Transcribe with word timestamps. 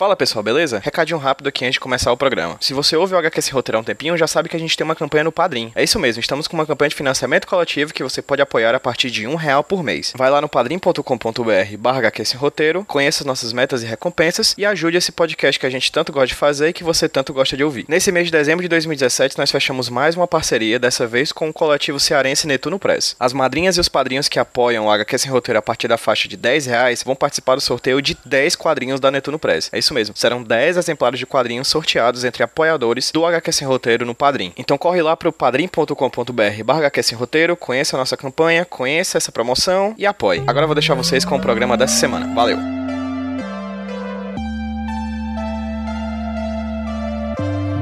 Fala 0.00 0.16
pessoal, 0.16 0.42
beleza? 0.42 0.80
Recadinho 0.82 1.18
rápido 1.18 1.48
aqui 1.48 1.62
antes 1.62 1.74
de 1.74 1.80
começar 1.80 2.10
o 2.10 2.16
programa. 2.16 2.56
Se 2.58 2.72
você 2.72 2.96
ouve 2.96 3.12
o 3.12 3.18
HQ 3.18 3.42
Sem 3.42 3.52
Roteiro 3.52 3.76
há 3.76 3.80
um 3.82 3.84
tempinho, 3.84 4.16
já 4.16 4.26
sabe 4.26 4.48
que 4.48 4.56
a 4.56 4.58
gente 4.58 4.74
tem 4.74 4.82
uma 4.82 4.94
campanha 4.94 5.24
no 5.24 5.30
Padrim. 5.30 5.70
É 5.74 5.84
isso 5.84 5.98
mesmo, 5.98 6.22
estamos 6.22 6.48
com 6.48 6.56
uma 6.56 6.64
campanha 6.64 6.88
de 6.88 6.94
financiamento 6.94 7.46
coletivo 7.46 7.92
que 7.92 8.02
você 8.02 8.22
pode 8.22 8.40
apoiar 8.40 8.74
a 8.74 8.80
partir 8.80 9.10
de 9.10 9.26
um 9.26 9.34
real 9.34 9.62
por 9.62 9.82
mês. 9.82 10.14
Vai 10.16 10.30
lá 10.30 10.40
no 10.40 10.48
padrim.com.br 10.48 11.76
barra 11.78 11.98
HQ 11.98 12.24
Sem 12.24 12.40
Roteiro, 12.40 12.82
conheça 12.86 13.24
nossas 13.24 13.52
metas 13.52 13.82
e 13.82 13.86
recompensas 13.86 14.54
e 14.56 14.64
ajude 14.64 14.96
esse 14.96 15.12
podcast 15.12 15.60
que 15.60 15.66
a 15.66 15.70
gente 15.70 15.92
tanto 15.92 16.12
gosta 16.12 16.28
de 16.28 16.34
fazer 16.34 16.70
e 16.70 16.72
que 16.72 16.82
você 16.82 17.06
tanto 17.06 17.34
gosta 17.34 17.54
de 17.54 17.62
ouvir. 17.62 17.84
Nesse 17.86 18.10
mês 18.10 18.24
de 18.24 18.32
dezembro 18.32 18.62
de 18.62 18.70
2017, 18.70 19.36
nós 19.36 19.50
fechamos 19.50 19.90
mais 19.90 20.16
uma 20.16 20.26
parceria, 20.26 20.78
dessa 20.78 21.06
vez 21.06 21.30
com 21.30 21.50
o 21.50 21.52
coletivo 21.52 22.00
cearense 22.00 22.46
Netuno 22.46 22.78
Press. 22.78 23.16
As 23.20 23.34
madrinhas 23.34 23.76
e 23.76 23.80
os 23.80 23.88
padrinhos 23.90 24.30
que 24.30 24.38
apoiam 24.38 24.86
o 24.86 24.90
HQ 24.90 25.18
Sem 25.18 25.30
Roteiro 25.30 25.58
a 25.58 25.62
partir 25.62 25.88
da 25.88 25.98
faixa 25.98 26.26
de 26.26 26.38
10 26.38 26.64
reais 26.64 27.02
vão 27.02 27.14
participar 27.14 27.56
do 27.56 27.60
sorteio 27.60 28.00
de 28.00 28.16
10 28.24 28.56
quadrinhos 28.56 28.98
da 28.98 29.10
Netuno 29.10 29.38
Press. 29.38 29.68
É 29.70 29.78
isso 29.78 29.89
mesmo, 29.94 30.16
serão 30.16 30.42
10 30.42 30.76
exemplares 30.76 31.18
de 31.18 31.26
quadrinhos 31.26 31.68
sorteados 31.68 32.24
entre 32.24 32.42
apoiadores 32.42 33.10
do 33.10 33.24
HQ 33.24 33.52
Sem 33.52 33.66
Roteiro 33.68 34.06
no 34.06 34.14
Padrim. 34.14 34.52
Então 34.56 34.78
corre 34.78 35.02
lá 35.02 35.16
pro 35.16 35.32
padrim.com.br 35.32 36.64
barra 36.64 36.80
HQ 36.80 37.02
Sem 37.02 37.18
Roteiro, 37.18 37.56
conheça 37.56 37.96
a 37.96 37.98
nossa 37.98 38.16
campanha, 38.16 38.64
conheça 38.64 39.18
essa 39.18 39.32
promoção 39.32 39.94
e 39.96 40.06
apoie. 40.06 40.42
Agora 40.46 40.64
eu 40.64 40.68
vou 40.68 40.74
deixar 40.74 40.94
vocês 40.94 41.24
com 41.24 41.36
o 41.36 41.40
programa 41.40 41.76
dessa 41.76 41.94
semana. 41.94 42.32
Valeu! 42.34 42.58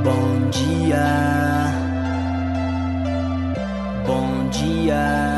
Bom 0.03 0.51
dia, 0.51 1.73
bom 4.07 4.49
dia. 4.51 5.38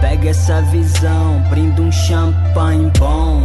Pega 0.00 0.30
essa 0.30 0.62
visão, 0.62 1.42
brinda 1.50 1.82
um 1.82 1.90
champanhe 1.90 2.90
bom. 2.98 3.42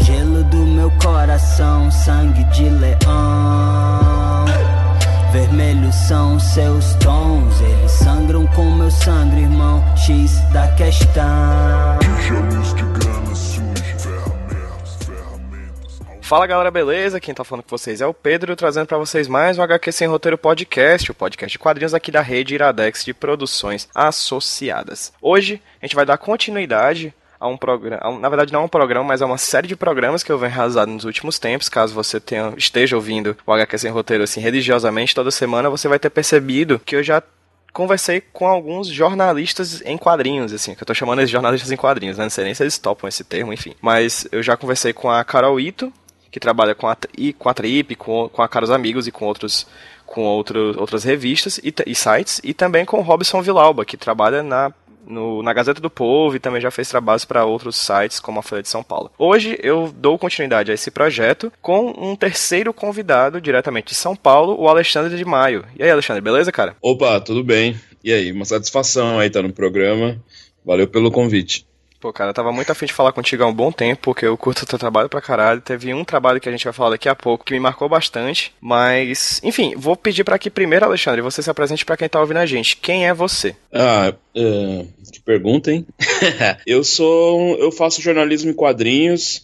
Gelo 0.00 0.44
do 0.44 0.58
meu 0.58 0.90
coração, 1.02 1.90
sangue 1.90 2.44
de 2.44 2.68
leão. 2.68 4.44
Vermelhos 5.32 5.94
são 5.94 6.38
seus 6.38 6.94
tons, 6.94 7.60
eles 7.60 7.90
sangram 7.90 8.46
como 8.48 8.84
eu 8.84 8.90
sangro, 8.90 9.38
irmão. 9.38 9.82
X 9.96 10.38
da 10.52 10.68
questão. 10.68 11.24
Fala 16.24 16.46
galera, 16.46 16.70
beleza? 16.70 17.20
Quem 17.20 17.34
tá 17.34 17.44
falando 17.44 17.64
com 17.64 17.76
vocês 17.76 18.00
é 18.00 18.06
o 18.06 18.14
Pedro, 18.14 18.56
trazendo 18.56 18.86
para 18.86 18.96
vocês 18.96 19.28
mais 19.28 19.58
um 19.58 19.62
HQ 19.62 19.92
Sem 19.92 20.08
Roteiro 20.08 20.38
Podcast, 20.38 21.10
o 21.10 21.14
podcast 21.14 21.52
de 21.52 21.58
quadrinhos 21.58 21.92
aqui 21.92 22.10
da 22.10 22.22
rede 22.22 22.54
Iradex 22.54 23.04
de 23.04 23.12
Produções 23.12 23.86
Associadas. 23.94 25.12
Hoje 25.20 25.60
a 25.82 25.84
gente 25.84 25.94
vai 25.94 26.06
dar 26.06 26.16
continuidade 26.16 27.12
a 27.38 27.46
um 27.46 27.58
programa, 27.58 28.18
na 28.18 28.28
verdade 28.30 28.54
não 28.54 28.62
é 28.62 28.64
um 28.64 28.68
programa, 28.68 29.04
mas 29.04 29.20
é 29.20 29.26
uma 29.26 29.36
série 29.36 29.68
de 29.68 29.76
programas 29.76 30.22
que 30.22 30.32
eu 30.32 30.38
venho 30.38 30.50
realizando 30.50 30.94
nos 30.94 31.04
últimos 31.04 31.38
tempos. 31.38 31.68
Caso 31.68 31.94
você 31.94 32.18
tenha, 32.18 32.54
esteja 32.56 32.96
ouvindo 32.96 33.36
o 33.46 33.52
HQ 33.52 33.76
Sem 33.76 33.90
Roteiro 33.90 34.24
assim 34.24 34.40
religiosamente 34.40 35.14
toda 35.14 35.30
semana, 35.30 35.68
você 35.68 35.88
vai 35.88 35.98
ter 35.98 36.08
percebido 36.08 36.80
que 36.86 36.96
eu 36.96 37.02
já 37.02 37.22
conversei 37.70 38.22
com 38.22 38.46
alguns 38.46 38.88
jornalistas 38.88 39.82
em 39.84 39.98
quadrinhos, 39.98 40.54
assim, 40.54 40.74
que 40.74 40.82
eu 40.82 40.86
tô 40.86 40.94
chamando 40.94 41.18
eles 41.18 41.28
de 41.28 41.34
jornalistas 41.34 41.70
em 41.70 41.76
quadrinhos, 41.76 42.16
né? 42.16 42.24
Não 42.24 42.30
sei 42.30 42.44
nem 42.44 42.54
se 42.54 42.62
eles 42.62 42.78
topam 42.78 43.08
esse 43.08 43.24
termo, 43.24 43.52
enfim. 43.52 43.74
Mas 43.82 44.26
eu 44.32 44.42
já 44.42 44.56
conversei 44.56 44.94
com 44.94 45.10
a 45.10 45.22
Carol 45.22 45.60
Ito, 45.60 45.92
que 46.34 46.40
trabalha 46.40 46.74
com 46.74 46.88
a, 46.88 46.96
com 47.38 47.48
a 47.48 47.54
Trip, 47.54 47.94
com, 47.94 48.28
com 48.28 48.42
a 48.42 48.48
Caros 48.48 48.68
Amigos 48.68 49.06
e 49.06 49.12
com 49.12 49.24
outros 49.24 49.68
com 50.04 50.22
outro, 50.22 50.74
outras 50.80 51.04
revistas 51.04 51.58
e, 51.58 51.72
e 51.86 51.94
sites, 51.94 52.40
e 52.42 52.52
também 52.52 52.84
com 52.84 53.00
Robson 53.02 53.40
Vilauba, 53.40 53.84
que 53.84 53.96
trabalha 53.96 54.42
na 54.42 54.72
no, 55.06 55.44
na 55.44 55.52
Gazeta 55.52 55.80
do 55.80 55.88
Povo 55.88 56.34
e 56.34 56.40
também 56.40 56.60
já 56.60 56.72
fez 56.72 56.88
trabalhos 56.88 57.24
para 57.24 57.44
outros 57.44 57.76
sites 57.76 58.18
como 58.18 58.40
a 58.40 58.42
Folha 58.42 58.62
de 58.62 58.68
São 58.68 58.82
Paulo. 58.82 59.12
Hoje 59.16 59.56
eu 59.62 59.94
dou 59.96 60.18
continuidade 60.18 60.72
a 60.72 60.74
esse 60.74 60.90
projeto 60.90 61.52
com 61.62 61.94
um 61.96 62.16
terceiro 62.16 62.74
convidado 62.74 63.40
diretamente 63.40 63.90
de 63.90 63.94
São 63.94 64.16
Paulo, 64.16 64.56
o 64.58 64.68
Alexandre 64.68 65.16
de 65.16 65.24
Maio. 65.24 65.64
E 65.78 65.84
aí, 65.84 65.90
Alexandre, 65.90 66.20
beleza, 66.20 66.50
cara? 66.50 66.74
Opa, 66.82 67.20
tudo 67.20 67.44
bem? 67.44 67.78
E 68.02 68.12
aí, 68.12 68.32
uma 68.32 68.44
satisfação 68.44 69.20
aí 69.20 69.28
estar 69.28 69.42
no 69.42 69.52
programa. 69.52 70.20
Valeu 70.64 70.88
pelo 70.88 71.12
convite. 71.12 71.64
Pô, 72.04 72.12
cara, 72.12 72.28
eu 72.28 72.34
tava 72.34 72.52
muito 72.52 72.70
afim 72.70 72.84
de 72.84 72.92
falar 72.92 73.12
contigo 73.12 73.42
há 73.42 73.46
um 73.46 73.54
bom 73.54 73.72
tempo, 73.72 74.02
porque 74.02 74.26
eu 74.26 74.36
curto 74.36 74.64
o 74.64 74.66
teu 74.66 74.78
trabalho 74.78 75.08
pra 75.08 75.22
caralho. 75.22 75.62
Teve 75.62 75.94
um 75.94 76.04
trabalho 76.04 76.38
que 76.38 76.46
a 76.46 76.52
gente 76.52 76.62
vai 76.62 76.72
falar 76.74 76.90
daqui 76.90 77.08
a 77.08 77.14
pouco 77.14 77.46
que 77.46 77.54
me 77.54 77.58
marcou 77.58 77.88
bastante. 77.88 78.52
Mas, 78.60 79.40
enfim, 79.42 79.72
vou 79.74 79.96
pedir 79.96 80.22
para 80.22 80.38
que 80.38 80.50
primeiro, 80.50 80.84
Alexandre, 80.84 81.22
você 81.22 81.42
se 81.42 81.48
apresente 81.48 81.82
para 81.82 81.96
quem 81.96 82.06
tá 82.06 82.20
ouvindo 82.20 82.36
a 82.36 82.44
gente. 82.44 82.76
Quem 82.76 83.08
é 83.08 83.14
você? 83.14 83.56
Ah, 83.72 84.12
uh, 84.36 84.86
que 85.10 85.18
pergunta, 85.22 85.72
hein? 85.72 85.86
eu 86.66 86.84
sou. 86.84 87.56
Eu 87.56 87.72
faço 87.72 88.02
jornalismo 88.02 88.50
em 88.50 88.54
quadrinhos. 88.54 89.43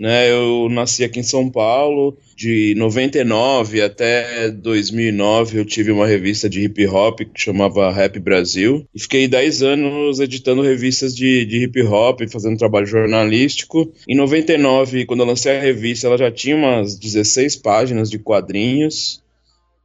Né, 0.00 0.32
eu 0.32 0.66
nasci 0.70 1.04
aqui 1.04 1.20
em 1.20 1.22
São 1.22 1.50
Paulo, 1.50 2.16
de 2.34 2.74
99 2.74 3.82
até 3.82 4.50
2009 4.50 5.58
eu 5.58 5.64
tive 5.66 5.92
uma 5.92 6.06
revista 6.06 6.48
de 6.48 6.62
hip 6.62 6.86
hop 6.86 7.20
que 7.20 7.38
chamava 7.38 7.92
Rap 7.92 8.18
Brasil 8.18 8.86
e 8.94 8.98
fiquei 8.98 9.28
10 9.28 9.62
anos 9.62 10.18
editando 10.18 10.62
revistas 10.62 11.14
de, 11.14 11.44
de 11.44 11.64
hip 11.64 11.82
hop, 11.82 12.22
fazendo 12.32 12.56
trabalho 12.56 12.86
jornalístico. 12.86 13.92
Em 14.08 14.16
99, 14.16 15.04
quando 15.04 15.20
eu 15.20 15.26
lancei 15.26 15.58
a 15.58 15.60
revista, 15.60 16.06
ela 16.06 16.16
já 16.16 16.30
tinha 16.30 16.56
umas 16.56 16.98
16 16.98 17.56
páginas 17.56 18.08
de 18.08 18.18
quadrinhos. 18.18 19.22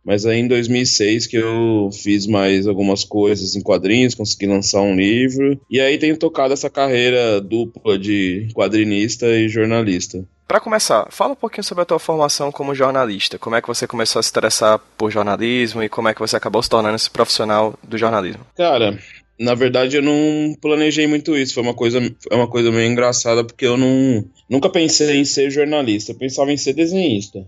Mas 0.06 0.26
aí 0.26 0.40
em 0.40 0.48
2006 0.48 1.26
que 1.26 1.38
eu 1.38 1.90
fiz 1.92 2.28
mais 2.28 2.68
algumas 2.68 3.04
coisas 3.04 3.56
em 3.56 3.62
quadrinhos, 3.62 4.14
consegui 4.14 4.46
lançar 4.46 4.82
um 4.82 4.96
livro. 4.96 5.60
E 5.70 5.82
aí 5.82 5.98
tenho 5.98 6.16
tocado 6.18 6.54
essa 6.54 6.70
carreira 6.70 7.42
dupla 7.42 7.98
de 7.98 8.48
quadrinista 8.54 9.26
e 9.28 9.50
jornalista. 9.50 10.24
Para 10.48 10.60
começar, 10.60 11.08
fala 11.10 11.34
um 11.34 11.36
pouquinho 11.36 11.64
sobre 11.64 11.82
a 11.82 11.86
tua 11.86 11.98
formação 11.98 12.52
como 12.52 12.76
jornalista. 12.76 13.40
Como 13.40 13.56
é 13.56 13.62
que 13.62 13.68
você 13.68 13.88
começou 13.88 14.20
a 14.20 14.24
se 14.24 14.30
interessar 14.30 14.80
por 14.96 15.10
jornalismo 15.10 15.82
e 15.82 15.90
como 15.90 16.08
é 16.08 16.14
que 16.14 16.20
você 16.20 16.36
acabou 16.38 16.62
se 16.62 16.70
tornando 16.70 16.96
esse 16.96 17.10
profissional 17.10 17.74
do 17.82 17.98
jornalismo? 17.98 18.46
Cara, 18.56 19.00
na 19.40 19.56
verdade 19.56 19.98
eu 19.98 20.04
não 20.04 20.54
planejei 20.62 21.08
muito 21.08 21.36
isso. 21.36 21.56
Foi 21.56 21.64
uma 21.64 21.74
coisa, 21.74 22.00
é 22.30 22.36
uma 22.36 22.48
coisa 22.48 22.72
meio 22.72 22.92
engraçada 22.92 23.44
porque 23.44 23.66
eu 23.66 23.76
não, 23.76 24.24
nunca 24.48 24.70
pensei 24.70 25.18
em 25.18 25.26
ser 25.26 25.50
jornalista. 25.50 26.12
Eu 26.12 26.18
pensava 26.18 26.52
em 26.52 26.58
ser 26.58 26.74
desenhista. 26.74 27.48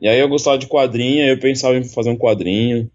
E 0.00 0.08
aí 0.08 0.18
eu 0.18 0.28
gostava 0.28 0.56
de 0.56 0.66
quadrinho, 0.66 1.26
eu 1.26 1.38
pensava 1.38 1.76
em 1.76 1.84
fazer 1.84 2.10
um 2.10 2.16
quadrinho. 2.16 2.90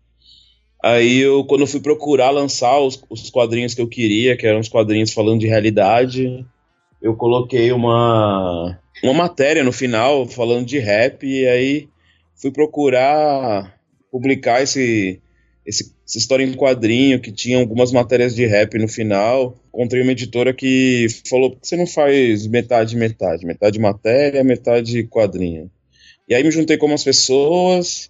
Aí 0.83 1.19
eu, 1.19 1.43
quando 1.45 1.61
eu 1.61 1.67
fui 1.67 1.79
procurar 1.79 2.29
lançar 2.29 2.79
os, 2.79 3.01
os 3.09 3.29
quadrinhos 3.29 3.73
que 3.73 3.81
eu 3.81 3.88
queria, 3.88 4.35
que 4.35 4.45
eram 4.45 4.59
os 4.59 4.69
quadrinhos 4.69 5.13
falando 5.13 5.39
de 5.39 5.47
realidade, 5.47 6.45
eu 7.01 7.15
coloquei 7.15 7.71
uma, 7.71 8.79
uma 9.03 9.13
matéria 9.13 9.63
no 9.63 9.71
final 9.71 10.25
falando 10.27 10.65
de 10.65 10.79
rap, 10.79 11.25
e 11.25 11.47
aí 11.47 11.88
fui 12.35 12.51
procurar 12.51 13.75
publicar 14.11 14.61
esse, 14.61 15.19
esse, 15.65 15.94
essa 16.07 16.17
história 16.17 16.44
em 16.44 16.53
quadrinho, 16.53 17.19
que 17.19 17.31
tinha 17.31 17.59
algumas 17.59 17.91
matérias 17.91 18.33
de 18.33 18.45
rap 18.45 18.77
no 18.77 18.88
final. 18.88 19.57
Encontrei 19.67 20.01
uma 20.01 20.13
editora 20.13 20.53
que 20.53 21.07
falou: 21.27 21.51
por 21.51 21.61
que 21.61 21.67
você 21.67 21.75
não 21.75 21.88
faz 21.88 22.47
metade, 22.47 22.95
metade? 22.95 23.45
Metade 23.45 23.79
matéria, 23.79 24.44
metade 24.44 25.03
quadrinho. 25.03 25.69
E 26.28 26.34
aí 26.34 26.44
me 26.44 26.52
juntei 26.52 26.78
com 26.78 26.88
umas 26.88 27.03
pessoas 27.03 28.09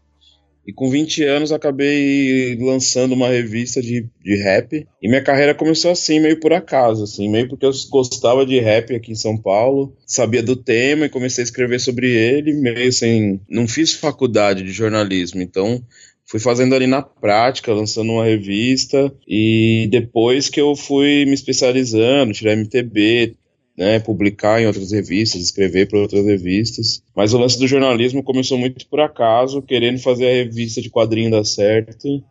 e 0.68 0.74
com 0.74 0.90
20 0.90 1.24
anos 1.24 1.52
acabei 1.52 2.58
lançando 2.60 3.14
uma 3.14 3.28
revista 3.28 3.82
de, 3.82 4.08
de 4.24 4.36
rap. 4.36 4.88
E 5.02 5.08
minha 5.08 5.22
carreira 5.22 5.54
começou 5.54 5.92
assim, 5.92 6.20
meio 6.20 6.40
por 6.40 6.54
acaso, 6.54 7.04
assim, 7.04 7.30
meio 7.30 7.48
porque 7.48 7.66
eu 7.66 7.72
gostava 7.90 8.46
de 8.46 8.60
rap 8.60 8.96
aqui 8.96 9.12
em 9.12 9.16
São 9.16 9.38
Paulo, 9.38 9.96
sabia 10.08 10.42
do 10.42 10.56
tema 10.56 11.06
e 11.06 11.10
comecei 11.10 11.44
a 11.44 11.46
escrever 11.46 11.80
sobre 11.80 12.10
ele, 12.10 12.54
meio 12.54 12.92
sem. 12.92 13.40
Não 13.48 13.68
fiz 13.68 13.94
faculdade 13.94 14.64
de 14.64 14.72
jornalismo, 14.72 15.42
então 15.42 15.84
fui 16.26 16.40
fazendo 16.40 16.74
ali 16.74 16.88
na 16.88 17.04
prática, 17.04 17.72
lançando 17.72 18.12
uma 18.12 18.26
revista, 18.26 19.14
e 19.28 19.88
depois 19.92 20.50
que 20.50 20.60
eu 20.60 20.76
fui 20.76 21.26
me 21.26 21.34
especializando, 21.34 22.34
tirar 22.34 22.56
MTB, 22.56 23.36
né, 23.78 24.00
publicar 24.00 24.62
em 24.62 24.68
outras 24.68 24.92
revistas, 24.92 25.42
escrever 25.42 25.88
para 25.88 26.00
outras 26.00 26.26
revistas. 26.26 27.04
Mas 27.16 27.34
o 27.34 27.38
lance 27.38 27.60
do 27.60 27.68
jornalismo 27.68 28.24
começou 28.24 28.58
muito 28.58 28.88
por 28.88 29.00
acaso, 29.00 29.62
querendo 29.62 30.00
fazer 30.00 30.28
a 30.28 30.34
revista 30.44 30.82
de 30.82 30.90
quadrinho 30.90 31.32
dar 31.32 31.44
certo 31.44 32.24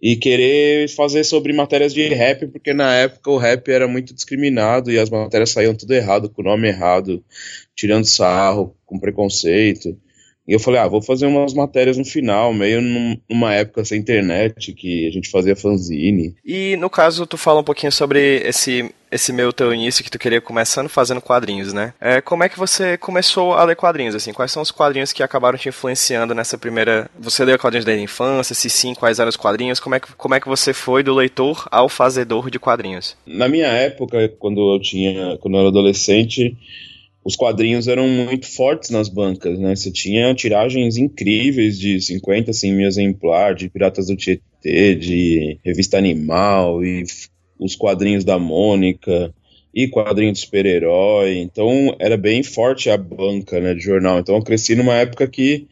e 0.00 0.16
querer 0.16 0.88
fazer 0.90 1.24
sobre 1.24 1.52
matérias 1.54 1.94
de 1.94 2.06
rap, 2.08 2.46
porque 2.48 2.74
na 2.74 2.94
época 2.94 3.30
o 3.30 3.38
rap 3.38 3.66
era 3.70 3.88
muito 3.88 4.12
discriminado 4.12 4.92
e 4.92 4.98
as 4.98 5.08
matérias 5.08 5.50
saíam 5.50 5.74
tudo 5.74 5.94
errado, 5.94 6.28
com 6.28 6.42
o 6.42 6.44
nome 6.44 6.68
errado, 6.68 7.24
tirando 7.74 8.04
sarro, 8.04 8.76
com 8.84 8.98
preconceito. 8.98 9.96
E 10.46 10.52
eu 10.52 10.60
falei, 10.60 10.78
ah, 10.78 10.88
vou 10.88 11.00
fazer 11.00 11.24
umas 11.24 11.54
matérias 11.54 11.96
no 11.96 12.04
final, 12.04 12.52
meio 12.52 12.82
num, 12.82 13.16
numa 13.30 13.54
época 13.54 13.82
sem 13.82 13.98
internet, 13.98 14.74
que 14.74 15.08
a 15.08 15.10
gente 15.10 15.30
fazia 15.30 15.56
fanzine. 15.56 16.34
E 16.44 16.76
no 16.76 16.90
caso, 16.90 17.26
tu 17.26 17.38
fala 17.38 17.60
um 17.60 17.64
pouquinho 17.64 17.90
sobre 17.90 18.42
esse 18.46 18.92
esse 19.14 19.32
meu 19.32 19.52
teu 19.52 19.72
início 19.72 20.02
que 20.02 20.10
tu 20.10 20.18
queria 20.18 20.40
começando 20.40 20.88
fazendo 20.88 21.20
quadrinhos, 21.20 21.72
né? 21.72 21.94
É, 22.00 22.20
como 22.20 22.42
é 22.42 22.48
que 22.48 22.58
você 22.58 22.98
começou 22.98 23.54
a 23.54 23.62
ler 23.62 23.76
quadrinhos, 23.76 24.14
assim? 24.14 24.32
Quais 24.32 24.50
são 24.50 24.60
os 24.60 24.72
quadrinhos 24.72 25.12
que 25.12 25.22
acabaram 25.22 25.56
te 25.56 25.68
influenciando 25.68 26.34
nessa 26.34 26.58
primeira... 26.58 27.08
Você 27.20 27.44
leu 27.44 27.56
quadrinhos 27.56 27.84
desde 27.84 28.00
a 28.00 28.04
infância? 28.04 28.56
Se 28.56 28.68
sim, 28.68 28.92
quais 28.92 29.20
eram 29.20 29.28
os 29.28 29.36
quadrinhos? 29.36 29.78
Como 29.78 29.94
é, 29.94 30.00
que, 30.00 30.12
como 30.16 30.34
é 30.34 30.40
que 30.40 30.48
você 30.48 30.72
foi 30.72 31.04
do 31.04 31.14
leitor 31.14 31.68
ao 31.70 31.88
fazedor 31.88 32.50
de 32.50 32.58
quadrinhos? 32.58 33.16
Na 33.24 33.48
minha 33.48 33.68
época, 33.68 34.28
quando 34.38 34.74
eu 34.74 34.80
tinha... 34.80 35.38
Quando 35.38 35.54
eu 35.54 35.60
era 35.60 35.68
adolescente 35.68 36.56
os 37.24 37.36
quadrinhos 37.36 37.88
eram 37.88 38.06
muito 38.06 38.46
fortes 38.46 38.90
nas 38.90 39.08
bancas, 39.08 39.58
né? 39.58 39.74
Você 39.74 39.90
tinha 39.90 40.34
tiragens 40.34 40.98
incríveis 40.98 41.78
de 41.78 41.98
50, 41.98 42.52
100 42.52 42.72
mil 42.74 42.86
exemplares, 42.86 43.60
de 43.60 43.70
Piratas 43.70 44.08
do 44.08 44.16
Tietê, 44.16 44.94
de 44.94 45.58
Revista 45.64 45.96
Animal, 45.96 46.84
e 46.84 47.04
os 47.58 47.76
quadrinhos 47.76 48.24
da 48.24 48.38
Mônica, 48.38 49.32
e 49.74 49.88
quadrinhos 49.88 50.38
de 50.38 50.44
super-herói. 50.44 51.38
Então 51.38 51.94
era 51.98 52.16
bem 52.16 52.42
forte 52.42 52.88
a 52.88 52.96
banca 52.96 53.60
né, 53.60 53.74
de 53.74 53.80
jornal. 53.80 54.20
Então 54.20 54.36
eu 54.36 54.42
cresci 54.42 54.76
numa 54.76 54.94
época 54.94 55.26
que 55.26 55.66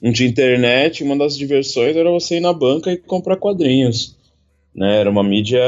não 0.00 0.12
tinha 0.12 0.28
internet, 0.28 1.04
uma 1.04 1.16
das 1.16 1.36
diversões 1.36 1.96
era 1.96 2.10
você 2.10 2.36
ir 2.36 2.40
na 2.40 2.52
banca 2.52 2.90
e 2.90 2.96
comprar 2.96 3.36
quadrinhos. 3.36 4.16
Né? 4.74 5.00
Era 5.00 5.10
uma 5.10 5.22
mídia 5.22 5.62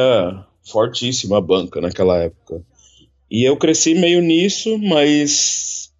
fortíssima 0.65 1.39
a 1.39 1.41
banca 1.41 1.81
naquela 1.81 2.19
época. 2.23 2.62
E 3.31 3.45
eu 3.45 3.56
cresci 3.56 3.95
meio 3.95 4.23
nisso, 4.23 4.79
mas 4.79 5.91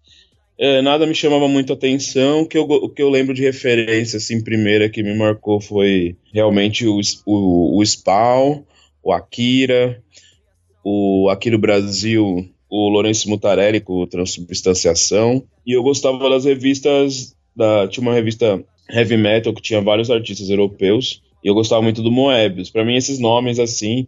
é, 0.57 0.81
nada 0.81 1.05
me 1.05 1.13
chamava 1.13 1.47
muito 1.47 1.73
atenção. 1.73 2.41
O 2.41 2.47
que, 2.47 2.57
eu, 2.57 2.63
o 2.63 2.89
que 2.89 3.01
eu 3.01 3.09
lembro 3.09 3.35
de 3.35 3.43
referência, 3.43 4.17
assim, 4.17 4.43
primeira 4.43 4.89
que 4.89 5.03
me 5.03 5.15
marcou 5.15 5.61
foi 5.61 6.15
realmente 6.33 6.87
o, 6.87 6.99
o, 7.25 7.77
o 7.79 7.85
Spawn, 7.85 8.63
o 9.03 9.11
Akira, 9.11 10.01
o 10.83 11.29
Aqui 11.29 11.49
no 11.49 11.57
Brasil, 11.57 12.49
o 12.69 12.89
Lourenço 12.89 13.29
Mutarelli 13.29 13.81
com 13.81 14.05
Transubstanciação. 14.05 15.43
E 15.65 15.73
eu 15.75 15.83
gostava 15.83 16.29
das 16.29 16.45
revistas, 16.45 17.35
da, 17.55 17.87
tinha 17.87 18.01
uma 18.01 18.13
revista 18.13 18.63
heavy 18.89 19.17
metal 19.17 19.53
que 19.53 19.61
tinha 19.61 19.81
vários 19.81 20.09
artistas 20.09 20.49
europeus. 20.49 21.21
E 21.43 21.47
eu 21.47 21.53
gostava 21.53 21.81
muito 21.81 22.01
do 22.01 22.11
Moebius. 22.11 22.69
Para 22.69 22.83
mim, 22.83 22.95
esses 22.95 23.19
nomes 23.19 23.59
assim 23.59 24.07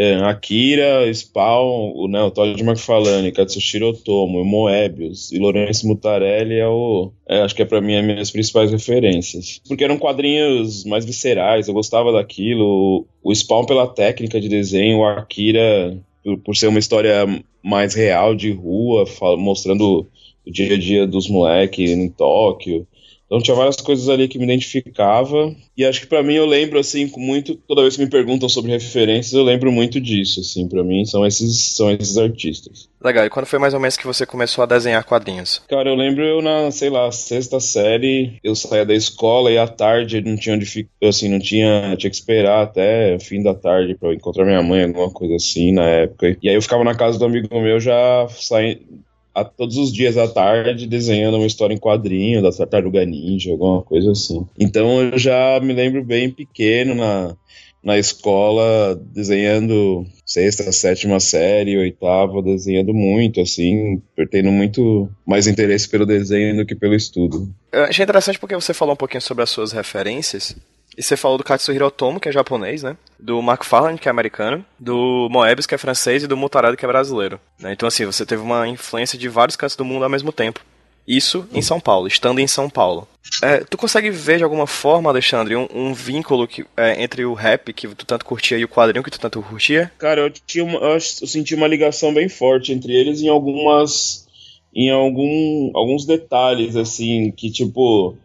é, 0.00 0.14
Akira, 0.14 1.12
Spawn, 1.12 1.92
o, 1.92 2.06
né, 2.06 2.22
o 2.22 2.30
Todd 2.30 2.62
McFarlane, 2.62 3.32
Katsushiro 3.32 3.88
Otomo, 3.88 4.44
Moebius 4.44 5.32
e 5.32 5.40
Lourenço 5.40 5.88
Mutarelli 5.88 6.54
é 6.54 6.68
o, 6.68 7.10
é, 7.28 7.40
acho 7.40 7.52
que 7.52 7.62
é 7.62 7.64
para 7.64 7.80
mim 7.80 7.96
as 7.96 8.04
minhas 8.04 8.30
principais 8.30 8.70
referências. 8.70 9.60
Porque 9.66 9.82
eram 9.82 9.98
quadrinhos 9.98 10.84
mais 10.84 11.04
viscerais, 11.04 11.66
eu 11.66 11.74
gostava 11.74 12.12
daquilo. 12.12 13.06
O 13.24 13.34
Spawn 13.34 13.64
pela 13.64 13.88
técnica 13.88 14.40
de 14.40 14.48
desenho, 14.48 14.98
o 14.98 15.04
Akira 15.04 15.98
por, 16.22 16.38
por 16.38 16.56
ser 16.56 16.68
uma 16.68 16.78
história 16.78 17.26
mais 17.60 17.92
real 17.92 18.36
de 18.36 18.52
rua, 18.52 19.04
mostrando 19.36 20.06
o 20.46 20.50
dia 20.52 20.76
a 20.76 20.78
dia 20.78 21.08
dos 21.08 21.28
moleques 21.28 21.90
em 21.90 22.08
Tóquio. 22.08 22.86
Então 23.28 23.42
tinha 23.42 23.54
várias 23.54 23.76
coisas 23.76 24.08
ali 24.08 24.26
que 24.26 24.38
me 24.38 24.44
identificava 24.44 25.54
e 25.76 25.84
acho 25.84 26.00
que 26.00 26.06
para 26.06 26.22
mim 26.22 26.34
eu 26.34 26.46
lembro 26.46 26.78
assim 26.78 27.06
com 27.06 27.20
muito 27.20 27.54
toda 27.54 27.82
vez 27.82 27.94
que 27.94 28.02
me 28.02 28.08
perguntam 28.08 28.48
sobre 28.48 28.72
referências 28.72 29.34
eu 29.34 29.44
lembro 29.44 29.70
muito 29.70 30.00
disso 30.00 30.40
assim 30.40 30.66
para 30.66 30.82
mim 30.82 31.04
são 31.04 31.26
esses 31.26 31.76
são 31.76 31.90
esses 31.90 32.16
artistas. 32.16 32.88
Legal. 33.04 33.26
E 33.26 33.30
quando 33.30 33.46
foi 33.46 33.58
mais 33.58 33.74
ou 33.74 33.80
menos 33.80 33.96
que 33.98 34.06
você 34.06 34.24
começou 34.24 34.64
a 34.64 34.66
desenhar 34.66 35.04
quadrinhos? 35.04 35.62
Cara, 35.68 35.90
eu 35.90 35.94
lembro 35.94 36.24
eu 36.24 36.40
na 36.40 36.70
sei 36.70 36.88
lá 36.88 37.12
sexta 37.12 37.60
série 37.60 38.38
eu 38.42 38.54
saía 38.54 38.86
da 38.86 38.94
escola 38.94 39.52
e 39.52 39.58
à 39.58 39.68
tarde 39.68 40.22
não 40.22 40.36
tinha 40.36 40.56
onde 40.56 40.88
assim 41.02 41.28
não 41.28 41.38
tinha 41.38 41.94
tinha 41.98 42.10
que 42.10 42.16
esperar 42.16 42.62
até 42.62 43.18
fim 43.18 43.42
da 43.42 43.54
tarde 43.54 43.94
para 43.94 44.14
encontrar 44.14 44.46
minha 44.46 44.62
mãe 44.62 44.84
alguma 44.84 45.10
coisa 45.10 45.36
assim 45.36 45.72
na 45.72 45.84
época 45.84 46.34
e 46.42 46.48
aí 46.48 46.54
eu 46.54 46.62
ficava 46.62 46.82
na 46.82 46.94
casa 46.94 47.18
do 47.18 47.26
amigo 47.26 47.48
meu 47.60 47.78
já 47.78 48.26
saindo 48.30 49.06
a, 49.40 49.44
todos 49.44 49.76
os 49.76 49.92
dias 49.92 50.16
à 50.16 50.28
tarde 50.28 50.86
desenhando 50.86 51.36
uma 51.36 51.46
história 51.46 51.74
em 51.74 51.78
quadrinho 51.78 52.42
da 52.42 52.50
Tartaruga 52.50 53.04
Ninja, 53.04 53.50
alguma 53.50 53.82
coisa 53.82 54.12
assim. 54.12 54.46
Então 54.58 55.02
eu 55.02 55.18
já 55.18 55.60
me 55.60 55.72
lembro 55.72 56.04
bem 56.04 56.30
pequeno 56.30 56.94
na, 56.94 57.36
na 57.82 57.98
escola, 57.98 59.00
desenhando 59.12 60.04
sexta, 60.26 60.70
sétima 60.72 61.20
série, 61.20 61.78
oitava, 61.78 62.42
desenhando 62.42 62.92
muito, 62.92 63.40
assim, 63.40 64.02
tendo 64.30 64.50
muito 64.50 65.08
mais 65.26 65.46
interesse 65.46 65.88
pelo 65.88 66.04
desenho 66.04 66.56
do 66.56 66.66
que 66.66 66.74
pelo 66.74 66.94
estudo. 66.94 67.48
Eu 67.72 67.84
achei 67.84 68.02
interessante 68.02 68.38
porque 68.38 68.54
você 68.54 68.74
falou 68.74 68.94
um 68.94 68.96
pouquinho 68.96 69.22
sobre 69.22 69.42
as 69.42 69.50
suas 69.50 69.72
referências. 69.72 70.56
E 70.98 71.02
você 71.02 71.16
falou 71.16 71.38
do 71.38 71.44
Katsuhiro 71.44 71.86
Otomo, 71.86 72.18
que 72.18 72.28
é 72.28 72.32
japonês, 72.32 72.82
né? 72.82 72.96
Do 73.20 73.40
Mark 73.40 73.62
Farland, 73.62 74.00
que 74.00 74.08
é 74.08 74.10
americano. 74.10 74.66
Do 74.76 75.28
Moebius, 75.30 75.64
que 75.64 75.74
é 75.76 75.78
francês. 75.78 76.24
E 76.24 76.26
do 76.26 76.36
Mutarado, 76.36 76.76
que 76.76 76.84
é 76.84 76.88
brasileiro. 76.88 77.38
Né? 77.60 77.72
Então, 77.72 77.86
assim, 77.86 78.04
você 78.04 78.26
teve 78.26 78.42
uma 78.42 78.66
influência 78.66 79.16
de 79.16 79.28
vários 79.28 79.54
cantos 79.54 79.76
do 79.76 79.84
mundo 79.84 80.02
ao 80.02 80.10
mesmo 80.10 80.32
tempo. 80.32 80.60
Isso 81.06 81.48
em 81.54 81.62
São 81.62 81.78
Paulo, 81.78 82.08
estando 82.08 82.40
em 82.40 82.48
São 82.48 82.68
Paulo. 82.68 83.06
É, 83.42 83.58
tu 83.58 83.78
consegue 83.78 84.10
ver 84.10 84.38
de 84.38 84.44
alguma 84.44 84.66
forma, 84.66 85.08
Alexandre, 85.08 85.54
um, 85.54 85.68
um 85.72 85.94
vínculo 85.94 86.48
que, 86.48 86.66
é, 86.76 87.00
entre 87.00 87.24
o 87.24 87.32
rap 87.32 87.72
que 87.72 87.86
tu 87.88 88.04
tanto 88.04 88.24
curtia 88.24 88.58
e 88.58 88.64
o 88.64 88.68
quadrinho 88.68 89.02
que 89.02 89.10
tu 89.10 89.20
tanto 89.20 89.40
curtia? 89.40 89.92
Cara, 89.98 90.22
eu, 90.22 90.30
tinha 90.30 90.64
uma, 90.64 90.78
eu 90.80 91.00
senti 91.00 91.54
uma 91.54 91.68
ligação 91.68 92.12
bem 92.12 92.28
forte 92.28 92.72
entre 92.72 92.92
eles 92.92 93.22
em 93.22 93.28
algumas. 93.28 94.26
em 94.74 94.90
algum, 94.90 95.70
alguns 95.74 96.04
detalhes, 96.04 96.74
assim, 96.74 97.30
que 97.30 97.50
tipo 97.50 98.18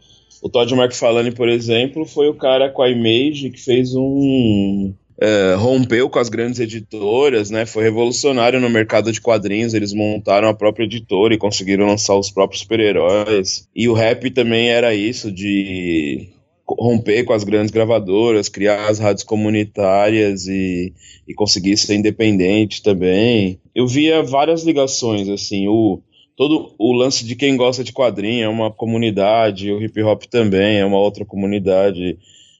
o 0.43 0.49
Todd 0.49 0.73
McFarlane, 0.73 1.31
por 1.31 1.47
exemplo, 1.47 2.05
foi 2.05 2.27
o 2.27 2.33
cara 2.33 2.69
com 2.69 2.81
a 2.81 2.89
Image 2.89 3.49
que 3.49 3.61
fez 3.61 3.95
um. 3.95 4.93
É, 5.17 5.55
rompeu 5.55 6.09
com 6.09 6.19
as 6.19 6.27
grandes 6.27 6.59
editoras, 6.59 7.49
né? 7.49 7.65
Foi 7.65 7.81
revolucionário 7.81 8.59
no 8.59 8.69
mercado 8.69 9.09
de 9.09 9.21
quadrinhos. 9.21 9.73
Eles 9.73 9.93
montaram 9.93 10.49
a 10.49 10.53
própria 10.53 10.83
editora 10.83 11.33
e 11.33 11.37
conseguiram 11.37 11.87
lançar 11.87 12.17
os 12.17 12.29
próprios 12.29 12.63
super-heróis. 12.63 13.69
E 13.73 13.87
o 13.87 13.93
rap 13.93 14.29
também 14.31 14.69
era 14.69 14.93
isso, 14.93 15.31
de 15.31 16.27
romper 16.67 17.23
com 17.23 17.31
as 17.31 17.45
grandes 17.45 17.71
gravadoras, 17.71 18.49
criar 18.49 18.89
as 18.89 18.99
rádios 18.99 19.23
comunitárias 19.23 20.45
e, 20.47 20.91
e 21.25 21.33
conseguir 21.33 21.77
ser 21.77 21.95
independente 21.95 22.83
também. 22.83 23.61
Eu 23.73 23.87
via 23.87 24.21
várias 24.21 24.63
ligações, 24.63 25.29
assim, 25.29 25.69
o, 25.69 26.01
todo 26.35 26.73
o 26.77 26.91
lance 26.93 27.25
de 27.25 27.35
quem 27.35 27.55
gosta 27.55 27.83
de 27.83 27.93
quadrinho 27.93 28.43
é 28.43 28.49
uma 28.49 28.71
comunidade, 28.71 29.71
o 29.71 29.81
hip 29.81 30.01
hop 30.01 30.23
também 30.23 30.79
é 30.79 30.85
uma 30.85 30.99
outra 30.99 31.25
comunidade, 31.25 32.17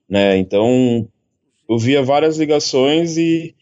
né? 0.09 0.37
Então 0.37 1.07
eu 1.69 1.77
via 1.77 2.03
várias 2.03 2.37
ligações 2.37 3.17
e, 3.17 3.55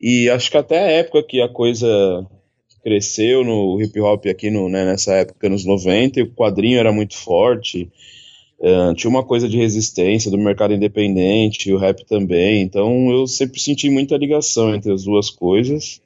e 0.00 0.28
acho 0.30 0.50
que 0.50 0.56
até 0.56 0.78
a 0.78 0.90
época 0.90 1.22
que 1.22 1.40
a 1.40 1.48
coisa 1.48 2.26
cresceu 2.82 3.44
no 3.44 3.80
hip 3.82 3.98
hop 4.00 4.26
aqui 4.26 4.48
no, 4.48 4.68
né, 4.68 4.84
nessa 4.84 5.12
época, 5.14 5.48
nos 5.48 5.64
90, 5.64 6.20
e 6.20 6.22
o 6.22 6.32
quadrinho 6.32 6.78
era 6.78 6.92
muito 6.92 7.16
forte. 7.16 7.90
Uh, 8.60 8.94
tinha 8.94 9.10
uma 9.10 9.24
coisa 9.24 9.48
de 9.48 9.56
resistência 9.56 10.30
do 10.30 10.38
mercado 10.38 10.72
independente, 10.72 11.72
o 11.72 11.78
rap 11.78 12.06
também, 12.06 12.62
então 12.62 13.10
eu 13.10 13.26
sempre 13.26 13.60
senti 13.60 13.90
muita 13.90 14.16
ligação 14.16 14.74
entre 14.74 14.92
as 14.92 15.02
duas 15.02 15.28
coisas. 15.28 16.00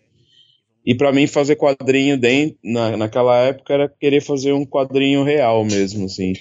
E 0.84 0.94
para 0.94 1.12
mim 1.12 1.26
fazer 1.26 1.56
quadrinho 1.56 2.18
dentro, 2.18 2.56
na, 2.64 2.96
naquela 2.96 3.36
época 3.38 3.74
era 3.74 3.88
querer 3.88 4.20
fazer 4.20 4.52
um 4.52 4.64
quadrinho 4.64 5.22
real 5.22 5.64
mesmo, 5.64 6.06
assim. 6.06 6.32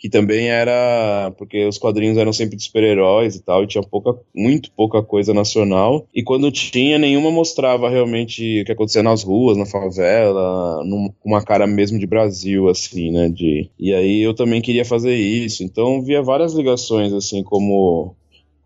Que 0.00 0.08
também 0.08 0.48
era. 0.48 1.32
Porque 1.36 1.66
os 1.66 1.76
quadrinhos 1.76 2.16
eram 2.16 2.32
sempre 2.32 2.56
de 2.56 2.62
super-heróis 2.62 3.34
e 3.34 3.42
tal, 3.42 3.64
e 3.64 3.66
tinha 3.66 3.82
pouca, 3.82 4.14
muito 4.32 4.70
pouca 4.70 5.02
coisa 5.02 5.34
nacional. 5.34 6.06
E 6.14 6.22
quando 6.22 6.52
tinha, 6.52 6.98
nenhuma 7.00 7.32
mostrava 7.32 7.90
realmente 7.90 8.60
o 8.60 8.64
que 8.64 8.70
acontecia 8.70 9.02
nas 9.02 9.24
ruas, 9.24 9.56
na 9.56 9.66
favela, 9.66 10.84
com 11.18 11.28
uma 11.28 11.42
cara 11.42 11.66
mesmo 11.66 11.98
de 11.98 12.06
Brasil, 12.06 12.68
assim, 12.68 13.10
né? 13.10 13.28
De, 13.28 13.68
e 13.76 13.92
aí 13.92 14.22
eu 14.22 14.34
também 14.34 14.62
queria 14.62 14.84
fazer 14.84 15.16
isso. 15.16 15.64
Então 15.64 16.00
via 16.00 16.22
várias 16.22 16.54
ligações, 16.54 17.12
assim, 17.12 17.42
como 17.42 18.14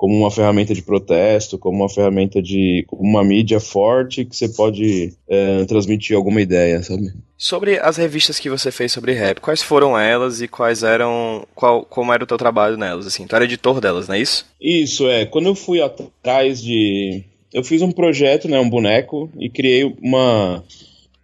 como 0.02 0.18
uma 0.18 0.32
ferramenta 0.32 0.74
de 0.74 0.82
protesto, 0.82 1.56
como 1.56 1.76
uma 1.76 1.88
ferramenta 1.88 2.42
de 2.42 2.84
uma 2.90 3.22
mídia 3.22 3.60
forte 3.60 4.24
que 4.24 4.34
você 4.34 4.48
pode 4.48 5.12
é, 5.28 5.64
transmitir 5.66 6.16
alguma 6.16 6.40
ideia, 6.40 6.82
sabe? 6.82 7.12
Sobre 7.38 7.78
as 7.78 7.98
revistas 7.98 8.40
que 8.40 8.50
você 8.50 8.72
fez 8.72 8.90
sobre 8.90 9.12
rap, 9.12 9.40
quais 9.40 9.62
foram 9.62 9.96
elas 9.96 10.40
e 10.40 10.48
quais 10.48 10.82
eram, 10.82 11.46
qual, 11.54 11.84
como 11.84 12.12
era 12.12 12.24
o 12.24 12.26
teu 12.26 12.36
trabalho 12.36 12.76
nelas? 12.76 13.06
Assim, 13.06 13.28
tu 13.28 13.36
era 13.36 13.44
editor 13.44 13.80
delas, 13.80 14.08
não 14.08 14.16
é 14.16 14.20
isso? 14.20 14.44
Isso 14.60 15.08
é. 15.08 15.24
Quando 15.24 15.46
eu 15.46 15.54
fui 15.54 15.80
atrás 15.80 16.60
de, 16.60 17.22
eu 17.52 17.62
fiz 17.62 17.80
um 17.80 17.92
projeto, 17.92 18.48
né, 18.48 18.58
um 18.58 18.68
boneco 18.68 19.30
e 19.38 19.48
criei 19.48 19.84
uma 20.02 20.64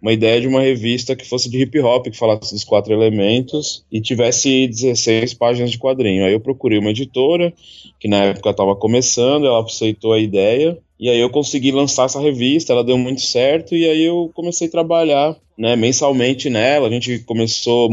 uma 0.01 0.13
ideia 0.13 0.39
de 0.39 0.47
uma 0.47 0.61
revista 0.61 1.15
que 1.15 1.27
fosse 1.27 1.49
de 1.49 1.61
hip 1.61 1.77
hop, 1.79 2.07
que 2.07 2.17
falasse 2.17 2.53
dos 2.53 2.63
quatro 2.63 2.93
elementos 2.93 3.83
e 3.91 3.99
tivesse 3.99 4.67
16 4.67 5.33
páginas 5.33 5.71
de 5.71 5.77
quadrinho. 5.77 6.25
Aí 6.25 6.33
eu 6.33 6.39
procurei 6.39 6.79
uma 6.79 6.91
editora, 6.91 7.53
que 7.99 8.07
na 8.07 8.25
época 8.25 8.49
estava 8.49 8.75
começando, 8.75 9.45
ela 9.45 9.61
aceitou 9.61 10.13
a 10.13 10.19
ideia, 10.19 10.77
e 10.99 11.09
aí 11.09 11.19
eu 11.19 11.29
consegui 11.29 11.71
lançar 11.71 12.05
essa 12.05 12.19
revista, 12.19 12.71
ela 12.71 12.83
deu 12.83 12.97
muito 12.97 13.21
certo, 13.21 13.75
e 13.75 13.85
aí 13.85 14.03
eu 14.03 14.31
comecei 14.33 14.67
a 14.67 14.71
trabalhar 14.71 15.35
né, 15.57 15.75
mensalmente 15.75 16.49
nela. 16.49 16.87
A 16.87 16.91
gente 16.91 17.19
começou, 17.19 17.89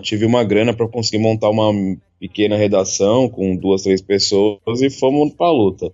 tive 0.00 0.24
uma 0.24 0.44
grana 0.44 0.72
para 0.72 0.88
conseguir 0.88 1.18
montar 1.18 1.50
uma 1.50 1.72
pequena 2.20 2.56
redação 2.56 3.28
com 3.28 3.56
duas, 3.56 3.82
três 3.82 4.00
pessoas 4.00 4.80
e 4.80 4.88
fomos 4.88 5.32
para 5.34 5.46
a 5.46 5.52
luta. 5.52 5.92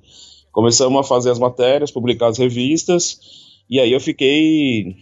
Começamos 0.53 1.01
a 1.01 1.03
fazer 1.03 1.31
as 1.31 1.39
matérias, 1.39 1.91
publicar 1.91 2.29
as 2.29 2.39
revistas, 2.39 3.19
e 3.71 3.81
aí 3.81 3.93
eu 3.93 4.01
fiquei 4.01 4.97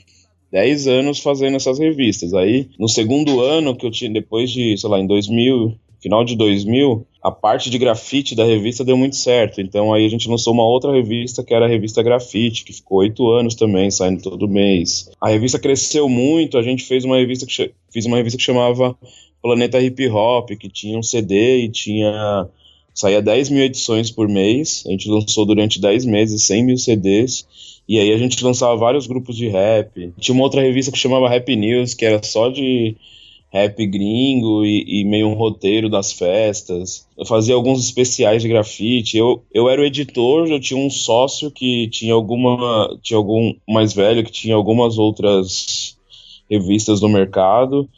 10 0.53 0.87
anos 0.87 1.21
fazendo 1.21 1.57
essas 1.57 1.79
revistas. 1.79 2.33
Aí, 2.35 2.69
no 2.79 2.89
segundo 2.89 3.41
ano 3.41 3.77
que 3.77 3.85
eu 3.85 3.91
tinha, 3.91 4.11
depois 4.11 4.51
de, 4.51 4.77
sei 4.79 4.89
lá, 4.89 4.99
em 4.99 5.07
2000, 5.07 5.75
final 6.01 6.25
de 6.25 6.37
2000, 6.37 7.07
a 7.23 7.31
parte 7.33 7.69
de 7.69 7.79
grafite 7.79 8.37
da 8.37 8.45
revista 8.45 8.85
deu 8.85 8.97
muito 8.97 9.17
certo. 9.17 9.61
Então 9.61 9.93
aí 9.93 10.07
a 10.07 10.09
gente 10.09 10.29
lançou 10.29 10.53
uma 10.53 10.65
outra 10.65 10.93
revista 10.93 11.43
que 11.43 11.53
era 11.53 11.65
a 11.65 11.69
revista 11.69 12.03
Grafite, 12.03 12.65
que 12.65 12.73
ficou 12.73 12.99
oito 12.99 13.29
anos 13.33 13.57
também, 13.57 13.91
saindo 13.91 14.23
todo 14.23 14.49
mês. 14.49 15.11
A 15.21 15.29
revista 15.29 15.59
cresceu 15.59 16.09
muito, 16.09 16.57
a 16.57 16.63
gente 16.63 16.85
fez 16.85 17.05
uma 17.05 17.17
revista 17.17 17.45
que, 17.45 17.73
fiz 17.93 18.07
uma 18.07 18.17
revista 18.17 18.39
que 18.39 18.45
chamava 18.45 18.97
Planeta 19.43 19.81
Hip 19.81 20.09
Hop, 20.09 20.51
que 20.51 20.69
tinha 20.69 20.97
um 20.97 21.03
CD 21.03 21.65
e 21.65 21.69
tinha. 21.69 22.49
Saía 22.97 23.21
10 23.21 23.51
mil 23.51 23.63
edições 23.63 24.11
por 24.11 24.27
mês. 24.27 24.83
A 24.87 24.91
gente 24.91 25.09
lançou 25.09 25.45
durante 25.45 25.81
10 25.81 26.07
meses 26.07 26.43
100 26.45 26.65
mil 26.65 26.79
CDs. 26.79 27.47
E 27.89 28.01
aí 28.01 28.13
a 28.13 28.19
gente 28.19 28.43
lançava 28.43 28.75
vários 28.75 29.07
grupos 29.07 29.37
de 29.37 29.49
rap. 29.49 30.13
Tinha 30.19 30.35
uma 30.35 30.43
outra 30.43 30.63
revista 30.63 30.91
que 30.91 30.99
chamava 30.99 31.29
Rap 31.29 31.55
News, 31.55 31.95
que 31.95 32.05
era 32.05 32.21
só 32.23 32.49
de 32.49 32.97
rap 33.53 33.87
gringo 33.87 34.65
e, 34.65 35.01
e, 35.01 35.05
meio 35.05 35.29
um 35.29 35.35
roteiro 35.35 35.89
das 35.89 36.13
festas. 36.13 37.07
Eu 37.17 37.25
fazia 37.25 37.55
alguns 37.55 37.85
especiais 37.85 38.43
de 38.43 38.49
grafite. 38.49 39.17
Eu, 39.17 39.45
eu 39.55 39.69
era 39.69 39.81
o 39.81 39.85
editor, 39.85 40.49
eu 40.49 40.59
tinha 40.59 40.79
um 40.79 40.91
sócio 40.91 41.51
que 41.51 41.89
tinha 41.89 42.15
alguma. 42.15 42.99
tinha 43.03 43.17
algum 43.17 43.55
mais 43.69 43.93
velho 43.93 44.25
que 44.25 44.33
tinha 44.33 44.57
algumas 44.57 44.99
outras 44.99 45.97
revistas 46.51 47.01
no 47.01 47.09
mercado. 47.09 47.89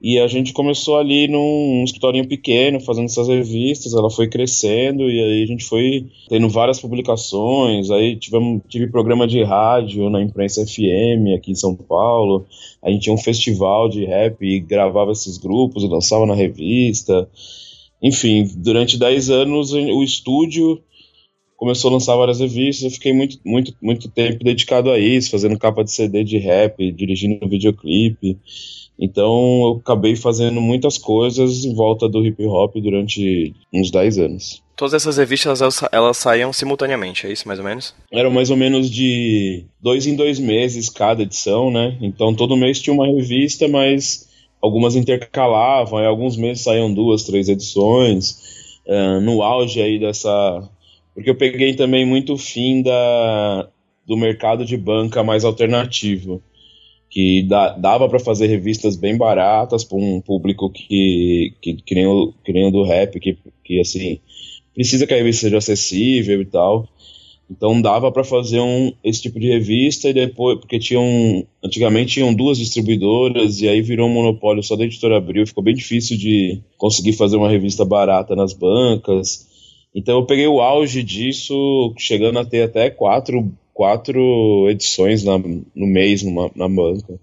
E 0.00 0.18
a 0.18 0.26
gente 0.26 0.52
começou 0.52 0.98
ali 0.98 1.26
num 1.26 1.82
escritório 1.82 2.26
pequeno, 2.28 2.80
fazendo 2.80 3.06
essas 3.06 3.28
revistas, 3.28 3.94
ela 3.94 4.10
foi 4.10 4.28
crescendo 4.28 5.10
e 5.10 5.20
aí 5.20 5.42
a 5.42 5.46
gente 5.46 5.64
foi 5.64 6.06
tendo 6.28 6.48
várias 6.50 6.78
publicações, 6.78 7.90
aí 7.90 8.14
tivemos, 8.16 8.60
tive 8.68 8.88
programa 8.88 9.26
de 9.26 9.42
rádio 9.42 10.10
na 10.10 10.22
imprensa 10.22 10.66
FM 10.66 11.34
aqui 11.36 11.52
em 11.52 11.54
São 11.54 11.74
Paulo, 11.74 12.46
a 12.82 12.90
gente 12.90 13.04
tinha 13.04 13.14
um 13.14 13.18
festival 13.18 13.88
de 13.88 14.04
rap 14.04 14.36
e 14.42 14.60
gravava 14.60 15.12
esses 15.12 15.38
grupos 15.38 15.82
e 15.82 15.88
lançava 15.88 16.26
na 16.26 16.34
revista. 16.34 17.28
Enfim, 18.02 18.46
durante 18.56 18.98
10 18.98 19.30
anos 19.30 19.72
o 19.72 20.02
estúdio 20.02 20.82
começou 21.56 21.90
a 21.90 21.94
lançar 21.94 22.16
várias 22.16 22.40
revistas, 22.40 22.84
eu 22.84 22.90
fiquei 22.90 23.12
muito, 23.12 23.38
muito, 23.44 23.74
muito 23.80 24.08
tempo 24.08 24.44
dedicado 24.44 24.90
a 24.90 24.98
isso, 24.98 25.30
fazendo 25.30 25.58
capa 25.58 25.82
de 25.82 25.90
CD 25.90 26.22
de 26.22 26.38
rap, 26.38 26.92
dirigindo 26.92 27.48
videoclipe. 27.48 28.38
Então 28.98 29.62
eu 29.64 29.80
acabei 29.82 30.16
fazendo 30.16 30.60
muitas 30.60 30.96
coisas 30.96 31.64
em 31.64 31.74
volta 31.74 32.08
do 32.08 32.24
hip 32.24 32.44
hop 32.46 32.76
durante 32.76 33.54
uns 33.72 33.90
10 33.90 34.18
anos. 34.18 34.62
Todas 34.74 34.94
essas 34.94 35.16
revistas 35.16 35.60
elas, 35.60 35.82
elas 35.90 36.16
saíam 36.16 36.52
simultaneamente, 36.52 37.26
é 37.26 37.32
isso 37.32 37.46
mais 37.46 37.58
ou 37.58 37.64
menos? 37.64 37.94
Eram 38.12 38.30
mais 38.30 38.50
ou 38.50 38.56
menos 38.56 38.90
de 38.90 39.64
dois 39.80 40.06
em 40.06 40.14
dois 40.14 40.38
meses 40.38 40.88
cada 40.88 41.22
edição, 41.22 41.70
né? 41.70 41.96
Então 42.00 42.34
todo 42.34 42.56
mês 42.56 42.80
tinha 42.80 42.92
uma 42.92 43.06
revista, 43.06 43.68
mas 43.68 44.28
algumas 44.60 44.96
intercalavam, 44.96 46.00
e 46.00 46.06
alguns 46.06 46.36
meses 46.36 46.64
saíam 46.64 46.92
duas, 46.92 47.22
três 47.24 47.48
edições. 47.48 48.44
Uh, 48.86 49.20
no 49.20 49.42
auge 49.42 49.80
aí 49.82 49.98
dessa. 49.98 50.68
Porque 51.16 51.30
eu 51.30 51.34
peguei 51.34 51.72
também 51.72 52.04
muito 52.04 52.36
fim 52.36 52.82
da, 52.82 53.70
do 54.06 54.18
mercado 54.18 54.66
de 54.66 54.76
banca 54.76 55.24
mais 55.24 55.46
alternativo 55.46 56.42
que 57.08 57.42
dá, 57.44 57.70
dava 57.70 58.06
para 58.06 58.18
fazer 58.18 58.48
revistas 58.48 58.96
bem 58.96 59.16
baratas 59.16 59.82
para 59.82 59.96
um 59.96 60.20
público 60.20 60.68
que, 60.68 61.54
que, 61.62 61.76
que, 61.76 61.94
nem 61.94 62.06
o, 62.06 62.34
que 62.44 62.52
nem 62.52 62.68
o 62.68 62.70
do 62.70 62.82
rap, 62.82 63.18
que, 63.18 63.38
que 63.64 63.80
assim, 63.80 64.20
precisa 64.74 65.06
que 65.06 65.14
a 65.14 65.16
revista 65.16 65.46
seja 65.46 65.56
acessível 65.56 66.42
e 66.42 66.44
tal. 66.44 66.86
Então 67.50 67.80
dava 67.80 68.12
para 68.12 68.22
fazer 68.22 68.60
um, 68.60 68.92
esse 69.02 69.22
tipo 69.22 69.40
de 69.40 69.48
revista 69.48 70.10
e 70.10 70.12
depois, 70.12 70.58
porque 70.58 70.78
tinham, 70.78 71.46
antigamente 71.64 72.12
tinham 72.12 72.34
duas 72.34 72.58
distribuidoras 72.58 73.62
e 73.62 73.68
aí 73.70 73.80
virou 73.80 74.06
um 74.06 74.12
monopólio 74.12 74.62
só 74.62 74.76
da 74.76 74.84
editora 74.84 75.16
Abril, 75.16 75.46
ficou 75.46 75.64
bem 75.64 75.74
difícil 75.74 76.18
de 76.18 76.60
conseguir 76.76 77.14
fazer 77.14 77.38
uma 77.38 77.48
revista 77.48 77.86
barata 77.86 78.36
nas 78.36 78.52
bancas. 78.52 79.45
Então 79.96 80.18
eu 80.18 80.26
peguei 80.26 80.46
o 80.46 80.60
auge 80.60 81.02
disso, 81.02 81.94
chegando 81.96 82.38
a 82.38 82.44
ter 82.44 82.64
até 82.64 82.90
quatro 82.90 83.50
quatro 83.72 84.68
edições 84.70 85.24
na, 85.24 85.38
no 85.38 85.86
mês 85.86 86.22
numa, 86.22 86.50
na 86.54 86.68
banca. 86.68 87.18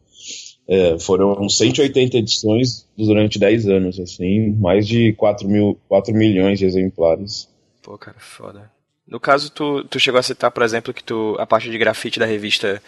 É, 0.68 0.98
foram 0.98 1.48
180 1.48 2.18
edições 2.18 2.88
durante 2.98 3.38
10 3.38 3.68
anos, 3.68 4.00
assim, 4.00 4.52
mais 4.60 4.88
de 4.88 5.14
4, 5.14 5.48
mil, 5.48 5.78
4 5.88 6.14
milhões 6.14 6.58
de 6.58 6.66
exemplares. 6.66 7.50
Pô, 7.82 7.98
cara, 7.98 8.18
foda. 8.20 8.72
No 9.06 9.20
caso, 9.20 9.52
tu, 9.52 9.84
tu 9.84 10.00
chegou 10.00 10.20
a 10.20 10.24
citar, 10.24 10.50
por 10.50 10.64
exemplo, 10.64 10.94
que 10.94 11.04
tu 11.04 11.36
a 11.38 11.46
parte 11.46 11.70
de 11.70 11.78
grafite 11.78 12.20
da 12.20 12.26
revista. 12.26 12.82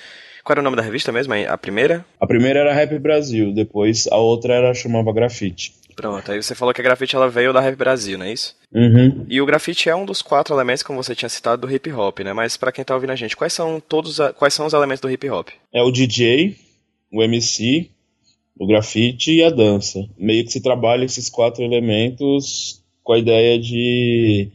Qual 0.43 0.53
era 0.53 0.61
o 0.61 0.63
nome 0.63 0.77
da 0.77 0.83
revista 0.83 1.11
mesmo? 1.11 1.33
A 1.33 1.57
primeira? 1.57 2.05
A 2.19 2.25
primeira 2.25 2.59
era 2.59 2.73
Rap 2.73 2.97
Brasil, 2.99 3.53
depois 3.53 4.07
a 4.11 4.17
outra 4.17 4.53
era 4.53 4.73
chamava 4.73 5.11
Grafite. 5.11 5.73
Pronto, 5.95 6.31
aí 6.31 6.41
você 6.41 6.53
falou 6.53 6.73
que 6.73 6.81
a 6.81 6.83
grafite 6.83 7.15
ela 7.15 7.29
veio 7.29 7.53
da 7.53 7.61
Rap 7.61 7.75
Brasil, 7.75 8.17
não 8.17 8.25
é 8.25 8.33
isso? 8.33 8.55
Uhum. 8.75 9.25
E 9.29 9.39
o 9.39 9.45
grafite 9.45 9.87
é 9.87 9.95
um 9.95 10.05
dos 10.05 10.21
quatro 10.21 10.53
elementos, 10.53 10.83
como 10.83 11.01
você 11.01 11.15
tinha 11.15 11.29
citado, 11.29 11.65
do 11.65 11.73
hip 11.73 11.89
hop, 11.93 12.19
né? 12.19 12.33
Mas 12.33 12.57
para 12.57 12.73
quem 12.73 12.83
tá 12.83 12.93
ouvindo 12.93 13.11
a 13.11 13.15
gente, 13.15 13.35
quais 13.35 13.53
são 13.53 13.79
todos 13.79 14.19
a... 14.19 14.33
quais 14.33 14.53
são 14.53 14.65
os 14.65 14.73
elementos 14.73 14.99
do 14.99 15.09
hip 15.09 15.29
hop? 15.29 15.47
É 15.71 15.81
o 15.81 15.89
DJ, 15.89 16.57
o 17.09 17.23
MC, 17.23 17.89
o 18.59 18.67
grafite 18.67 19.31
e 19.31 19.43
a 19.43 19.49
dança. 19.49 20.05
Meio 20.17 20.43
que 20.43 20.51
se 20.51 20.61
trabalha 20.61 21.05
esses 21.05 21.29
quatro 21.29 21.63
elementos 21.63 22.83
com 23.01 23.13
a 23.13 23.19
ideia 23.19 23.57
de 23.57 24.49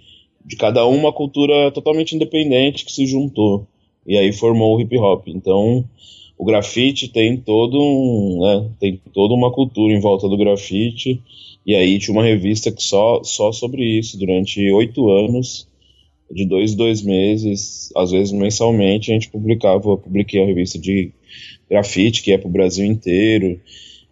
de 0.44 0.56
cada 0.56 0.86
um 0.86 0.96
uma 0.96 1.12
cultura 1.12 1.70
totalmente 1.70 2.16
independente 2.16 2.84
que 2.84 2.92
se 2.92 3.06
juntou 3.06 3.66
e 4.06 4.16
aí 4.16 4.32
formou 4.32 4.76
o 4.76 4.80
hip 4.80 4.96
hop. 4.98 5.28
Então, 5.28 5.84
o 6.36 6.44
grafite 6.44 7.08
tem 7.08 7.36
todo 7.36 7.78
um, 7.80 8.40
né, 8.40 8.70
tem 8.80 9.00
toda 9.12 9.34
uma 9.34 9.52
cultura 9.52 9.92
em 9.94 10.00
volta 10.00 10.28
do 10.28 10.36
grafite 10.36 11.22
e 11.66 11.74
aí 11.74 11.98
tinha 11.98 12.14
uma 12.14 12.24
revista 12.24 12.72
que 12.72 12.82
só 12.82 13.22
só 13.22 13.52
sobre 13.52 13.84
isso 13.84 14.18
durante 14.18 14.70
oito 14.70 15.10
anos 15.10 15.68
de 16.30 16.46
dois 16.46 16.74
dois 16.74 17.02
meses 17.02 17.90
às 17.96 18.10
vezes 18.10 18.32
mensalmente 18.32 19.10
a 19.10 19.14
gente 19.14 19.30
publicava 19.30 19.96
publiquei 19.96 20.42
a 20.42 20.46
revista 20.46 20.78
de 20.78 21.12
grafite 21.68 22.22
que 22.22 22.32
é 22.32 22.38
para 22.38 22.48
o 22.48 22.52
Brasil 22.52 22.84
inteiro 22.84 23.60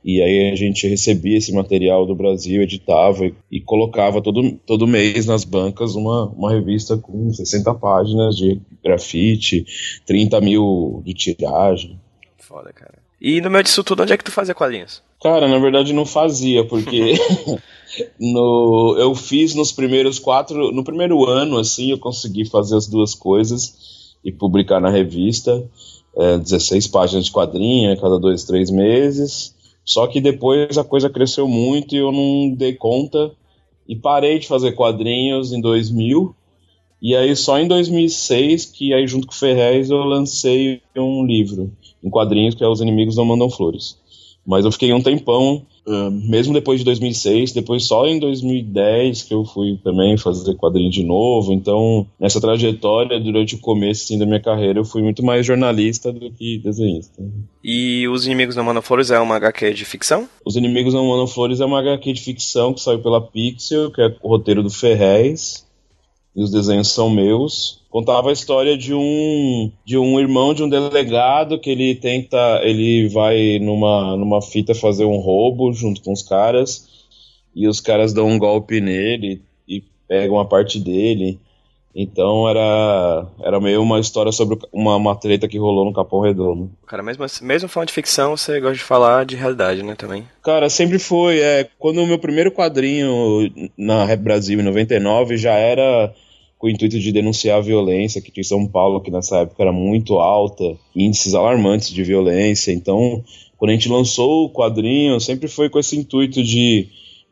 e 0.04 0.22
aí 0.22 0.50
a 0.50 0.54
gente 0.54 0.86
recebia 0.86 1.36
esse 1.36 1.52
material 1.52 2.06
do 2.06 2.14
Brasil, 2.14 2.62
editava 2.62 3.26
e, 3.26 3.34
e, 3.50 3.60
colocava 3.60 4.22
todo, 4.22 4.52
todo 4.64 4.86
mês 4.86 5.26
nas 5.26 5.44
bancas 5.44 5.94
uma, 5.94 6.26
uma 6.30 6.50
revista 6.50 6.96
com 6.96 7.30
60 7.30 7.74
páginas 7.74 8.36
de 8.36 8.60
grafite, 8.82 9.66
30 10.06 10.40
mil 10.40 11.02
de 11.04 11.14
tiragem. 11.14 12.00
Foda, 12.38 12.72
cara. 12.72 12.97
E 13.20 13.40
no 13.40 13.50
meio 13.50 13.64
disso 13.64 13.82
tudo, 13.82 14.02
onde 14.02 14.12
é 14.12 14.16
que 14.16 14.24
tu 14.24 14.30
fazia 14.30 14.54
quadrinhos? 14.54 15.02
Cara, 15.20 15.48
na 15.48 15.58
verdade 15.58 15.92
não 15.92 16.06
fazia, 16.06 16.64
porque 16.64 17.14
no, 18.18 18.96
eu 18.98 19.14
fiz 19.14 19.54
nos 19.54 19.72
primeiros 19.72 20.18
quatro. 20.18 20.70
No 20.70 20.84
primeiro 20.84 21.24
ano, 21.26 21.58
assim, 21.58 21.90
eu 21.90 21.98
consegui 21.98 22.44
fazer 22.44 22.76
as 22.76 22.86
duas 22.86 23.14
coisas 23.14 24.14
e 24.24 24.30
publicar 24.30 24.80
na 24.80 24.90
revista. 24.90 25.68
É, 26.16 26.38
16 26.38 26.86
páginas 26.88 27.26
de 27.26 27.32
quadrinho 27.32 27.92
a 27.92 27.96
cada 27.96 28.18
dois, 28.18 28.44
três 28.44 28.70
meses. 28.70 29.54
Só 29.84 30.06
que 30.06 30.20
depois 30.20 30.78
a 30.78 30.84
coisa 30.84 31.10
cresceu 31.10 31.48
muito 31.48 31.94
e 31.94 31.98
eu 31.98 32.12
não 32.12 32.54
dei 32.54 32.74
conta 32.74 33.32
e 33.88 33.96
parei 33.96 34.38
de 34.38 34.46
fazer 34.46 34.72
quadrinhos 34.72 35.52
em 35.52 35.60
2000. 35.60 36.34
E 37.00 37.16
aí 37.16 37.34
só 37.34 37.58
em 37.58 37.66
2006 37.66 38.66
que 38.66 38.92
aí 38.92 39.06
junto 39.06 39.26
com 39.26 39.32
o 39.32 39.36
Ferrez 39.36 39.90
eu 39.90 39.98
lancei 39.98 40.82
um 40.96 41.24
livro 41.24 41.72
em 42.02 42.10
quadrinhos 42.10 42.54
que 42.54 42.64
é 42.64 42.68
Os 42.68 42.80
Inimigos 42.80 43.16
Não 43.16 43.24
Mandam 43.24 43.50
Flores. 43.50 43.96
Mas 44.48 44.64
eu 44.64 44.72
fiquei 44.72 44.94
um 44.94 45.02
tempão, 45.02 45.66
uh, 45.86 46.10
mesmo 46.10 46.54
depois 46.54 46.78
de 46.78 46.84
2006, 46.86 47.52
depois 47.52 47.84
só 47.84 48.06
em 48.06 48.18
2010 48.18 49.24
que 49.24 49.34
eu 49.34 49.44
fui 49.44 49.78
também 49.84 50.16
fazer 50.16 50.54
quadrinho 50.54 50.90
de 50.90 51.04
novo. 51.04 51.52
Então, 51.52 52.06
nessa 52.18 52.40
trajetória, 52.40 53.20
durante 53.20 53.56
o 53.56 53.58
começo 53.58 54.04
assim, 54.04 54.18
da 54.18 54.24
minha 54.24 54.40
carreira, 54.40 54.78
eu 54.78 54.86
fui 54.86 55.02
muito 55.02 55.22
mais 55.22 55.44
jornalista 55.44 56.10
do 56.10 56.30
que 56.30 56.56
desenhista. 56.64 57.22
E 57.62 58.08
Os 58.08 58.24
Inimigos 58.24 58.56
Não 58.56 58.64
Mandam 58.64 58.80
Flores 58.80 59.10
é 59.10 59.20
uma 59.20 59.36
HQ 59.36 59.74
de 59.74 59.84
ficção? 59.84 60.26
Os 60.42 60.56
Inimigos 60.56 60.94
Não 60.94 61.06
Mandam 61.06 61.26
Flores 61.26 61.60
é 61.60 61.66
uma 61.66 61.80
HQ 61.80 62.10
de 62.14 62.22
ficção 62.22 62.72
que 62.72 62.80
saiu 62.80 63.00
pela 63.00 63.20
Pixel, 63.20 63.90
que 63.90 64.00
é 64.00 64.16
o 64.22 64.28
roteiro 64.30 64.62
do 64.62 64.70
Ferrez 64.70 65.67
e 66.38 66.42
os 66.42 66.52
desenhos 66.52 66.86
são 66.92 67.10
meus. 67.10 67.82
Contava 67.90 68.30
a 68.30 68.32
história 68.32 68.78
de 68.78 68.94
um 68.94 69.72
de 69.84 69.98
um 69.98 70.20
irmão 70.20 70.54
de 70.54 70.62
um 70.62 70.68
delegado 70.68 71.58
que 71.58 71.68
ele 71.68 71.96
tenta, 71.96 72.60
ele 72.62 73.08
vai 73.08 73.58
numa 73.58 74.16
numa 74.16 74.40
fita 74.40 74.72
fazer 74.72 75.04
um 75.04 75.16
roubo 75.16 75.72
junto 75.72 76.00
com 76.00 76.12
os 76.12 76.22
caras 76.22 76.86
e 77.52 77.66
os 77.66 77.80
caras 77.80 78.12
dão 78.12 78.28
um 78.28 78.38
golpe 78.38 78.80
nele 78.80 79.42
e 79.66 79.82
pegam 80.06 80.38
a 80.38 80.44
parte 80.44 80.78
dele. 80.78 81.40
Então 81.92 82.48
era, 82.48 83.26
era 83.42 83.60
meio 83.60 83.82
uma 83.82 83.98
história 83.98 84.30
sobre 84.30 84.56
uma, 84.72 84.94
uma 84.94 85.16
treta 85.16 85.48
que 85.48 85.58
rolou 85.58 85.84
no 85.84 85.92
Capão 85.92 86.20
Redondo. 86.20 86.70
Cara, 86.86 87.02
mesmo, 87.02 87.24
assim, 87.24 87.44
mesmo 87.44 87.68
falando 87.68 87.88
de 87.88 87.94
ficção, 87.94 88.36
você 88.36 88.60
gosta 88.60 88.76
de 88.76 88.84
falar 88.84 89.26
de 89.26 89.34
realidade, 89.34 89.82
né, 89.82 89.96
também? 89.96 90.24
Cara, 90.44 90.70
sempre 90.70 91.00
foi. 91.00 91.40
É, 91.40 91.68
quando 91.76 92.00
o 92.00 92.06
meu 92.06 92.18
primeiro 92.18 92.52
quadrinho 92.52 93.50
na 93.76 94.04
Rap 94.04 94.20
Brasil, 94.20 94.60
em 94.60 94.62
99, 94.62 95.36
já 95.36 95.54
era 95.54 96.14
com 96.58 96.66
o 96.66 96.70
intuito 96.70 96.98
de 96.98 97.12
denunciar 97.12 97.58
a 97.58 97.62
violência 97.62 98.20
que 98.20 98.32
tinha 98.32 98.42
em 98.42 98.44
São 98.44 98.66
Paulo, 98.66 99.00
que 99.00 99.10
nessa 99.10 99.38
época 99.38 99.62
era 99.62 99.72
muito 99.72 100.18
alta, 100.18 100.76
índices 100.94 101.34
alarmantes 101.34 101.90
de 101.90 102.02
violência. 102.02 102.72
Então, 102.72 103.22
quando 103.56 103.70
a 103.70 103.74
gente 103.74 103.88
lançou 103.88 104.44
o 104.44 104.50
quadrinho, 104.50 105.20
sempre 105.20 105.48
foi 105.48 105.70
com 105.70 105.78
esse 105.78 105.96
intuito 105.96 106.42
de 106.42 106.88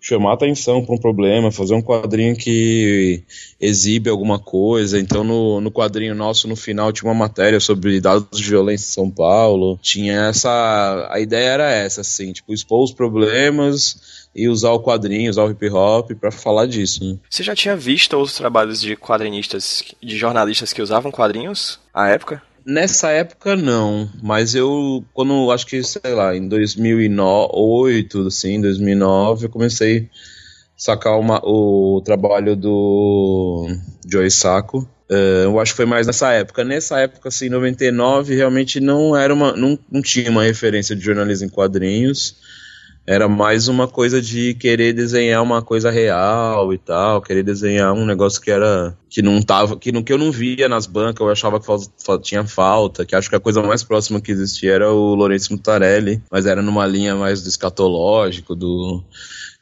chamar 0.06 0.34
atenção 0.34 0.84
para 0.84 0.94
um 0.94 0.98
problema, 0.98 1.50
fazer 1.50 1.74
um 1.74 1.82
quadrinho 1.82 2.36
que 2.36 3.24
exibe 3.60 4.08
alguma 4.08 4.38
coisa. 4.38 5.00
Então, 5.00 5.24
no, 5.24 5.60
no 5.60 5.70
quadrinho 5.70 6.14
nosso, 6.14 6.46
no 6.46 6.54
final, 6.54 6.92
tinha 6.92 7.10
uma 7.10 7.18
matéria 7.18 7.58
sobre 7.58 8.00
dados 8.00 8.38
de 8.38 8.48
violência 8.48 8.84
em 8.84 8.94
São 8.94 9.10
Paulo. 9.10 9.76
Tinha 9.82 10.28
essa. 10.28 11.08
A 11.10 11.18
ideia 11.18 11.48
era 11.48 11.70
essa, 11.72 12.02
assim, 12.02 12.32
tipo, 12.32 12.54
expor 12.54 12.84
os 12.84 12.92
problemas 12.92 14.28
e 14.34 14.48
usar 14.48 14.70
o 14.70 14.80
quadrinho, 14.80 15.30
usar 15.30 15.42
o 15.42 15.50
hip 15.50 15.68
hop 15.70 16.12
para 16.12 16.30
falar 16.30 16.66
disso. 16.66 17.02
Né? 17.02 17.18
Você 17.28 17.42
já 17.42 17.56
tinha 17.56 17.74
visto 17.74 18.16
os 18.16 18.34
trabalhos 18.34 18.80
de 18.80 18.94
quadrinistas, 18.94 19.82
de 20.00 20.16
jornalistas 20.16 20.72
que 20.72 20.82
usavam 20.82 21.10
quadrinhos 21.10 21.80
à 21.92 22.08
época? 22.08 22.40
Nessa 22.66 23.10
época 23.10 23.54
não, 23.54 24.10
mas 24.20 24.56
eu 24.56 25.04
quando 25.14 25.52
acho 25.52 25.64
que 25.64 25.84
sei 25.84 26.12
lá 26.12 26.34
em 26.34 26.48
2008, 26.48 28.26
assim, 28.26 28.60
2009 28.60 29.44
eu 29.44 29.50
comecei 29.50 29.98
a 29.98 30.02
sacar 30.76 31.16
uma, 31.16 31.40
o 31.44 32.02
trabalho 32.04 32.56
do 32.56 33.68
Joey 34.04 34.32
Sacco. 34.32 34.78
Uh, 35.08 35.44
eu 35.44 35.60
acho 35.60 35.74
que 35.74 35.76
foi 35.76 35.86
mais 35.86 36.08
nessa 36.08 36.32
época. 36.32 36.64
Nessa 36.64 36.98
época, 36.98 37.28
assim, 37.28 37.48
99, 37.48 38.34
realmente 38.34 38.80
não 38.80 39.16
era 39.16 39.32
uma, 39.32 39.52
não, 39.52 39.78
não 39.88 40.02
tinha 40.02 40.28
uma 40.28 40.42
referência 40.42 40.96
de 40.96 41.04
jornalismo 41.04 41.46
em 41.46 41.50
quadrinhos. 41.50 42.34
Era 43.06 43.28
mais 43.28 43.68
uma 43.68 43.86
coisa 43.86 44.20
de 44.20 44.54
querer 44.54 44.92
desenhar 44.92 45.40
uma 45.40 45.62
coisa 45.62 45.88
real 45.88 46.74
e 46.74 46.78
tal, 46.78 47.22
querer 47.22 47.44
desenhar 47.44 47.92
um 47.92 48.04
negócio 48.04 48.40
que 48.40 48.50
era 48.50 48.92
que 49.08 49.22
não 49.22 49.40
tava, 49.40 49.76
que, 49.76 49.92
não, 49.92 50.02
que 50.02 50.12
eu 50.12 50.18
não 50.18 50.32
via 50.32 50.68
nas 50.68 50.86
bancas, 50.86 51.20
eu 51.20 51.30
achava 51.30 51.60
que 51.60 52.18
tinha 52.22 52.44
falta, 52.46 53.04
que 53.04 53.14
acho 53.14 53.30
que 53.30 53.36
a 53.36 53.40
coisa 53.40 53.62
mais 53.62 53.82
próxima 53.82 54.20
que 54.20 54.32
existia 54.32 54.72
era 54.72 54.92
o 54.92 55.14
Lourenço 55.14 55.52
Mutarelli, 55.52 56.22
mas 56.30 56.46
era 56.46 56.62
numa 56.62 56.86
linha 56.86 57.14
mais 57.14 57.42
do 57.42 57.48
escatológico, 57.48 58.54
do 58.54 59.02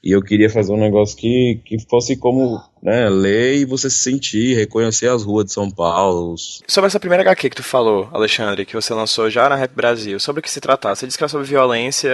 e 0.05 0.11
eu 0.11 0.21
queria 0.21 0.51
fazer 0.51 0.71
um 0.71 0.79
negócio 0.79 1.17
que, 1.17 1.63
que 1.65 1.79
fosse 1.89 2.15
como 2.15 2.63
né, 2.83 3.09
ler 3.09 3.57
e 3.57 3.65
você 3.65 3.89
se 3.89 4.01
sentir, 4.01 4.55
reconhecer 4.55 5.09
as 5.09 5.23
ruas 5.23 5.47
de 5.47 5.53
São 5.53 5.71
Paulo. 5.71 6.35
Sobre 6.69 6.89
essa 6.89 7.01
primeira 7.01 7.23
HQ 7.23 7.49
que 7.49 7.57
tu 7.57 7.63
falou, 7.63 8.07
Alexandre, 8.13 8.67
que 8.67 8.75
você 8.75 8.93
lançou 8.93 9.31
já 9.31 9.49
na 9.49 9.57
Rap 9.57 9.75
Brasil, 9.75 10.21
sobre 10.21 10.41
o 10.41 10.43
que 10.43 10.51
se 10.51 10.61
tratava? 10.61 10.95
Você 10.95 11.07
disse 11.07 11.17
que 11.17 11.25
era 11.25 11.31
sobre 11.31 11.47
violência 11.47 12.13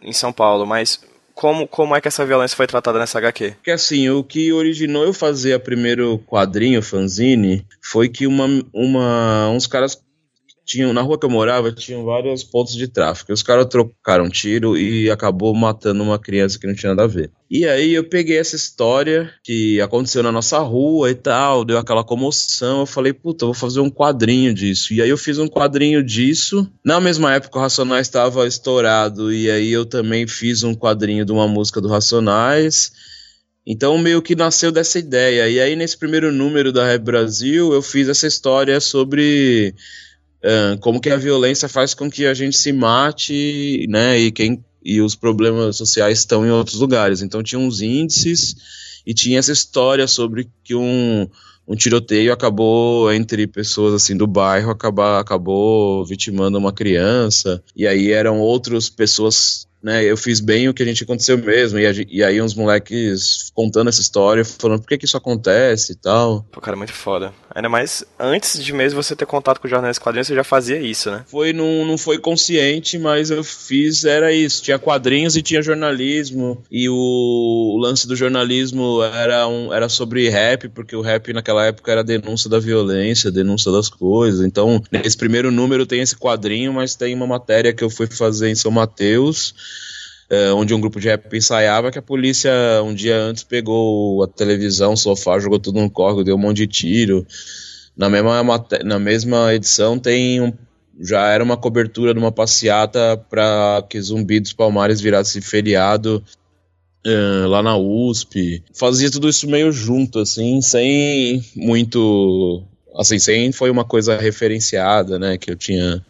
em 0.00 0.12
São 0.12 0.32
Paulo, 0.32 0.64
mas 0.64 1.00
como, 1.34 1.66
como 1.66 1.94
é 1.96 2.00
que 2.00 2.08
essa 2.08 2.24
violência 2.24 2.56
foi 2.56 2.66
tratada 2.66 2.98
nessa 2.98 3.18
HQ? 3.18 3.52
Porque 3.56 3.70
assim, 3.70 4.08
o 4.08 4.22
que 4.22 4.52
originou 4.52 5.04
eu 5.04 5.12
fazer 5.12 5.52
a 5.52 5.60
primeiro 5.60 6.18
quadrinho, 6.26 6.80
fanzine, 6.80 7.66
foi 7.82 8.08
que 8.08 8.26
uma, 8.26 8.46
uma, 8.72 9.50
uns 9.50 9.66
caras 9.66 10.00
tinham, 10.64 10.92
na 10.92 11.02
rua 11.02 11.18
que 11.18 11.26
eu 11.26 11.30
morava, 11.30 11.70
tinham 11.70 12.04
vários 12.04 12.42
pontos 12.42 12.74
de 12.74 12.88
tráfico. 12.88 13.32
Os 13.32 13.42
caras 13.42 13.66
trocaram 13.66 14.28
tiro 14.30 14.76
e 14.78 15.10
acabou 15.10 15.54
matando 15.54 16.02
uma 16.02 16.18
criança 16.18 16.58
que 16.58 16.66
não 16.66 16.74
tinha 16.74 16.94
nada 16.94 17.04
a 17.04 17.06
ver. 17.06 17.30
E 17.50 17.66
aí 17.66 17.92
eu 17.92 18.08
peguei 18.08 18.38
essa 18.38 18.56
história 18.56 19.30
que 19.44 19.80
aconteceu 19.80 20.22
na 20.22 20.32
nossa 20.32 20.58
rua 20.60 21.10
e 21.10 21.14
tal, 21.14 21.64
deu 21.64 21.78
aquela 21.78 22.02
comoção. 22.02 22.80
Eu 22.80 22.86
falei, 22.86 23.12
puta, 23.12 23.44
eu 23.44 23.48
vou 23.48 23.54
fazer 23.54 23.80
um 23.80 23.90
quadrinho 23.90 24.54
disso. 24.54 24.94
E 24.94 25.02
aí 25.02 25.08
eu 25.08 25.18
fiz 25.18 25.38
um 25.38 25.46
quadrinho 25.46 26.02
disso. 26.02 26.68
Na 26.84 27.00
mesma 27.00 27.34
época 27.34 27.58
o 27.58 27.62
Racionais 27.62 28.06
estava 28.06 28.46
estourado, 28.46 29.32
e 29.32 29.50
aí 29.50 29.70
eu 29.70 29.84
também 29.84 30.26
fiz 30.26 30.62
um 30.62 30.74
quadrinho 30.74 31.24
de 31.24 31.32
uma 31.32 31.46
música 31.46 31.80
do 31.80 31.88
Racionais. 31.88 32.90
Então 33.66 33.96
meio 33.96 34.20
que 34.20 34.34
nasceu 34.34 34.72
dessa 34.72 34.98
ideia. 34.98 35.48
E 35.48 35.60
aí 35.60 35.76
nesse 35.76 35.96
primeiro 35.96 36.32
número 36.32 36.72
da 36.72 36.86
Rap 36.86 37.02
Brasil 37.02 37.72
eu 37.72 37.82
fiz 37.82 38.08
essa 38.08 38.26
história 38.26 38.80
sobre 38.80 39.74
como 40.80 41.00
que 41.00 41.10
a 41.10 41.16
violência 41.16 41.68
faz 41.68 41.94
com 41.94 42.10
que 42.10 42.26
a 42.26 42.34
gente 42.34 42.56
se 42.56 42.72
mate, 42.72 43.86
né, 43.88 44.18
e 44.18 44.30
quem 44.30 44.62
e 44.84 45.00
os 45.00 45.14
problemas 45.14 45.76
sociais 45.76 46.18
estão 46.18 46.44
em 46.44 46.50
outros 46.50 46.78
lugares. 46.78 47.22
Então 47.22 47.42
tinha 47.42 47.58
uns 47.58 47.80
índices 47.80 48.54
e 49.06 49.14
tinha 49.14 49.38
essa 49.38 49.52
história 49.52 50.06
sobre 50.06 50.48
que 50.62 50.74
um, 50.74 51.26
um 51.66 51.74
tiroteio 51.74 52.32
acabou 52.32 53.10
entre 53.10 53.46
pessoas 53.46 53.94
assim 53.94 54.16
do 54.16 54.26
bairro 54.26 54.70
acabar, 54.70 55.20
acabou 55.20 56.04
vitimando 56.04 56.58
uma 56.58 56.72
criança 56.72 57.62
e 57.74 57.86
aí 57.86 58.12
eram 58.12 58.38
outras 58.40 58.90
pessoas 58.90 59.66
né, 59.84 60.02
eu 60.02 60.16
fiz 60.16 60.40
bem 60.40 60.66
o 60.66 60.72
que 60.72 60.82
a 60.82 60.86
gente 60.86 61.04
aconteceu 61.04 61.36
mesmo, 61.36 61.78
e, 61.78 61.86
a, 61.86 61.92
e, 62.08 62.24
aí 62.24 62.40
uns 62.40 62.54
moleques 62.54 63.52
contando 63.52 63.88
essa 63.90 64.00
história, 64.00 64.42
falando 64.42 64.80
por 64.80 64.88
que 64.88 64.96
que 64.96 65.04
isso 65.04 65.16
acontece 65.16 65.92
e 65.92 65.94
tal. 65.94 66.42
Pô, 66.50 66.58
cara, 66.58 66.74
muito 66.74 66.94
foda. 66.94 67.34
Ainda 67.54 67.68
mais, 67.68 68.02
antes 68.18 68.64
de 68.64 68.72
mesmo 68.72 69.02
você 69.02 69.14
ter 69.14 69.26
contato 69.26 69.60
com 69.60 69.66
o 69.66 69.70
jornalistas 69.70 70.02
quadrinhos, 70.02 70.26
você 70.26 70.34
já 70.34 70.42
fazia 70.42 70.80
isso, 70.80 71.10
né? 71.10 71.22
Foi, 71.26 71.52
não, 71.52 71.84
não 71.84 71.98
foi 71.98 72.18
consciente, 72.18 72.98
mas 72.98 73.30
eu 73.30 73.44
fiz, 73.44 74.04
era 74.04 74.32
isso, 74.32 74.62
tinha 74.62 74.78
quadrinhos 74.78 75.36
e 75.36 75.42
tinha 75.42 75.60
jornalismo, 75.60 76.64
e 76.70 76.88
o, 76.88 76.94
o 76.94 77.76
lance 77.76 78.08
do 78.08 78.16
jornalismo 78.16 79.02
era, 79.02 79.46
um, 79.46 79.70
era 79.70 79.90
sobre 79.90 80.30
rap, 80.30 80.66
porque 80.70 80.96
o 80.96 81.02
rap 81.02 81.30
naquela 81.34 81.66
época 81.66 81.92
era 81.92 82.02
denúncia 82.02 82.48
da 82.48 82.58
violência, 82.58 83.30
denúncia 83.30 83.70
das 83.70 83.90
coisas, 83.90 84.40
então 84.46 84.82
nesse 84.90 85.18
primeiro 85.18 85.50
número 85.50 85.84
tem 85.84 86.00
esse 86.00 86.16
quadrinho, 86.16 86.72
mas 86.72 86.94
tem 86.94 87.14
uma 87.14 87.26
matéria 87.26 87.74
que 87.74 87.84
eu 87.84 87.90
fui 87.90 88.06
fazer 88.06 88.48
em 88.48 88.54
São 88.54 88.70
Mateus, 88.70 89.73
é, 90.30 90.52
onde 90.52 90.74
um 90.74 90.80
grupo 90.80 91.00
de 91.00 91.08
rap 91.08 91.36
ensaiava, 91.36 91.90
que 91.90 91.98
a 91.98 92.02
polícia 92.02 92.52
um 92.82 92.94
dia 92.94 93.16
antes 93.16 93.42
pegou 93.42 94.22
a 94.22 94.26
televisão, 94.26 94.94
o 94.94 94.96
sofá, 94.96 95.38
jogou 95.38 95.58
tudo 95.58 95.80
no 95.80 95.90
córrego, 95.90 96.24
deu 96.24 96.36
um 96.36 96.38
monte 96.38 96.58
de 96.58 96.66
tiro. 96.66 97.26
Na 97.96 98.08
mesma, 98.10 98.42
na 98.84 98.98
mesma 98.98 99.54
edição 99.54 99.98
tem 99.98 100.40
um, 100.40 100.52
já 101.00 101.28
era 101.28 101.42
uma 101.42 101.56
cobertura 101.56 102.12
de 102.12 102.18
uma 102.18 102.32
passeata 102.32 103.16
para 103.28 103.84
que 103.88 104.00
Zumbi 104.00 104.40
dos 104.40 104.52
Palmares 104.52 105.00
virasse 105.00 105.40
feriado 105.40 106.22
uh, 107.06 107.48
lá 107.48 107.62
na 107.62 107.76
USP. 107.76 108.62
Fazia 108.72 109.10
tudo 109.10 109.28
isso 109.28 109.48
meio 109.48 109.72
junto, 109.72 110.20
assim, 110.20 110.60
sem 110.62 111.44
muito. 111.54 112.62
Assim, 112.96 113.18
sem 113.18 113.50
foi 113.50 113.70
uma 113.70 113.84
coisa 113.84 114.16
referenciada, 114.16 115.18
né? 115.18 115.36
Que 115.36 115.50
eu 115.50 115.56
tinha. 115.56 116.04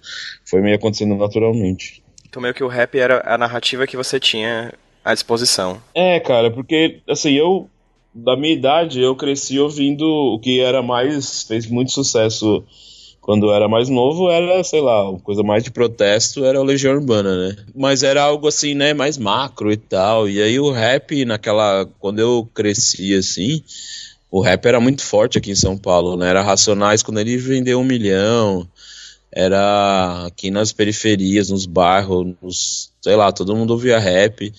Foi 0.45 0.61
meio 0.61 0.77
acontecendo 0.77 1.15
naturalmente. 1.17 2.04
Então 2.35 2.43
meio 2.43 2.53
que 2.53 2.65
o 2.65 2.69
rap 2.69 2.99
era 2.99 3.23
a 3.25 3.39
narrativa 3.39 3.87
que 3.87 3.97
você 3.97 4.19
tinha 4.19 4.75
à 5.05 5.15
disposição. 5.15 5.81
É, 5.95 6.19
cara, 6.19 6.51
porque 6.51 6.99
assim, 7.09 7.31
eu 7.31 7.71
da 8.13 8.37
minha 8.37 8.53
idade 8.53 9.01
eu 9.01 9.15
cresci 9.15 9.57
ouvindo 9.61 10.05
o 10.05 10.41
que 10.41 10.59
era 10.59 10.83
mais 10.83 11.45
fez 11.45 11.69
muito 11.69 11.93
sucesso 11.93 12.65
quando 13.21 13.47
eu 13.47 13.55
era 13.55 13.69
mais 13.69 13.89
novo 13.89 14.29
era, 14.29 14.65
sei 14.65 14.81
lá, 14.81 15.09
uma 15.11 15.21
coisa 15.21 15.45
mais 15.45 15.63
de 15.63 15.71
protesto 15.71 16.45
era 16.45 16.59
a 16.59 16.65
Legião 16.65 16.95
Urbana, 16.95 17.37
né? 17.37 17.57
Mas 17.73 18.03
era 18.03 18.25
algo 18.25 18.49
assim, 18.49 18.75
né, 18.75 18.93
mais 18.93 19.17
macro 19.17 19.71
e 19.71 19.77
tal. 19.77 20.29
E 20.29 20.43
aí 20.43 20.59
o 20.59 20.73
rap 20.73 21.25
naquela 21.25 21.87
quando 22.01 22.19
eu 22.19 22.49
cresci 22.53 23.15
assim, 23.15 23.63
o 24.29 24.41
rap 24.41 24.67
era 24.67 24.81
muito 24.81 25.05
forte 25.05 25.39
aqui 25.39 25.53
em 25.53 25.55
São 25.55 25.79
Paulo, 25.79 26.17
né? 26.17 26.31
Era 26.31 26.43
Racionais 26.43 27.01
quando 27.01 27.21
ele 27.21 27.37
vendeu 27.37 27.79
um 27.79 27.85
milhão 27.85 28.67
era 29.35 30.27
aqui 30.27 30.49
nas 30.49 30.73
periferias, 30.73 31.51
nos 31.51 31.67
bairros, 31.67 32.35
nos, 32.41 32.93
sei 33.03 33.17
lá, 33.17 33.33
todo 33.33 33.57
mundo 33.57 33.73
ouvia 33.73 33.99
rap. 33.99 34.53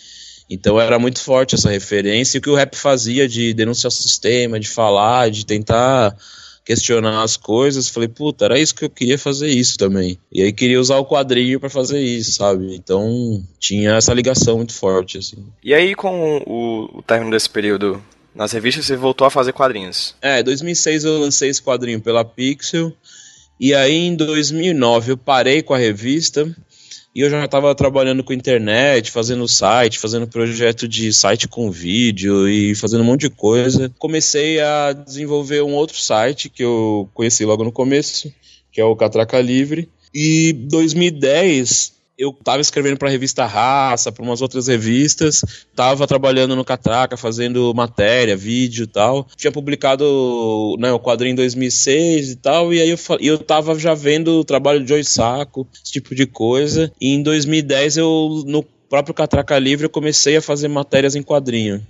Então 0.50 0.80
era 0.80 1.00
muito 1.00 1.20
forte 1.20 1.56
essa 1.56 1.70
referência 1.70 2.38
e 2.38 2.40
o 2.40 2.42
que 2.42 2.50
o 2.50 2.56
rap 2.56 2.76
fazia 2.76 3.28
de 3.28 3.54
denunciar 3.54 3.88
o 3.88 3.92
sistema, 3.92 4.60
de 4.60 4.68
falar, 4.68 5.32
de 5.32 5.46
tentar 5.46 6.16
questionar 6.66 7.24
as 7.24 7.38
coisas. 7.38 7.88
Falei, 7.88 8.10
puta, 8.10 8.46
era 8.46 8.60
isso 8.60 8.76
que 8.76 8.84
eu 8.84 8.90
queria 8.90 9.18
fazer 9.18 9.48
isso 9.48 9.78
também. 9.78 10.20
E 10.32 10.42
aí 10.42 10.52
queria 10.52 10.80
usar 10.80 10.98
o 10.98 11.06
quadrinho 11.06 11.60
para 11.60 11.70
fazer 11.70 12.02
isso, 12.02 12.34
sabe? 12.34 12.76
Então 12.76 13.42
tinha 13.58 13.96
essa 13.96 14.14
ligação 14.14 14.58
muito 14.58 14.74
forte, 14.74 15.18
assim. 15.18 15.38
E 15.64 15.74
aí 15.74 15.96
com 15.96 16.44
o, 16.46 17.00
o 17.00 17.02
término 17.02 17.32
desse 17.32 17.50
período 17.50 18.04
nas 18.36 18.52
revistas, 18.52 18.86
você 18.86 18.98
voltou 18.98 19.26
a 19.26 19.32
fazer 19.32 19.54
quadrinhos? 19.54 20.14
É, 20.22 20.44
2006 20.44 21.06
eu 21.06 21.20
lancei 21.20 21.50
esse 21.50 21.64
quadrinho 21.64 22.02
pela 22.02 22.26
Pixel. 22.26 22.92
E 23.60 23.74
aí 23.74 23.96
em 23.96 24.16
2009 24.16 25.14
eu 25.14 25.18
parei 25.18 25.64
com 25.64 25.74
a 25.74 25.78
revista 25.78 26.54
e 27.16 27.22
eu 27.22 27.30
já 27.30 27.46
estava 27.46 27.74
trabalhando 27.74 28.24
com 28.24 28.34
internet, 28.34 29.10
fazendo 29.10 29.48
site, 29.48 29.98
fazendo 29.98 30.28
projeto 30.28 30.86
de 30.86 31.14
site 31.14 31.48
com 31.48 31.72
vídeo 31.72 32.50
e 32.50 32.76
fazendo 32.76 33.02
um 33.02 33.06
monte 33.06 33.22
de 33.22 33.30
coisa. 33.30 33.90
Comecei 33.98 34.60
a 34.60 34.92
desenvolver 34.92 35.62
um 35.62 35.74
outro 35.74 35.98
site 35.98 36.50
que 36.50 36.62
eu 36.62 37.10
conheci 37.14 37.46
logo 37.46 37.64
no 37.64 37.72
começo, 37.72 38.34
que 38.70 38.82
é 38.82 38.84
o 38.84 38.98
Catraca 38.98 39.40
Livre. 39.40 39.90
E 40.14 40.52
2010 40.52 41.95
eu 42.18 42.30
estava 42.30 42.62
escrevendo 42.62 42.98
para 42.98 43.08
a 43.08 43.12
revista 43.12 43.46
Raça, 43.46 44.12
para 44.12 44.24
umas 44.24 44.42
outras 44.42 44.68
revistas, 44.68 45.44
estava 45.44 46.08
trabalhando 46.08 46.56
no 46.56 46.64
Catraca, 46.64 47.18
fazendo 47.18 47.74
matéria, 47.74 48.36
vídeo 48.36 48.84
e 48.84 48.88
tal. 48.88 49.28
Tinha 49.36 49.52
publicado 49.52 50.76
né, 50.80 50.92
o 50.92 51.00
quadrinho 51.00 51.34
em 51.34 51.36
2006 51.36 52.32
e 52.32 52.36
tal, 52.38 52.74
e 52.74 52.82
aí 52.82 52.90
eu, 52.90 52.98
eu 53.20 53.38
tava 53.38 53.78
já 53.78 53.94
vendo 53.94 54.40
o 54.40 54.46
trabalho 54.46 54.82
de 54.82 54.90
Joy 54.90 55.04
Saco, 55.04 55.68
esse 55.74 55.92
tipo 55.92 56.16
de 56.16 56.26
coisa. 56.26 56.92
E 57.00 57.14
em 57.14 57.22
2010 57.22 57.98
eu, 57.98 58.44
no 58.46 58.64
próprio 58.90 59.14
Catraca 59.14 59.58
Livre, 59.60 59.86
eu 59.86 59.90
comecei 59.90 60.38
a 60.38 60.42
fazer 60.42 60.68
matérias 60.68 61.16
em 61.16 61.24
quadrinho. 61.24 61.86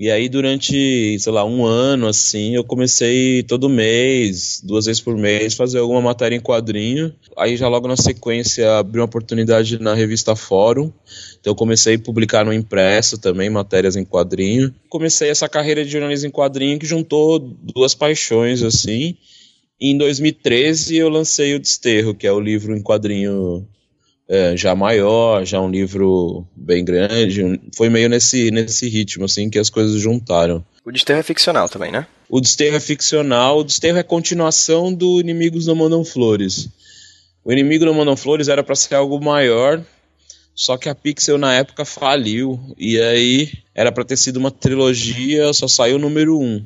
E 0.00 0.10
aí, 0.10 0.30
durante, 0.30 1.18
sei 1.18 1.30
lá, 1.30 1.44
um 1.44 1.62
ano, 1.62 2.06
assim, 2.06 2.54
eu 2.54 2.64
comecei 2.64 3.42
todo 3.42 3.68
mês, 3.68 4.58
duas 4.64 4.86
vezes 4.86 5.02
por 5.02 5.14
mês, 5.14 5.52
fazer 5.52 5.78
alguma 5.78 6.00
matéria 6.00 6.34
em 6.34 6.40
quadrinho. 6.40 7.14
Aí, 7.36 7.54
já 7.54 7.68
logo 7.68 7.86
na 7.86 7.98
sequência, 7.98 8.78
abri 8.78 8.98
uma 8.98 9.04
oportunidade 9.04 9.78
na 9.78 9.92
revista 9.92 10.34
Fórum. 10.34 10.90
Então, 11.38 11.50
eu 11.50 11.54
comecei 11.54 11.96
a 11.96 11.98
publicar 11.98 12.46
no 12.46 12.52
impresso 12.54 13.18
também, 13.18 13.50
matérias 13.50 13.94
em 13.94 14.02
quadrinho. 14.02 14.74
Comecei 14.88 15.28
essa 15.28 15.50
carreira 15.50 15.84
de 15.84 15.90
jornalismo 15.90 16.28
em 16.28 16.32
quadrinho 16.32 16.78
que 16.78 16.86
juntou 16.86 17.38
duas 17.38 17.94
paixões, 17.94 18.62
assim. 18.62 19.18
E 19.78 19.90
em 19.90 19.98
2013, 19.98 20.96
eu 20.96 21.10
lancei 21.10 21.54
o 21.54 21.60
Desterro, 21.60 22.14
que 22.14 22.26
é 22.26 22.32
o 22.32 22.40
livro 22.40 22.74
em 22.74 22.80
quadrinho 22.82 23.68
é, 24.30 24.56
já 24.56 24.76
maior, 24.76 25.44
já 25.44 25.60
um 25.60 25.68
livro 25.68 26.46
bem 26.54 26.84
grande. 26.84 27.60
Foi 27.76 27.88
meio 27.88 28.08
nesse, 28.08 28.52
nesse 28.52 28.88
ritmo, 28.88 29.24
assim, 29.24 29.50
que 29.50 29.58
as 29.58 29.68
coisas 29.68 30.00
juntaram. 30.00 30.64
O 30.84 30.92
Desterro 30.92 31.18
é 31.18 31.24
ficcional 31.24 31.68
também, 31.68 31.90
né? 31.90 32.06
O 32.28 32.40
Desterro 32.40 32.76
é 32.76 32.80
ficcional, 32.80 33.58
o 33.58 33.64
Desterro 33.64 33.98
é 33.98 34.04
continuação 34.04 34.94
do 34.94 35.18
Inimigos 35.18 35.66
Não 35.66 35.74
Mandam 35.74 36.04
Flores. 36.04 36.68
O 37.44 37.50
Inimigo 37.50 37.84
Não 37.84 37.92
Mandam 37.92 38.16
Flores 38.16 38.46
era 38.46 38.62
para 38.62 38.76
ser 38.76 38.94
algo 38.94 39.20
maior, 39.20 39.82
só 40.54 40.76
que 40.76 40.88
a 40.88 40.94
Pixel 40.94 41.36
na 41.36 41.52
época 41.54 41.84
faliu, 41.84 42.60
e 42.78 43.00
aí 43.00 43.50
era 43.74 43.90
para 43.90 44.04
ter 44.04 44.16
sido 44.16 44.36
uma 44.36 44.52
trilogia, 44.52 45.52
só 45.52 45.66
saiu 45.66 45.96
o 45.96 46.00
número 46.00 46.38
um. 46.38 46.64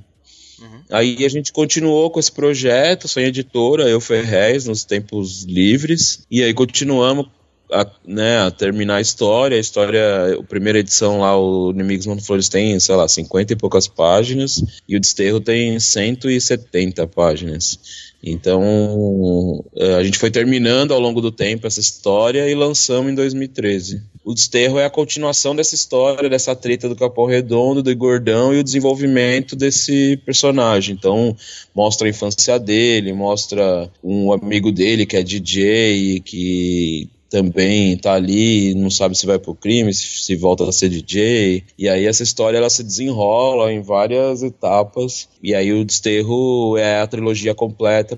Uhum. 0.61 0.81
Aí 0.91 1.25
a 1.25 1.29
gente 1.31 1.51
continuou 1.51 2.11
com 2.11 2.21
esse 2.21 2.31
projeto, 2.31 3.09
sou 3.09 3.23
editora, 3.23 3.89
eu 3.89 4.03
Ferrez, 4.03 4.67
nos 4.67 4.85
tempos 4.85 5.45
livres, 5.45 6.27
e 6.31 6.43
aí 6.43 6.53
continuamos 6.53 7.27
a, 7.75 7.87
né, 8.07 8.39
a 8.39 8.51
terminar 8.51 8.97
a 8.97 9.01
história. 9.01 9.57
A 9.57 9.61
história, 9.61 10.39
a 10.39 10.43
primeira 10.45 10.79
edição 10.79 11.21
lá, 11.21 11.37
o 11.39 11.71
Inimigos 11.73 12.07
Não 12.07 12.19
Flores 12.21 12.49
tem, 12.49 12.79
sei 12.79 12.95
lá, 12.95 13.09
50 13.09 13.53
e 13.53 13.57
poucas 13.57 13.89
páginas, 13.89 14.63
e 14.89 14.97
o 14.97 15.01
Desterro 15.01 15.41
tem 15.41 15.79
170 15.81 17.07
páginas. 17.09 17.79
Então, 18.27 19.63
é, 19.77 19.97
a 19.97 20.05
gente 20.05 20.19
foi 20.19 20.31
terminando 20.31 20.95
ao 20.95 21.01
longo 21.01 21.21
do 21.21 21.31
tempo 21.31 21.67
essa 21.67 21.81
história 21.81 22.49
e 22.49 22.55
lançamos 22.55 23.13
em 23.13 23.15
2013. 23.15 24.01
O 24.25 24.33
Desterro 24.33 24.79
é 24.79 24.87
a 24.87 24.91
continuação 24.91 25.55
dessa 25.55 25.75
história, 25.75 26.31
dessa 26.31 26.57
treta 26.57 26.89
do 26.89 26.97
Capão 26.97 27.27
Redondo, 27.27 27.83
do 27.83 27.95
Gordão 27.95 28.55
e 28.55 28.61
o 28.61 28.65
desenvolvimento 28.65 29.55
desse 29.55 30.17
personagem. 30.25 30.95
Então, 30.95 31.37
mostra 31.75 32.07
a 32.07 32.11
infância 32.11 32.59
dele, 32.59 33.13
mostra 33.13 33.91
um 34.03 34.33
amigo 34.33 34.73
dele 34.73 35.05
que 35.05 35.19
é 35.19 35.23
DJ, 35.23 36.21
que 36.21 37.11
também 37.35 37.97
tá 37.97 38.13
ali, 38.13 38.77
não 38.77 38.89
sabe 38.89 39.19
se 39.19 39.27
vai 39.27 39.41
pro 39.41 39.57
crime, 39.57 39.93
se, 39.93 40.23
se, 40.23 40.37
volta 40.37 40.69
a 40.69 40.71
ser 40.71 40.89
DJ. 40.89 41.65
E 41.77 41.89
aí 41.89 42.07
essa 42.07 42.23
história 42.23 42.59
ela 42.59 42.71
se 42.71 42.85
desenrola 42.85 43.73
em 43.73 43.81
várias 43.81 44.45
etapas. 44.45 45.29
E 45.43 45.53
aí 45.53 45.73
o 45.73 45.85
Desterro 45.85 46.77
é 46.77 47.01
a 47.01 47.07
trilogia 47.09 47.53
completa 47.53 48.17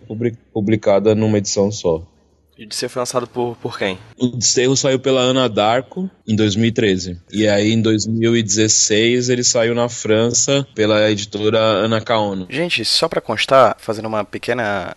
publicada 0.53 1.15
numa 1.15 1.39
edição 1.39 1.73
só. 1.73 2.03
E 2.59 2.65
de 2.65 2.75
ser 2.75 2.89
foi 2.89 3.01
lançado 3.01 3.27
por, 3.27 3.55
por 3.57 3.79
quem? 3.79 3.99
O 4.17 4.29
Desterro 4.29 4.77
saiu 4.77 4.99
pela 4.99 5.21
Ana 5.21 5.49
Darko 5.49 6.11
em 6.27 6.35
2013. 6.35 7.21
E 7.31 7.47
aí 7.47 7.73
em 7.73 7.83
2016 7.83 9.29
ele 9.29 9.45
saiu 9.45 9.75
na 9.75 9.89
França 9.89 10.67
pela 10.75 11.11
editora 11.11 11.59
Ana 11.59 12.01
Kaono. 12.01 12.47
Gente, 12.49 12.85
só 12.85 13.09
para 13.09 13.21
constar, 13.21 13.77
fazendo 13.79 14.07
uma 14.07 14.25
pequena 14.25 14.95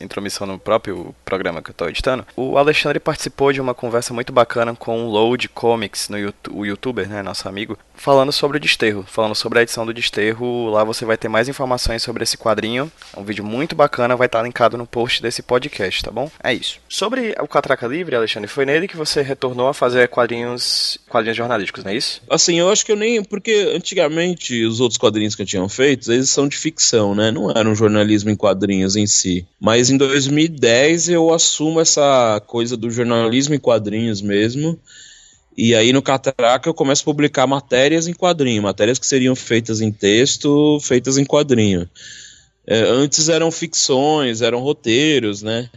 intromissão 0.00 0.46
no 0.46 0.58
próprio 0.58 1.14
programa 1.24 1.62
que 1.62 1.70
eu 1.70 1.74
tô 1.74 1.88
editando, 1.88 2.26
o 2.36 2.58
Alexandre 2.58 3.00
participou 3.00 3.52
de 3.52 3.60
uma 3.60 3.74
conversa 3.74 4.12
muito 4.12 4.32
bacana 4.32 4.74
com 4.74 5.06
o 5.06 5.10
Load 5.10 5.48
Comics, 5.48 6.08
no 6.10 6.16
o 6.50 6.66
youtuber, 6.66 7.08
né, 7.08 7.22
nosso 7.22 7.48
amigo, 7.48 7.78
falando 8.02 8.32
sobre 8.32 8.56
o 8.56 8.60
Desterro, 8.60 9.04
falando 9.06 9.36
sobre 9.36 9.60
a 9.60 9.62
edição 9.62 9.86
do 9.86 9.94
Desterro. 9.94 10.68
Lá 10.70 10.82
você 10.82 11.04
vai 11.04 11.16
ter 11.16 11.28
mais 11.28 11.48
informações 11.48 12.02
sobre 12.02 12.24
esse 12.24 12.36
quadrinho. 12.36 12.90
É 13.16 13.20
um 13.20 13.22
vídeo 13.22 13.44
muito 13.44 13.76
bacana, 13.76 14.16
vai 14.16 14.26
estar 14.26 14.42
linkado 14.42 14.76
no 14.76 14.84
post 14.84 15.22
desse 15.22 15.40
podcast, 15.40 16.02
tá 16.02 16.10
bom? 16.10 16.28
É 16.42 16.52
isso. 16.52 16.80
Sobre 16.88 17.32
o 17.38 17.46
Catraca 17.46 17.86
Livre, 17.86 18.16
Alexandre, 18.16 18.48
foi 18.48 18.66
nele 18.66 18.88
que 18.88 18.96
você 18.96 19.22
retornou 19.22 19.68
a 19.68 19.74
fazer 19.74 20.08
quadrinhos, 20.08 20.98
quadrinhos 21.08 21.36
jornalísticos, 21.36 21.84
não 21.84 21.92
é 21.92 21.96
isso? 21.96 22.20
Assim, 22.28 22.58
eu 22.58 22.70
acho 22.70 22.84
que 22.84 22.90
eu 22.90 22.96
nem. 22.96 23.22
Porque 23.22 23.72
antigamente 23.72 24.64
os 24.64 24.80
outros 24.80 24.98
quadrinhos 24.98 25.36
que 25.36 25.42
eu 25.42 25.46
tinha 25.46 25.68
feito, 25.68 26.10
eles 26.10 26.28
são 26.28 26.48
de 26.48 26.56
ficção, 26.56 27.14
né? 27.14 27.30
Não 27.30 27.52
era 27.52 27.68
um 27.68 27.74
jornalismo 27.74 28.30
em 28.30 28.36
quadrinhos 28.36 28.96
em 28.96 29.06
si. 29.06 29.46
Mas 29.60 29.90
em 29.90 29.96
2010 29.96 31.08
eu 31.08 31.32
assumo 31.32 31.80
essa 31.80 32.42
coisa 32.48 32.76
do 32.76 32.90
jornalismo 32.90 33.54
em 33.54 33.60
quadrinhos 33.60 34.20
mesmo. 34.20 34.76
E 35.56 35.74
aí 35.74 35.92
no 35.92 36.02
Catraca 36.02 36.68
eu 36.68 36.74
começo 36.74 37.02
a 37.02 37.04
publicar 37.04 37.46
matérias 37.46 38.06
em 38.06 38.14
quadrinho, 38.14 38.62
matérias 38.62 38.98
que 38.98 39.06
seriam 39.06 39.36
feitas 39.36 39.80
em 39.80 39.92
texto, 39.92 40.78
feitas 40.80 41.18
em 41.18 41.24
quadrinho. 41.24 41.88
É, 42.64 42.80
antes 42.82 43.28
eram 43.28 43.50
ficções, 43.50 44.40
eram 44.40 44.60
roteiros, 44.60 45.42
né? 45.42 45.68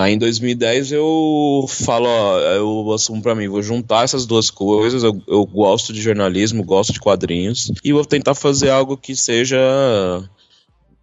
Aí 0.00 0.12
em 0.14 0.18
2010 0.18 0.92
eu 0.92 1.66
falo, 1.68 2.06
ó, 2.06 2.38
eu 2.38 2.92
assumo 2.92 3.20
para 3.20 3.34
mim, 3.34 3.48
vou 3.48 3.62
juntar 3.62 4.04
essas 4.04 4.24
duas 4.24 4.48
coisas. 4.48 5.02
Eu, 5.02 5.20
eu 5.26 5.44
gosto 5.44 5.92
de 5.92 6.00
jornalismo, 6.00 6.64
gosto 6.64 6.92
de 6.92 7.00
quadrinhos 7.00 7.72
e 7.82 7.92
vou 7.92 8.04
tentar 8.04 8.34
fazer 8.34 8.70
algo 8.70 8.96
que 8.96 9.16
seja 9.16 9.58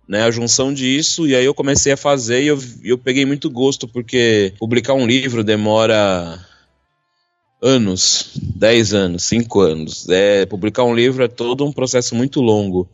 né, 0.08 0.22
a 0.22 0.32
junção 0.32 0.74
disso, 0.74 1.28
e 1.28 1.36
aí 1.36 1.44
eu 1.44 1.54
comecei 1.54 1.92
a 1.92 1.98
fazer 1.98 2.44
e 2.44 2.48
eu, 2.48 2.60
eu 2.84 2.98
peguei 2.98 3.26
muito 3.26 3.50
gosto, 3.50 3.88
porque 3.88 4.54
publicar 4.60 4.94
um 4.94 5.06
livro 5.06 5.44
demora 5.44 6.40
anos, 7.66 8.30
10 8.36 8.94
anos, 8.94 9.24
5 9.24 9.60
anos. 9.60 10.08
É, 10.10 10.46
publicar 10.46 10.84
um 10.84 10.94
livro 10.94 11.24
é 11.24 11.28
todo 11.28 11.66
um 11.66 11.72
processo 11.72 12.14
muito 12.14 12.40
longo. 12.40 12.88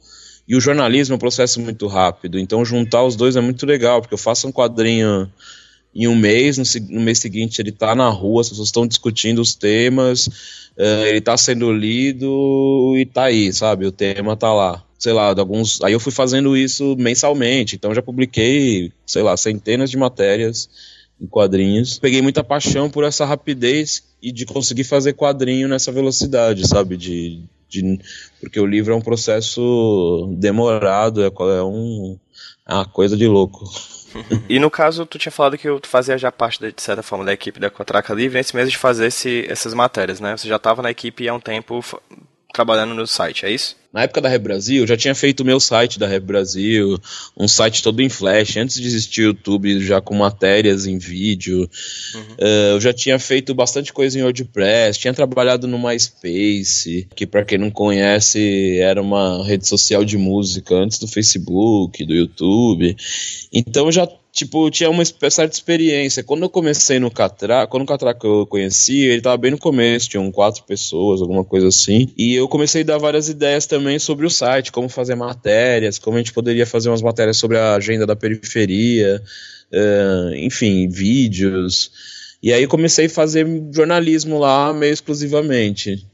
E 0.47 0.55
o 0.55 0.61
jornalismo 0.61 1.13
é 1.13 1.15
um 1.17 1.19
processo 1.19 1.59
muito 1.59 1.87
rápido. 1.87 2.39
Então 2.39 2.63
juntar 2.63 3.03
os 3.03 3.15
dois 3.17 3.35
é 3.35 3.41
muito 3.41 3.65
legal, 3.65 4.01
porque 4.01 4.13
eu 4.13 4.17
faço 4.17 4.47
um 4.47 4.51
quadrinho 4.51 5.29
em 5.93 6.07
um 6.07 6.15
mês, 6.15 6.57
no, 6.57 6.63
no 6.89 7.01
mês 7.01 7.19
seguinte 7.19 7.61
ele 7.61 7.69
está 7.69 7.93
na 7.93 8.07
rua, 8.07 8.41
as 8.41 8.49
pessoas 8.49 8.69
estão 8.69 8.87
discutindo 8.87 9.41
os 9.41 9.53
temas, 9.53 10.27
uh, 10.77 11.05
ele 11.05 11.17
está 11.17 11.35
sendo 11.35 11.69
lido 11.73 12.93
e 12.95 13.05
tá 13.05 13.23
aí, 13.25 13.51
sabe? 13.51 13.85
O 13.85 13.91
tema 13.91 14.37
tá 14.37 14.53
lá. 14.53 14.83
Sei 14.97 15.11
lá, 15.11 15.29
alguns. 15.37 15.81
Aí 15.81 15.91
eu 15.91 15.99
fui 15.99 16.11
fazendo 16.11 16.55
isso 16.55 16.95
mensalmente, 16.97 17.75
então 17.75 17.93
já 17.93 18.01
publiquei, 18.01 18.93
sei 19.05 19.23
lá, 19.23 19.35
centenas 19.35 19.89
de 19.89 19.97
matérias 19.97 20.69
em 21.21 21.27
quadrinhos. 21.27 21.99
Peguei 21.99 22.21
muita 22.21 22.43
paixão 22.43 22.89
por 22.89 23.03
essa 23.03 23.23
rapidez 23.23 24.03
e 24.21 24.31
de 24.31 24.45
conseguir 24.45 24.83
fazer 24.83 25.13
quadrinho 25.13 25.67
nessa 25.67 25.91
velocidade, 25.91 26.67
sabe? 26.67 26.97
De, 26.97 27.43
de, 27.69 27.99
porque 28.39 28.59
o 28.59 28.65
livro 28.65 28.91
é 28.91 28.95
um 28.95 29.01
processo 29.01 30.33
demorado, 30.37 31.23
é, 31.23 31.27
é, 31.27 31.63
um, 31.63 32.17
é 32.67 32.73
uma 32.73 32.85
coisa 32.85 33.15
de 33.15 33.27
louco. 33.27 33.63
e 34.49 34.59
no 34.59 34.71
caso, 34.71 35.05
tu 35.05 35.19
tinha 35.19 35.31
falado 35.31 35.57
que 35.57 35.79
tu 35.79 35.87
fazia 35.87 36.17
já 36.17 36.31
parte, 36.31 36.59
de 36.59 36.81
certa 36.81 37.03
forma, 37.03 37.23
da 37.23 37.33
equipe 37.33 37.59
da 37.59 37.69
Cotraca 37.69 38.13
Livre 38.13 38.39
antes 38.39 38.51
mesmo 38.51 38.71
de 38.71 38.77
fazer 38.77 39.05
esse, 39.07 39.45
essas 39.47 39.73
matérias, 39.73 40.19
né? 40.19 40.35
Você 40.35 40.47
já 40.47 40.55
estava 40.55 40.81
na 40.81 40.89
equipe 40.89 41.29
há 41.29 41.33
um 41.33 41.39
tempo 41.39 41.83
trabalhando 42.53 42.93
no 42.93 43.07
site, 43.07 43.45
é 43.45 43.51
isso? 43.51 43.75
Na 43.93 44.03
época 44.03 44.21
da 44.21 44.29
Rap 44.29 44.41
Brasil, 44.41 44.83
eu 44.83 44.87
já 44.87 44.95
tinha 44.95 45.13
feito 45.13 45.41
o 45.41 45.45
meu 45.45 45.59
site 45.59 45.99
da 45.99 46.07
Rap 46.07 46.23
Brasil, 46.23 46.97
um 47.37 47.47
site 47.47 47.83
todo 47.83 48.01
em 48.01 48.07
flash, 48.07 48.55
antes 48.55 48.79
de 48.79 48.87
existir 48.87 49.21
o 49.21 49.25
YouTube, 49.25 49.83
já 49.83 49.99
com 49.99 50.15
matérias 50.15 50.85
em 50.85 50.97
vídeo. 50.97 51.69
Uhum. 52.15 52.21
Uh, 52.39 52.71
eu 52.73 52.79
já 52.79 52.93
tinha 52.93 53.19
feito 53.19 53.53
bastante 53.53 53.91
coisa 53.91 54.17
em 54.17 54.23
WordPress, 54.23 54.97
tinha 54.97 55.13
trabalhado 55.13 55.67
no 55.67 55.77
MySpace, 55.77 57.07
que 57.13 57.27
para 57.27 57.43
quem 57.43 57.57
não 57.57 57.69
conhece, 57.69 58.79
era 58.79 59.01
uma 59.01 59.45
rede 59.45 59.67
social 59.67 60.05
de 60.05 60.17
música 60.17 60.73
antes 60.73 60.97
do 60.97 61.07
Facebook, 61.07 62.05
do 62.05 62.13
YouTube. 62.13 62.95
Então 63.51 63.87
eu 63.87 63.91
já 63.91 64.07
tipo, 64.31 64.69
tinha 64.71 64.89
uma 64.89 65.03
certa 65.05 65.53
experiência. 65.53 66.23
Quando 66.23 66.43
eu 66.43 66.49
comecei 66.49 66.99
no 66.99 67.11
Catraca, 67.11 67.67
quando 67.67 67.83
o 67.83 67.85
Catraca 67.85 68.25
eu 68.25 68.45
conheci, 68.47 68.99
ele 68.99 69.21
tava 69.21 69.37
bem 69.37 69.51
no 69.51 69.57
começo, 69.57 70.09
tinham 70.09 70.31
quatro 70.31 70.63
pessoas, 70.63 71.21
alguma 71.21 71.43
coisa 71.43 71.67
assim. 71.67 72.07
E 72.17 72.33
eu 72.33 72.47
comecei 72.47 72.81
a 72.81 72.85
dar 72.85 72.97
várias 72.97 73.27
ideias 73.27 73.65
também 73.65 73.99
sobre 73.99 74.25
o 74.25 74.29
site, 74.29 74.71
como 74.71 74.87
fazer 74.87 75.15
matérias, 75.15 75.99
como 75.99 76.17
a 76.17 76.19
gente 76.19 76.33
poderia 76.33 76.65
fazer 76.65 76.89
umas 76.89 77.01
matérias 77.01 77.37
sobre 77.37 77.57
a 77.57 77.75
agenda 77.75 78.05
da 78.05 78.15
periferia, 78.15 79.21
uh, 79.71 80.35
enfim, 80.35 80.87
vídeos. 80.87 81.91
E 82.41 82.51
aí 82.51 82.65
comecei 82.65 83.05
a 83.05 83.09
fazer 83.09 83.45
jornalismo 83.71 84.39
lá 84.39 84.73
meio 84.73 84.93
exclusivamente. 84.93 86.07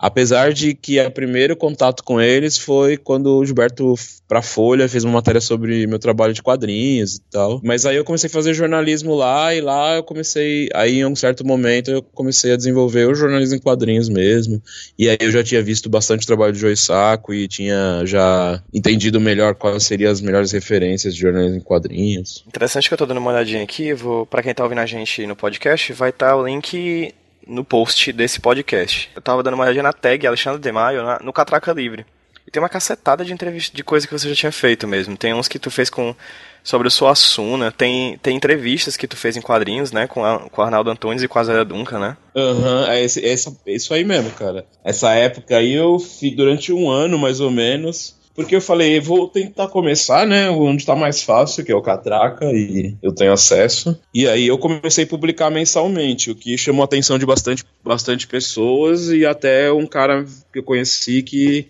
Apesar 0.00 0.54
de 0.54 0.72
que 0.74 0.98
o 0.98 1.10
primeiro 1.10 1.54
contato 1.54 2.02
com 2.02 2.18
eles 2.18 2.56
foi 2.56 2.96
quando 2.96 3.36
o 3.36 3.44
Gilberto, 3.44 3.94
pra 4.26 4.40
Folha, 4.40 4.88
fez 4.88 5.04
uma 5.04 5.12
matéria 5.12 5.42
sobre 5.42 5.86
meu 5.86 5.98
trabalho 5.98 6.32
de 6.32 6.42
quadrinhos 6.42 7.16
e 7.16 7.20
tal. 7.30 7.60
Mas 7.62 7.84
aí 7.84 7.96
eu 7.96 8.04
comecei 8.04 8.28
a 8.28 8.32
fazer 8.32 8.54
jornalismo 8.54 9.14
lá, 9.14 9.54
e 9.54 9.60
lá 9.60 9.96
eu 9.96 10.02
comecei. 10.02 10.70
Aí 10.74 11.00
em 11.00 11.04
um 11.04 11.14
certo 11.14 11.44
momento 11.44 11.90
eu 11.90 12.02
comecei 12.02 12.52
a 12.52 12.56
desenvolver 12.56 13.06
o 13.06 13.14
jornalismo 13.14 13.56
em 13.56 13.60
quadrinhos 13.60 14.08
mesmo. 14.08 14.62
E 14.98 15.06
aí 15.06 15.18
eu 15.20 15.30
já 15.30 15.44
tinha 15.44 15.62
visto 15.62 15.90
bastante 15.90 16.26
trabalho 16.26 16.54
de 16.54 16.60
Joy 16.60 16.76
Saco 16.76 17.34
e 17.34 17.46
tinha 17.46 18.02
já 18.06 18.62
entendido 18.72 19.20
melhor 19.20 19.54
quais 19.54 19.84
seriam 19.84 20.10
as 20.10 20.22
melhores 20.22 20.52
referências 20.52 21.14
de 21.14 21.20
jornalismo 21.20 21.58
em 21.58 21.60
quadrinhos. 21.60 22.42
Interessante 22.48 22.88
que 22.88 22.94
eu 22.94 22.98
tô 22.98 23.04
dando 23.04 23.18
uma 23.18 23.32
olhadinha 23.32 23.62
aqui, 23.62 23.92
vou, 23.92 24.24
pra 24.24 24.42
quem 24.42 24.54
tá 24.54 24.62
ouvindo 24.62 24.80
a 24.80 24.86
gente 24.86 25.26
no 25.26 25.36
podcast, 25.36 25.92
vai 25.92 26.08
estar 26.08 26.30
tá 26.30 26.36
o 26.36 26.46
link 26.46 27.12
no 27.50 27.64
post 27.64 28.12
desse 28.12 28.40
podcast. 28.40 29.10
Eu 29.14 29.20
tava 29.20 29.42
dando 29.42 29.54
uma 29.54 29.64
olhadinha 29.64 29.82
na 29.82 29.92
tag 29.92 30.26
Alexandre 30.26 30.60
de 30.60 30.72
Maio 30.72 31.02
na, 31.02 31.18
no 31.18 31.32
Catraca 31.32 31.72
Livre. 31.72 32.06
E 32.46 32.50
tem 32.50 32.62
uma 32.62 32.68
cacetada 32.68 33.24
de 33.24 33.32
entrevista 33.32 33.76
de 33.76 33.84
coisa 33.84 34.06
que 34.06 34.12
você 34.12 34.28
já 34.28 34.34
tinha 34.34 34.52
feito 34.52 34.86
mesmo. 34.86 35.16
Tem 35.16 35.34
uns 35.34 35.48
que 35.48 35.58
tu 35.58 35.70
fez 35.70 35.90
com 35.90 36.14
sobre 36.62 36.88
o 36.88 36.90
Suassuna, 36.90 37.72
tem, 37.72 38.18
tem 38.18 38.36
entrevistas 38.36 38.96
que 38.96 39.08
tu 39.08 39.16
fez 39.16 39.36
em 39.36 39.40
quadrinhos, 39.40 39.92
né, 39.92 40.06
com, 40.06 40.22
a, 40.22 40.40
com 40.40 40.60
o 40.60 40.64
Arnaldo 40.64 40.90
Antunes 40.90 41.22
e 41.22 41.28
com 41.28 41.38
a 41.38 41.44
Zé 41.44 41.64
Duncan, 41.64 41.98
né? 41.98 42.16
Aham, 42.36 42.82
uhum, 42.82 42.86
é, 42.86 43.02
esse, 43.02 43.24
essa, 43.24 43.56
isso 43.66 43.94
aí 43.94 44.04
mesmo, 44.04 44.30
cara. 44.32 44.66
Essa 44.84 45.14
época 45.14 45.56
aí 45.56 45.72
eu 45.72 45.96
durante 46.36 46.70
um 46.70 46.90
ano, 46.90 47.18
mais 47.18 47.40
ou 47.40 47.50
menos, 47.50 48.14
porque 48.34 48.56
eu 48.56 48.60
falei, 48.60 49.00
vou 49.00 49.28
tentar 49.28 49.68
começar, 49.68 50.26
né, 50.26 50.48
onde 50.50 50.86
tá 50.86 50.94
mais 50.94 51.22
fácil, 51.22 51.64
que 51.64 51.72
é 51.72 51.74
o 51.74 51.82
Catraca, 51.82 52.46
e 52.46 52.96
eu 53.02 53.12
tenho 53.12 53.32
acesso. 53.32 53.98
E 54.14 54.26
aí 54.26 54.46
eu 54.46 54.58
comecei 54.58 55.04
a 55.04 55.06
publicar 55.06 55.50
mensalmente, 55.50 56.30
o 56.30 56.34
que 56.34 56.56
chamou 56.56 56.82
a 56.82 56.84
atenção 56.84 57.18
de 57.18 57.26
bastante, 57.26 57.64
bastante 57.84 58.26
pessoas 58.26 59.10
e 59.10 59.26
até 59.26 59.72
um 59.72 59.86
cara 59.86 60.24
que 60.52 60.58
eu 60.58 60.62
conheci 60.62 61.22
que 61.22 61.68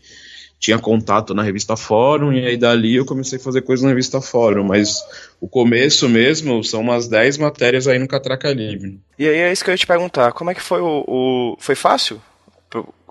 tinha 0.61 0.79
contato 0.79 1.33
na 1.33 1.43
revista 1.43 1.75
Fórum, 1.75 2.35
e 2.35 2.47
aí 2.47 2.57
dali 2.57 2.97
eu 2.97 3.07
comecei 3.07 3.39
a 3.39 3.43
fazer 3.43 3.63
coisas 3.63 3.83
na 3.83 3.89
revista 3.89 4.21
Fórum, 4.21 4.63
mas 4.63 5.03
o 5.41 5.49
começo 5.49 6.07
mesmo 6.07 6.63
são 6.63 6.83
umas 6.83 7.09
10 7.09 7.39
matérias 7.39 7.89
aí 7.89 7.99
no 7.99 8.07
Catraca 8.07 8.53
Livre. 8.53 9.01
E 9.19 9.27
aí 9.27 9.37
é 9.37 9.51
isso 9.51 9.65
que 9.65 9.71
eu 9.71 9.73
ia 9.73 9.79
te 9.79 9.87
perguntar, 9.87 10.33
como 10.33 10.51
é 10.51 10.55
que 10.55 10.61
foi 10.61 10.83
o... 10.83 11.05
o... 11.09 11.57
Foi 11.59 11.75
fácil? 11.75 12.21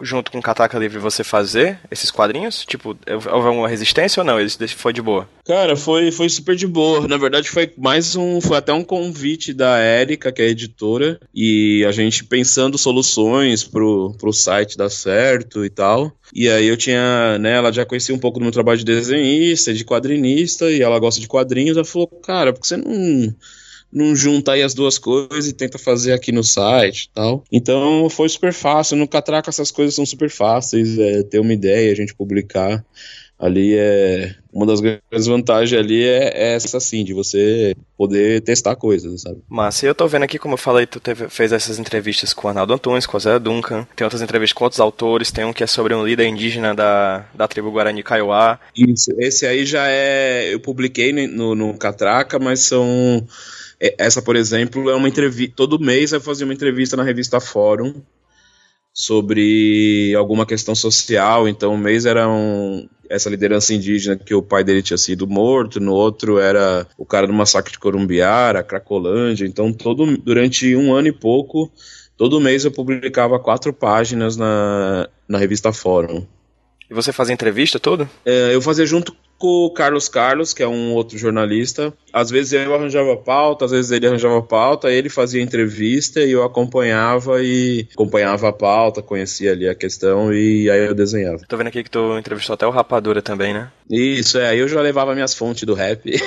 Junto 0.02 0.32
com 0.32 0.39
o 0.39 0.41
Catraca 0.41 0.80
Livre 0.80 0.98
você 1.00 1.24
fazer 1.24 1.80
esses 1.91 2.10
quadrinhos? 2.10 2.65
Tipo, 2.65 2.98
houve 3.10 3.48
alguma 3.48 3.67
resistência 3.67 4.22
ou 4.22 4.26
não? 4.26 4.39
Ele 4.39 4.50
foi 4.69 4.93
de 4.93 5.02
boa? 5.02 5.30
Cara, 5.45 5.76
foi, 5.76 6.12
foi 6.12 6.30
super 6.30 6.56
de 6.56 6.67
boa. 6.67 7.08
Na 7.08 7.17
verdade, 7.17 7.50
foi 7.50 7.72
mais 7.78 8.15
um. 8.15 8.39
Foi 8.39 8.58
até 8.58 8.72
um 8.72 8.84
convite 8.84 9.54
da 9.54 9.78
Érica, 9.78 10.32
que 10.32 10.41
é 10.41 10.48
editora, 10.48 11.19
e 11.34 11.84
a 11.88 11.91
gente 11.91 12.24
pensando 12.24 12.78
soluções 12.78 13.63
pro, 13.63 14.15
pro 14.17 14.32
site 14.32 14.78
dar 14.78 14.89
certo 14.89 15.65
e 15.65 15.69
tal. 15.69 16.12
E 16.34 16.48
aí 16.48 16.67
eu 16.67 16.78
tinha, 16.78 17.38
né, 17.39 17.54
ela 17.54 17.72
já 17.72 17.86
conhecia 17.86 18.13
um 18.13 18.19
pouco 18.19 18.39
do 18.39 18.43
meu 18.43 18.52
trabalho 18.52 18.78
de 18.78 18.86
desenhista, 18.86 19.74
de 19.74 19.84
quadrinista, 19.84 20.69
e 20.72 20.82
ela 20.82 21.00
gosta 21.00 21.19
de 21.19 21.28
quadrinhos. 21.28 21.76
Ela 21.76 21.86
falou, 21.86 22.08
cara, 22.08 22.54
por 22.54 22.62
que 22.62 22.67
você 22.67 22.78
não 22.78 23.36
não 23.91 24.15
junta 24.15 24.54
aí 24.54 24.62
as 24.62 24.73
duas 24.73 24.97
coisas 24.97 25.47
e 25.47 25.54
tenta 25.54 25.78
fazer 25.78 26.13
aqui 26.13 26.32
no 26.32 26.43
site 26.43 27.04
e 27.06 27.10
tal. 27.13 27.43
Então 27.52 28.10
foi 28.10 28.30
super 28.30 28.54
fácil. 28.54 28.97
No 28.97 29.08
Catraca 29.08 29.49
essas 29.49 29.71
coisas 29.71 29.95
são 29.95 30.06
super 30.06 30.30
fáceis. 30.30 30.97
É, 30.97 31.23
ter 31.23 31.39
uma 31.39 31.54
ideia, 31.54 31.91
a 31.91 31.95
gente 31.95 32.13
publicar. 32.13 32.84
Ali 33.39 33.73
é. 33.78 34.36
Uma 34.52 34.65
das 34.65 34.82
grandes 34.82 35.28
vantagens 35.28 35.80
ali 35.80 36.04
é, 36.04 36.34
é 36.36 36.56
essa 36.56 36.75
assim, 36.75 37.06
de 37.06 37.13
você 37.13 37.73
poder 37.95 38.41
testar 38.41 38.75
coisas, 38.75 39.21
sabe? 39.21 39.38
Mas 39.47 39.82
eu 39.84 39.93
tô 39.95 40.08
vendo 40.08 40.23
aqui, 40.23 40.39
como 40.39 40.56
eu 40.56 40.58
falei, 40.58 40.86
tu 40.88 40.99
teve, 40.99 41.30
fez 41.30 41.54
essas 41.54 41.78
entrevistas 41.80 42.34
com 42.34 42.47
o 42.47 42.49
Arnaldo 42.49 42.73
Antunes, 42.73 43.06
com 43.06 43.15
o 43.15 43.19
Zé 43.19 43.38
Duncan, 43.38 43.88
tem 43.95 44.04
outras 44.04 44.23
entrevistas 44.23 44.58
com 44.58 44.63
outros 44.63 44.80
autores, 44.82 45.32
tem 45.32 45.45
um 45.45 45.54
que 45.54 45.63
é 45.63 45.67
sobre 45.67 45.93
um 45.93 46.06
líder 46.06 46.25
indígena 46.28 46.73
da, 46.73 47.25
da 47.34 47.47
tribo 47.47 47.71
Guarani 47.71 48.02
Kaiowá. 48.02 48.60
Isso, 48.75 49.12
esse 49.19 49.45
aí 49.45 49.65
já 49.65 49.88
é. 49.88 50.52
Eu 50.52 50.60
publiquei 50.60 51.13
no, 51.13 51.54
no 51.54 51.78
Catraca, 51.78 52.39
mas 52.39 52.62
são 52.62 53.25
essa, 53.79 54.21
por 54.21 54.35
exemplo, 54.35 54.89
é 54.89 54.95
uma 54.95 55.07
entrevista. 55.07 55.53
Todo 55.55 55.79
mês 55.79 56.11
eu 56.11 56.21
fazia 56.21 56.45
uma 56.45 56.53
entrevista 56.53 56.97
na 56.97 57.03
revista 57.03 57.39
Fórum 57.39 58.01
sobre 58.93 60.13
alguma 60.15 60.45
questão 60.45 60.75
social. 60.75 61.47
Então, 61.47 61.73
um 61.73 61.77
mês 61.77 62.05
era 62.05 62.27
um, 62.27 62.87
essa 63.09 63.29
liderança 63.29 63.73
indígena 63.73 64.17
que 64.17 64.33
o 64.33 64.41
pai 64.41 64.63
dele 64.63 64.81
tinha 64.81 64.97
sido 64.97 65.27
morto, 65.27 65.79
no 65.79 65.93
outro 65.93 66.39
era 66.39 66.85
o 66.97 67.05
cara 67.05 67.25
do 67.25 67.33
massacre 67.33 67.71
de 67.71 67.79
Corumbiara, 67.79 68.63
Cracolândia. 68.63 69.45
Então, 69.45 69.71
todo, 69.71 70.17
durante 70.17 70.75
um 70.75 70.93
ano 70.93 71.07
e 71.07 71.13
pouco, 71.13 71.71
todo 72.17 72.41
mês 72.41 72.65
eu 72.65 72.71
publicava 72.71 73.39
quatro 73.39 73.71
páginas 73.71 74.35
na, 74.35 75.07
na 75.27 75.37
revista 75.37 75.71
Fórum. 75.71 76.25
E 76.89 76.93
você 76.93 77.13
fazia 77.13 77.34
entrevista 77.34 77.80
toda? 77.80 78.10
É, 78.25 78.54
eu 78.54 78.62
fazia 78.62 78.86
junto 78.86 79.15
com 79.39 79.65
o 79.65 79.71
Carlos 79.71 80.10
Carlos, 80.10 80.54
que 80.54 80.62
é 80.62 80.67
um 80.67 80.93
outro 80.93 81.17
jornalista. 81.17 81.93
Às 82.12 82.30
vezes 82.30 82.52
eu 82.52 82.75
arranjava 82.75 83.15
pauta, 83.15 83.65
às 83.65 83.71
vezes 83.71 83.89
ele 83.89 84.06
arranjava 84.06 84.41
pauta, 84.41 84.91
ele 84.91 85.08
fazia 85.08 85.41
entrevista 85.41 86.19
e 86.19 86.32
eu 86.32 86.43
acompanhava 86.43 87.41
e 87.41 87.88
acompanhava 87.93 88.49
a 88.49 88.54
pauta, 88.54 89.02
conhecia 89.02 89.54
ali 89.54 89.67
a 89.67 89.73
questão 89.73 90.34
e 90.34 90.69
aí 90.69 90.88
eu 90.88 90.93
desenhava. 90.93 91.39
Tô 91.47 91.56
vendo 91.56 91.67
aqui 91.67 91.84
que 91.84 91.89
tu 91.89 92.17
entrevistou 92.17 92.54
até 92.54 92.67
o 92.67 92.71
Rapadura 92.71 93.21
também, 93.21 93.54
né? 93.54 93.71
Isso, 93.89 94.38
é, 94.38 94.49
aí 94.49 94.60
eu 94.60 94.67
já 94.67 94.82
levava 94.82 95.15
minhas 95.15 95.34
fontes 95.34 95.63
do 95.63 95.73
rap. 95.73 96.12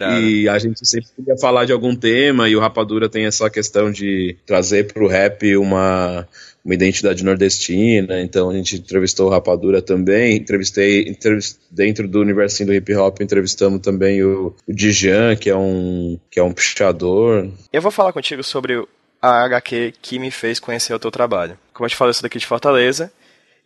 Ah, 0.00 0.20
e 0.20 0.48
a 0.48 0.58
gente 0.60 0.86
sempre 0.86 1.08
podia 1.16 1.36
falar 1.36 1.64
de 1.64 1.72
algum 1.72 1.96
tema 1.96 2.48
e 2.48 2.54
o 2.54 2.60
Rapadura 2.60 3.08
tem 3.08 3.26
essa 3.26 3.50
questão 3.50 3.90
de 3.90 4.36
trazer 4.46 4.92
pro 4.92 5.08
rap 5.08 5.56
uma 5.56 6.26
uma 6.64 6.74
identidade 6.74 7.24
nordestina, 7.24 8.20
então 8.20 8.48
a 8.48 8.54
gente 8.54 8.76
entrevistou 8.76 9.26
o 9.26 9.30
Rapadura 9.30 9.82
também, 9.82 10.36
entrevistei, 10.36 11.02
entrevistei 11.02 11.60
dentro 11.70 12.08
do 12.08 12.20
universo 12.20 12.64
do 12.64 12.72
hip 12.72 12.94
hop, 12.94 13.20
entrevistamos 13.20 13.80
também 13.80 14.22
o, 14.22 14.54
o 14.66 14.72
Dijan, 14.72 15.36
que 15.36 15.50
é 15.50 15.56
um 15.56 16.18
que 16.30 16.40
é 16.40 16.42
um 16.42 16.52
pichador. 16.52 17.50
Eu 17.72 17.82
vou 17.82 17.90
falar 17.90 18.12
contigo 18.12 18.42
sobre 18.42 18.82
a 19.20 19.44
HQ 19.44 19.94
que 20.00 20.18
me 20.18 20.30
fez 20.30 20.58
conhecer 20.58 20.94
o 20.94 20.98
teu 20.98 21.10
trabalho. 21.10 21.58
Como 21.72 21.84
eu 21.84 21.90
te 21.90 21.96
falei, 21.96 22.10
eu 22.10 22.14
sou 22.14 22.22
daqui 22.22 22.38
de 22.38 22.46
Fortaleza, 22.46 23.12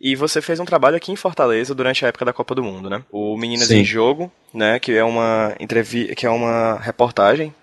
e 0.01 0.15
você 0.15 0.41
fez 0.41 0.59
um 0.59 0.65
trabalho 0.65 0.95
aqui 0.95 1.11
em 1.11 1.15
Fortaleza 1.15 1.75
durante 1.75 2.05
a 2.05 2.07
época 2.07 2.23
da 2.23 2.31
Copa 2.31 2.55
do 2.55 2.63
Mundo, 2.63 2.89
né? 2.89 3.03
O 3.11 3.35
Meninas 3.37 3.67
Sim. 3.67 3.79
em 3.79 3.85
Jogo, 3.85 4.31
né, 4.53 4.79
que 4.79 4.93
é 4.93 5.03
uma 5.03 5.53
entrevista, 5.59 6.15
que 6.15 6.25
é 6.25 6.29
uma 6.29 6.79
reportagem 6.79 7.53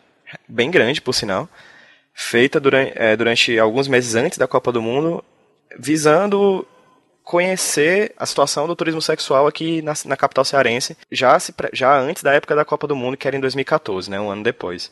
bem 0.46 0.70
grande, 0.70 1.00
por 1.00 1.14
sinal, 1.14 1.48
feita 2.18 2.58
durante, 2.58 2.92
é, 2.96 3.14
durante 3.14 3.58
alguns 3.58 3.86
meses 3.86 4.14
antes 4.14 4.38
da 4.38 4.48
Copa 4.48 4.72
do 4.72 4.80
Mundo, 4.80 5.22
visando 5.78 6.66
conhecer 7.22 8.14
a 8.16 8.24
situação 8.24 8.66
do 8.66 8.74
turismo 8.74 9.02
sexual 9.02 9.46
aqui 9.46 9.82
na, 9.82 9.92
na 10.06 10.16
capital 10.16 10.42
cearense, 10.42 10.96
já, 11.12 11.38
se, 11.38 11.52
já 11.74 12.00
antes 12.00 12.22
da 12.22 12.32
época 12.32 12.56
da 12.56 12.64
Copa 12.64 12.86
do 12.86 12.96
Mundo, 12.96 13.18
que 13.18 13.28
era 13.28 13.36
em 13.36 13.40
2014, 13.40 14.10
né, 14.10 14.18
um 14.18 14.30
ano 14.30 14.42
depois. 14.42 14.90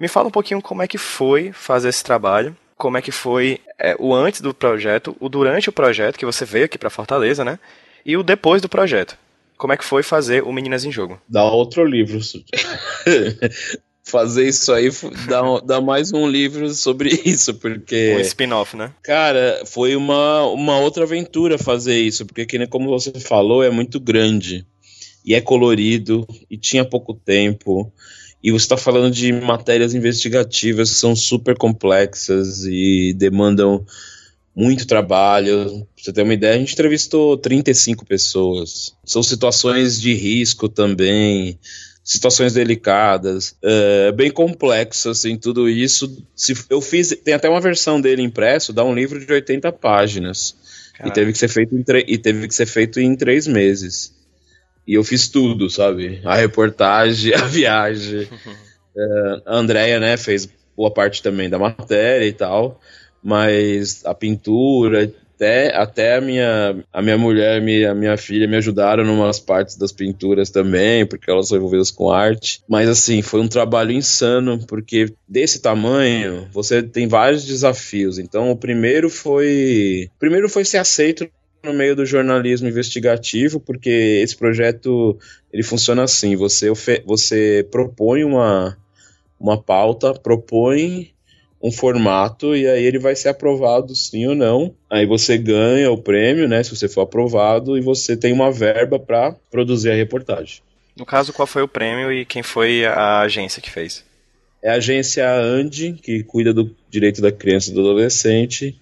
Me 0.00 0.08
fala 0.08 0.26
um 0.26 0.30
pouquinho 0.30 0.60
como 0.60 0.82
é 0.82 0.88
que 0.88 0.98
foi 0.98 1.52
fazer 1.52 1.90
esse 1.90 2.02
trabalho, 2.02 2.56
como 2.76 2.98
é 2.98 3.02
que 3.02 3.12
foi 3.12 3.60
é, 3.78 3.94
o 4.00 4.12
antes 4.12 4.40
do 4.40 4.52
projeto, 4.52 5.16
o 5.20 5.28
durante 5.28 5.68
o 5.68 5.72
projeto, 5.72 6.18
que 6.18 6.26
você 6.26 6.44
veio 6.44 6.64
aqui 6.64 6.76
para 6.76 6.90
Fortaleza, 6.90 7.44
né, 7.44 7.60
e 8.04 8.16
o 8.16 8.24
depois 8.24 8.60
do 8.60 8.68
projeto. 8.68 9.16
Como 9.56 9.72
é 9.72 9.76
que 9.76 9.84
foi 9.84 10.02
fazer 10.02 10.42
o 10.42 10.52
Meninas 10.52 10.84
em 10.84 10.90
Jogo? 10.90 11.20
Dá 11.28 11.44
outro 11.44 11.84
livro 11.84 12.18
fazer 14.06 14.48
isso 14.48 14.72
aí 14.72 14.88
dá, 15.28 15.42
dá 15.64 15.80
mais 15.80 16.12
um 16.12 16.28
livro 16.28 16.72
sobre 16.72 17.10
isso, 17.26 17.52
porque. 17.54 18.14
Um 18.16 18.20
spin-off, 18.20 18.76
né? 18.76 18.94
Cara, 19.02 19.62
foi 19.66 19.96
uma, 19.96 20.46
uma 20.46 20.78
outra 20.78 21.02
aventura 21.02 21.58
fazer 21.58 21.98
isso, 21.98 22.24
porque, 22.24 22.46
que, 22.46 22.66
como 22.68 22.88
você 22.88 23.12
falou, 23.18 23.62
é 23.62 23.70
muito 23.70 23.98
grande. 23.98 24.64
E 25.24 25.34
é 25.34 25.40
colorido, 25.40 26.24
e 26.48 26.56
tinha 26.56 26.84
pouco 26.84 27.12
tempo. 27.12 27.92
E 28.40 28.52
você 28.52 28.64
está 28.64 28.76
falando 28.76 29.12
de 29.12 29.32
matérias 29.32 29.92
investigativas 29.92 30.90
que 30.90 30.98
são 30.98 31.16
super 31.16 31.56
complexas 31.56 32.64
e 32.64 33.12
demandam 33.12 33.84
muito 34.54 34.86
trabalho. 34.86 35.84
Pra 35.96 36.04
você 36.04 36.12
ter 36.12 36.22
uma 36.22 36.34
ideia, 36.34 36.54
a 36.54 36.58
gente 36.58 36.74
entrevistou 36.74 37.36
35 37.36 38.06
pessoas. 38.06 38.94
São 39.04 39.20
situações 39.20 40.00
de 40.00 40.14
risco 40.14 40.68
também 40.68 41.58
situações 42.06 42.52
delicadas, 42.52 43.56
é, 43.60 44.12
bem 44.12 44.30
complexo, 44.30 45.10
assim, 45.10 45.36
tudo 45.36 45.68
isso. 45.68 46.24
Se, 46.36 46.54
eu 46.70 46.80
fiz, 46.80 47.08
tem 47.24 47.34
até 47.34 47.48
uma 47.48 47.60
versão 47.60 48.00
dele 48.00 48.22
impresso, 48.22 48.72
dá 48.72 48.84
um 48.84 48.94
livro 48.94 49.18
de 49.18 49.30
80 49.30 49.72
páginas. 49.72 50.54
E 51.04 51.10
teve, 51.10 51.32
que 51.32 51.36
ser 51.36 51.48
feito 51.48 51.74
em 51.74 51.84
e 52.06 52.16
teve 52.16 52.48
que 52.48 52.54
ser 52.54 52.64
feito 52.64 53.00
em 53.00 53.14
três 53.16 53.46
meses. 53.46 54.14
E 54.86 54.94
eu 54.94 55.02
fiz 55.02 55.28
tudo, 55.28 55.68
sabe? 55.68 56.22
A 56.24 56.36
reportagem, 56.36 57.34
a 57.34 57.44
viagem. 57.44 58.28
é, 58.96 59.42
a 59.44 59.56
Andrea, 59.56 59.98
né, 59.98 60.16
fez 60.16 60.48
boa 60.76 60.90
parte 60.90 61.20
também 61.20 61.50
da 61.50 61.58
matéria 61.58 62.24
e 62.24 62.32
tal. 62.32 62.80
Mas 63.20 64.06
a 64.06 64.14
pintura, 64.14 65.12
até, 65.36 65.76
até 65.76 66.16
a, 66.16 66.20
minha, 66.20 66.82
a 66.90 67.02
minha 67.02 67.18
mulher 67.18 67.62
e 67.62 67.84
a 67.84 67.94
minha 67.94 68.16
filha 68.16 68.48
me 68.48 68.56
ajudaram 68.56 69.04
em 69.04 69.08
umas 69.08 69.38
partes 69.38 69.76
das 69.76 69.92
pinturas 69.92 70.48
também, 70.48 71.04
porque 71.04 71.30
elas 71.30 71.48
são 71.48 71.58
envolvidas 71.58 71.90
com 71.90 72.10
arte. 72.10 72.62
Mas 72.66 72.88
assim, 72.88 73.20
foi 73.20 73.40
um 73.40 73.48
trabalho 73.48 73.92
insano, 73.92 74.64
porque 74.66 75.12
desse 75.28 75.60
tamanho 75.60 76.48
você 76.52 76.82
tem 76.82 77.06
vários 77.06 77.44
desafios. 77.44 78.18
Então, 78.18 78.50
o 78.50 78.56
primeiro 78.56 79.10
foi. 79.10 80.08
O 80.16 80.18
primeiro 80.18 80.48
foi 80.48 80.64
ser 80.64 80.78
aceito 80.78 81.28
no 81.62 81.74
meio 81.74 81.94
do 81.94 82.06
jornalismo 82.06 82.68
investigativo, 82.68 83.60
porque 83.60 83.90
esse 84.22 84.34
projeto 84.34 85.18
ele 85.52 85.62
funciona 85.62 86.04
assim: 86.04 86.34
você, 86.34 86.72
você 87.04 87.68
propõe 87.70 88.24
uma, 88.24 88.74
uma 89.38 89.60
pauta, 89.60 90.14
propõe 90.14 91.12
um 91.66 91.72
formato 91.72 92.54
e 92.54 92.66
aí 92.66 92.84
ele 92.84 92.98
vai 92.98 93.16
ser 93.16 93.28
aprovado 93.28 93.94
sim 93.94 94.26
ou 94.26 94.34
não. 94.34 94.74
Aí 94.90 95.06
você 95.06 95.36
ganha 95.36 95.90
o 95.90 95.98
prêmio, 95.98 96.48
né, 96.48 96.62
se 96.62 96.74
você 96.74 96.88
for 96.88 97.02
aprovado 97.02 97.76
e 97.76 97.80
você 97.80 98.16
tem 98.16 98.32
uma 98.32 98.50
verba 98.50 98.98
para 98.98 99.34
produzir 99.50 99.90
a 99.90 99.94
reportagem. 99.94 100.60
No 100.96 101.04
caso, 101.04 101.32
qual 101.32 101.46
foi 101.46 101.62
o 101.62 101.68
prêmio 101.68 102.12
e 102.12 102.24
quem 102.24 102.42
foi 102.42 102.84
a 102.86 103.20
agência 103.20 103.60
que 103.60 103.70
fez? 103.70 104.04
é 104.66 104.70
a 104.70 104.74
agência 104.74 105.30
ANDI, 105.30 105.92
que 105.92 106.24
cuida 106.24 106.52
do 106.52 106.74
direito 106.90 107.22
da 107.22 107.30
criança 107.30 107.70
e 107.70 107.74
do 107.74 107.80
adolescente, 107.80 108.76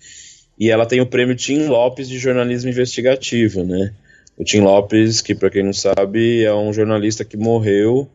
e 0.59 0.71
ela 0.71 0.87
tem 0.87 1.03
o 1.03 1.07
prêmio 1.07 1.35
Tim 1.35 1.67
Lopes 1.67 2.09
de 2.09 2.19
jornalismo 2.19 2.71
investigativo, 2.71 3.63
né? 3.63 3.93
O 4.35 4.45
Tim 4.45 4.61
Lopes, 4.61 5.21
que 5.21 5.35
para 5.35 5.51
quem 5.51 5.63
não 5.63 5.75
sabe, 5.75 6.43
é 6.43 6.55
um 6.55 6.73
jornalista 6.73 7.23
que 7.23 7.37
morreu 7.37 8.09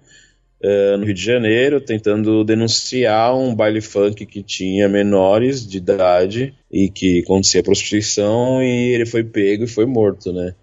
uh, 0.63 0.98
no 0.98 1.06
Rio 1.06 1.13
de 1.13 1.24
Janeiro, 1.24 1.82
tentando 1.82 2.43
denunciar 2.43 3.36
um 3.36 3.56
baile 3.56 3.82
funk 3.82 4.26
que 4.26 4.43
tinha 4.43 4.88
menores 4.89 5.67
de 5.67 5.78
idade 5.78 6.54
e 6.72 6.89
que 6.89 7.19
acontecia 7.19 7.63
prostituição, 7.63 8.62
e 8.62 8.93
ele 8.93 9.06
foi 9.06 9.24
pego 9.24 9.63
e 9.63 9.67
foi 9.67 9.86
morto, 9.86 10.32
né? 10.32 10.54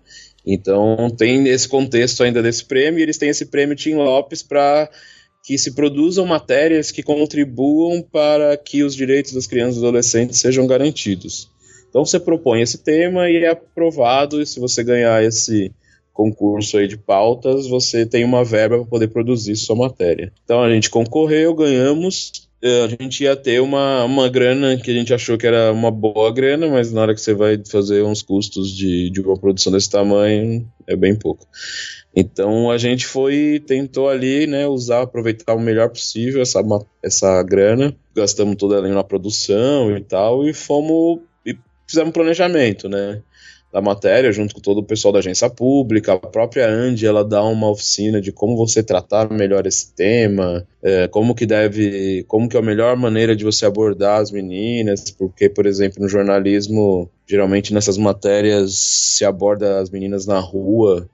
Então 0.47 1.11
tem 1.11 1.49
esse 1.49 1.69
contexto 1.69 2.23
ainda 2.23 2.43
desse 2.43 2.65
prêmio, 2.65 3.01
e 3.01 3.03
eles 3.03 3.19
têm 3.19 3.31
esse 3.31 3.47
prêmio 3.47 3.75
Tim 3.75 3.95
Lopes 3.95 4.43
para 4.43 4.89
que 5.43 5.57
se 5.59 5.75
produzam 5.75 6.27
matérias 6.27 6.91
que 6.91 7.03
contribuam 7.03 8.03
para 8.03 8.57
que 8.57 8.83
os 8.83 8.97
direitos 8.97 9.33
das 9.33 9.47
crianças 9.47 9.77
e 9.77 9.79
adolescentes 9.79 10.41
sejam 10.41 10.67
garantidos. 10.67 11.49
Então 11.89 12.05
você 12.05 12.19
propõe 12.19 12.63
esse 12.63 12.79
tema 12.79 13.31
e 13.31 13.37
é 13.37 13.51
aprovado, 13.51 14.43
e 14.43 14.47
se 14.47 14.59
você 14.59 14.83
ganhar 14.83 15.23
esse 15.23 15.73
concurso 16.16 16.79
aí 16.79 16.88
de 16.88 16.96
pautas, 16.96 17.68
você 17.68 18.07
tem 18.07 18.24
uma 18.24 18.42
verba 18.42 18.79
para 18.79 18.87
poder 18.87 19.09
produzir 19.09 19.55
sua 19.55 19.76
matéria. 19.76 20.33
Então 20.44 20.62
a 20.62 20.70
gente 20.70 20.88
concorreu, 20.88 21.55
ganhamos, 21.55 22.48
é, 22.62 22.85
a 22.85 22.88
gente 22.88 23.22
ia 23.22 23.37
ter 23.37 23.61
uma, 23.61 24.05
uma 24.05 24.29
grana 24.29 24.79
que 24.79 24.90
a 24.90 24.94
gente 24.94 25.12
achou 25.12 25.37
que 25.37 25.46
era 25.46 25.70
uma 25.70 25.90
boa 25.90 26.33
grana, 26.33 26.66
mas 26.68 26.90
na 26.90 27.02
hora 27.02 27.14
que 27.14 27.20
você 27.20 27.35
vai 27.35 27.61
fazer 27.70 28.02
uns 28.02 28.22
custos 28.22 28.74
de, 28.74 29.11
de 29.11 29.20
uma 29.20 29.38
produção 29.38 29.70
desse 29.70 29.90
tamanho, 29.90 30.66
é 30.87 30.96
bem 30.96 31.14
pouco. 31.14 31.46
Então 32.14 32.70
a 32.70 32.79
gente 32.79 33.07
foi, 33.07 33.62
tentou 33.66 34.09
ali, 34.09 34.46
né, 34.46 34.66
usar, 34.66 35.02
aproveitar 35.02 35.55
o 35.55 35.61
melhor 35.61 35.90
possível 35.90 36.40
essa, 36.40 36.62
essa 37.02 37.42
grana, 37.42 37.94
gastamos 38.14 38.57
toda 38.57 38.79
ali 38.79 38.88
na 38.88 39.05
produção 39.05 39.94
e 39.94 40.00
tal, 40.00 40.48
e 40.48 40.55
fomos, 40.55 41.20
e 41.44 41.55
fizemos 41.87 42.14
planejamento, 42.14 42.88
né, 42.88 43.20
da 43.77 43.83
matéria, 43.83 44.33
junto 44.33 44.55
com 44.55 44.61
todo 44.62 44.79
o 44.79 44.83
pessoal 44.83 45.12
da 45.12 45.19
agência 45.19 45.51
pública, 45.51 46.15
a 46.15 46.19
própria 46.19 46.67
Andy, 46.67 47.07
ela 47.07 47.23
dá 47.23 47.45
uma 47.45 47.69
oficina 47.69 48.23
de 48.23 48.33
como 48.33 48.57
você 48.57 48.83
tratar 48.83 49.31
melhor 49.31 49.67
esse 49.67 49.95
tema, 49.95 50.67
é, 50.83 51.07
como 51.09 51.35
que 51.35 51.45
deve, 51.45 52.25
como 52.27 52.49
que 52.49 52.57
é 52.57 52.61
a 52.61 52.62
melhor 52.62 52.97
maneira 52.97 53.37
de 53.37 53.45
você 53.45 53.67
abordar 53.67 54.23
as 54.23 54.31
meninas, 54.31 55.11
porque, 55.11 55.51
por 55.51 55.67
exemplo, 55.67 56.03
no 56.03 56.09
jornalismo, 56.09 57.11
geralmente 57.27 57.75
nessas 57.75 57.99
matérias 57.99 58.73
se 58.79 59.27
aborda 59.27 59.79
as 59.79 59.91
meninas 59.91 60.25
na 60.25 60.39
rua, 60.39 61.07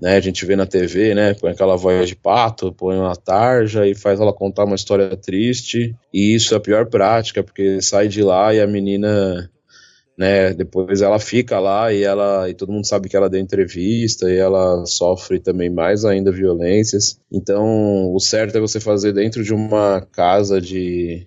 né? 0.00 0.14
A 0.14 0.20
gente 0.20 0.46
vê 0.46 0.54
na 0.54 0.66
TV, 0.66 1.16
né? 1.16 1.34
Põe 1.34 1.50
aquela 1.50 1.74
voz 1.74 2.08
de 2.08 2.14
pato, 2.14 2.72
põe 2.72 2.96
uma 2.96 3.16
tarja 3.16 3.88
e 3.88 3.96
faz 3.96 4.20
ela 4.20 4.32
contar 4.32 4.66
uma 4.66 4.76
história 4.76 5.16
triste. 5.16 5.96
E 6.14 6.36
isso 6.36 6.54
é 6.54 6.58
a 6.58 6.60
pior 6.60 6.86
prática, 6.86 7.42
porque 7.42 7.82
sai 7.82 8.06
de 8.06 8.22
lá 8.22 8.54
e 8.54 8.60
a 8.60 8.68
menina, 8.68 9.50
né? 10.18 10.52
Depois 10.52 11.00
ela 11.00 11.20
fica 11.20 11.60
lá 11.60 11.92
e 11.92 12.02
ela 12.02 12.50
e 12.50 12.54
todo 12.54 12.72
mundo 12.72 12.86
sabe 12.86 13.08
que 13.08 13.16
ela 13.16 13.30
deu 13.30 13.40
entrevista 13.40 14.28
e 14.28 14.36
ela 14.36 14.84
sofre 14.84 15.38
também 15.38 15.70
mais 15.70 16.04
ainda 16.04 16.32
violências. 16.32 17.20
Então, 17.32 18.12
o 18.12 18.18
certo 18.18 18.58
é 18.58 18.60
você 18.60 18.80
fazer 18.80 19.12
dentro 19.12 19.44
de 19.44 19.54
uma 19.54 20.00
casa 20.12 20.60
de 20.60 21.26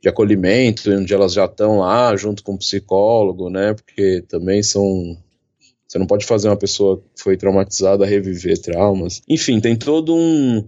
de 0.00 0.08
acolhimento, 0.10 0.90
onde 0.92 1.14
elas 1.14 1.32
já 1.32 1.46
estão 1.46 1.78
lá 1.78 2.14
junto 2.14 2.42
com 2.42 2.54
o 2.54 2.58
psicólogo, 2.58 3.48
né? 3.48 3.72
Porque 3.72 4.22
também 4.28 4.62
são 4.62 5.16
você 5.88 5.98
não 5.98 6.06
pode 6.06 6.26
fazer 6.26 6.48
uma 6.48 6.56
pessoa 6.56 6.98
que 6.98 7.22
foi 7.22 7.36
traumatizada 7.36 8.04
reviver 8.04 8.60
traumas. 8.60 9.22
Enfim, 9.28 9.60
tem 9.60 9.76
todo 9.76 10.14
um 10.14 10.66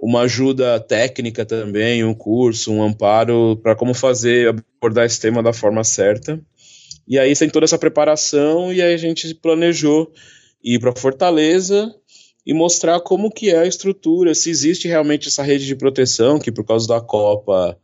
uma 0.00 0.22
ajuda 0.22 0.78
técnica 0.80 1.44
também, 1.44 2.04
um 2.04 2.14
curso, 2.14 2.72
um 2.72 2.82
amparo 2.82 3.56
para 3.62 3.74
como 3.74 3.94
fazer 3.94 4.48
abordar 4.48 5.06
esse 5.06 5.20
tema 5.20 5.42
da 5.42 5.52
forma 5.52 5.82
certa. 5.84 6.40
E 7.06 7.18
aí 7.18 7.34
tem 7.34 7.48
toda 7.48 7.64
essa 7.64 7.78
preparação 7.78 8.72
e 8.72 8.82
aí 8.82 8.94
a 8.94 8.98
gente 8.98 9.32
planejou 9.34 10.12
ir 10.62 10.80
para 10.80 10.94
Fortaleza 10.96 11.94
e 12.44 12.52
mostrar 12.52 13.00
como 13.00 13.30
que 13.30 13.50
é 13.50 13.58
a 13.58 13.66
estrutura, 13.66 14.34
se 14.34 14.50
existe 14.50 14.86
realmente 14.86 15.28
essa 15.28 15.42
rede 15.42 15.66
de 15.66 15.74
proteção 15.74 16.38
que 16.38 16.52
por 16.52 16.64
causa 16.64 16.86
da 16.86 17.00
Copa 17.00 17.76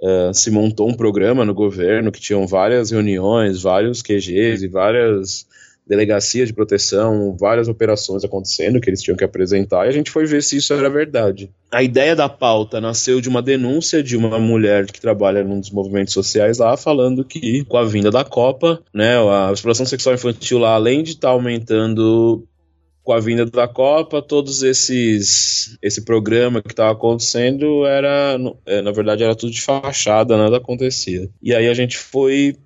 uh, 0.00 0.34
se 0.34 0.50
montou 0.50 0.88
um 0.88 0.94
programa 0.94 1.44
no 1.44 1.54
governo 1.54 2.12
que 2.12 2.20
tinham 2.20 2.46
várias 2.46 2.90
reuniões, 2.90 3.62
vários 3.62 4.02
QGs 4.02 4.62
e 4.62 4.68
várias 4.68 5.46
delegacia 5.92 6.46
de 6.46 6.54
proteção, 6.54 7.36
várias 7.38 7.68
operações 7.68 8.24
acontecendo 8.24 8.80
que 8.80 8.88
eles 8.88 9.02
tinham 9.02 9.16
que 9.16 9.24
apresentar, 9.24 9.84
e 9.84 9.90
a 9.90 9.92
gente 9.92 10.10
foi 10.10 10.24
ver 10.24 10.42
se 10.42 10.56
isso 10.56 10.72
era 10.72 10.88
verdade. 10.88 11.50
A 11.70 11.82
ideia 11.82 12.16
da 12.16 12.30
pauta 12.30 12.80
nasceu 12.80 13.20
de 13.20 13.28
uma 13.28 13.42
denúncia 13.42 14.02
de 14.02 14.16
uma 14.16 14.38
mulher 14.38 14.86
que 14.86 15.00
trabalha 15.00 15.44
num 15.44 15.60
dos 15.60 15.70
movimentos 15.70 16.14
sociais 16.14 16.56
lá, 16.56 16.78
falando 16.78 17.24
que 17.24 17.62
com 17.66 17.76
a 17.76 17.84
vinda 17.84 18.10
da 18.10 18.24
Copa, 18.24 18.82
né, 18.94 19.18
a 19.18 19.52
exploração 19.52 19.84
sexual 19.84 20.14
infantil 20.14 20.58
lá, 20.58 20.74
além 20.74 21.02
de 21.02 21.10
estar 21.10 21.28
tá 21.28 21.34
aumentando 21.34 22.46
com 23.02 23.12
a 23.12 23.20
vinda 23.20 23.44
da 23.44 23.68
Copa, 23.68 24.22
todos 24.22 24.62
esses 24.62 25.76
esse 25.82 26.04
programa 26.04 26.62
que 26.62 26.72
estava 26.72 26.92
acontecendo 26.92 27.84
era, 27.84 28.38
é, 28.64 28.80
na 28.80 28.92
verdade, 28.92 29.24
era 29.24 29.34
tudo 29.34 29.52
de 29.52 29.60
fachada, 29.60 30.38
nada 30.38 30.56
acontecia. 30.56 31.28
E 31.42 31.54
aí 31.54 31.68
a 31.68 31.74
gente 31.74 31.98
foi 31.98 32.56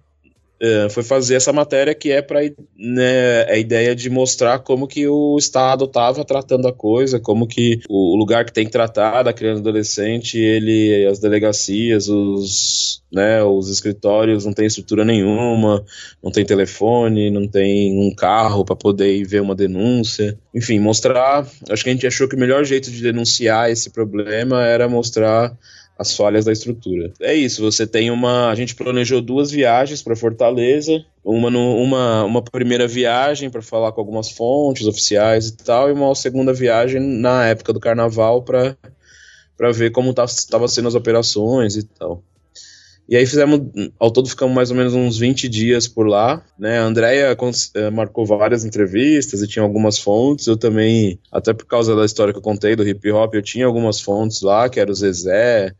é, 0.61 0.89
foi 0.89 1.03
fazer 1.03 1.35
essa 1.35 1.53
matéria 1.53 1.95
que 1.95 2.11
é 2.11 2.23
para 2.23 2.41
né, 2.77 3.45
a 3.49 3.59
ideia 3.59 3.95
de 3.95 4.09
mostrar 4.09 4.59
como 4.61 4.87
que 4.87 5.07
o 5.07 5.37
Estado 5.39 5.85
estava 5.85 6.25
tratando 6.25 6.67
a 6.67 6.73
coisa, 6.73 7.21
como 7.21 7.47
que 7.47 7.81
o 7.89 8.17
lugar 8.17 8.45
que 8.45 8.53
tem 8.53 8.65
que 8.65 8.73
tratar 8.73 9.23
da 9.23 9.33
criança 9.33 9.59
e 9.59 9.61
adolescente, 9.61 10.39
ele, 10.39 11.07
as 11.07 11.19
delegacias, 11.19 12.09
os, 12.09 13.03
né, 13.13 13.43
os 13.43 13.69
escritórios 13.69 14.47
não 14.47 14.53
tem 14.53 14.67
estrutura 14.67 15.05
nenhuma, 15.05 15.85
não 16.23 16.31
tem 16.31 16.45
telefone, 16.45 17.31
não 17.31 17.47
tem 17.47 17.99
um 17.99 18.15
carro 18.15 18.65
para 18.65 18.77
poder 18.77 19.15
ir 19.15 19.25
ver 19.25 19.43
uma 19.43 19.55
denúncia. 19.55 20.39
Enfim, 20.55 20.79
mostrar. 20.79 21.47
Acho 21.69 21.85
que 21.85 21.91
a 21.91 21.93
gente 21.93 22.07
achou 22.07 22.29
que 22.29 22.37
o 22.37 22.39
melhor 22.39 22.65
jeito 22.65 22.91
de 22.91 23.03
denunciar 23.03 23.71
esse 23.71 23.91
problema 23.91 24.65
era 24.65 24.89
mostrar 24.89 25.57
as 25.99 26.15
falhas 26.15 26.45
da 26.45 26.53
estrutura. 26.53 27.13
É 27.21 27.35
isso, 27.35 27.63
você 27.63 27.87
tem 27.87 28.11
uma. 28.11 28.51
A 28.51 28.55
gente 28.55 28.75
planejou 28.75 29.21
duas 29.21 29.51
viagens 29.51 30.03
para 30.03 30.15
Fortaleza, 30.15 31.05
uma, 31.25 31.51
no, 31.51 31.77
uma, 31.77 32.25
uma 32.25 32.43
primeira 32.43 32.87
viagem 32.87 33.49
para 33.49 33.63
falar 33.63 33.93
com 33.93 34.01
algumas 34.01 34.31
fontes 34.31 34.87
oficiais 34.87 35.49
e 35.49 35.57
tal, 35.57 35.89
e 35.89 35.93
uma 35.93 36.15
segunda 36.15 36.53
viagem 36.53 37.01
na 37.01 37.47
época 37.47 37.73
do 37.73 37.81
carnaval 37.81 38.43
para 38.43 38.77
ver 39.73 39.91
como 39.91 40.11
estavam 40.11 40.69
sendo 40.69 40.89
as 40.89 40.95
operações 40.95 41.77
e 41.77 41.83
tal. 41.83 42.23
E 43.09 43.17
aí 43.17 43.25
fizemos, 43.25 43.61
ao 44.01 44.11
todo 44.11 44.29
ficamos 44.29 44.55
mais 44.55 44.71
ou 44.71 44.77
menos 44.77 44.93
uns 44.93 45.17
20 45.17 45.49
dias 45.49 45.87
por 45.87 46.09
lá, 46.09 46.45
né? 46.59 46.81
A 46.81 46.85
Andrea 46.85 47.37
eh, 47.75 47.91
marcou 47.91 48.27
várias 48.27 48.65
entrevistas 48.65 49.43
e 49.43 49.47
tinha 49.47 49.63
algumas 49.63 49.99
fontes. 49.99 50.47
Eu 50.47 50.57
também, 50.57 51.19
até 51.31 51.55
por 51.55 51.67
causa 51.67 51.95
da 51.95 52.05
história 52.05 52.33
que 52.33 52.39
eu 52.39 52.43
contei 52.43 52.75
do 52.75 52.87
hip 52.87 53.11
hop, 53.13 53.35
eu 53.35 53.43
tinha 53.43 53.65
algumas 53.65 54.01
fontes 54.01 54.43
lá, 54.43 54.69
que 54.69 54.81
era 54.81 54.91
o 54.91 54.95
Zezé, 54.95 55.73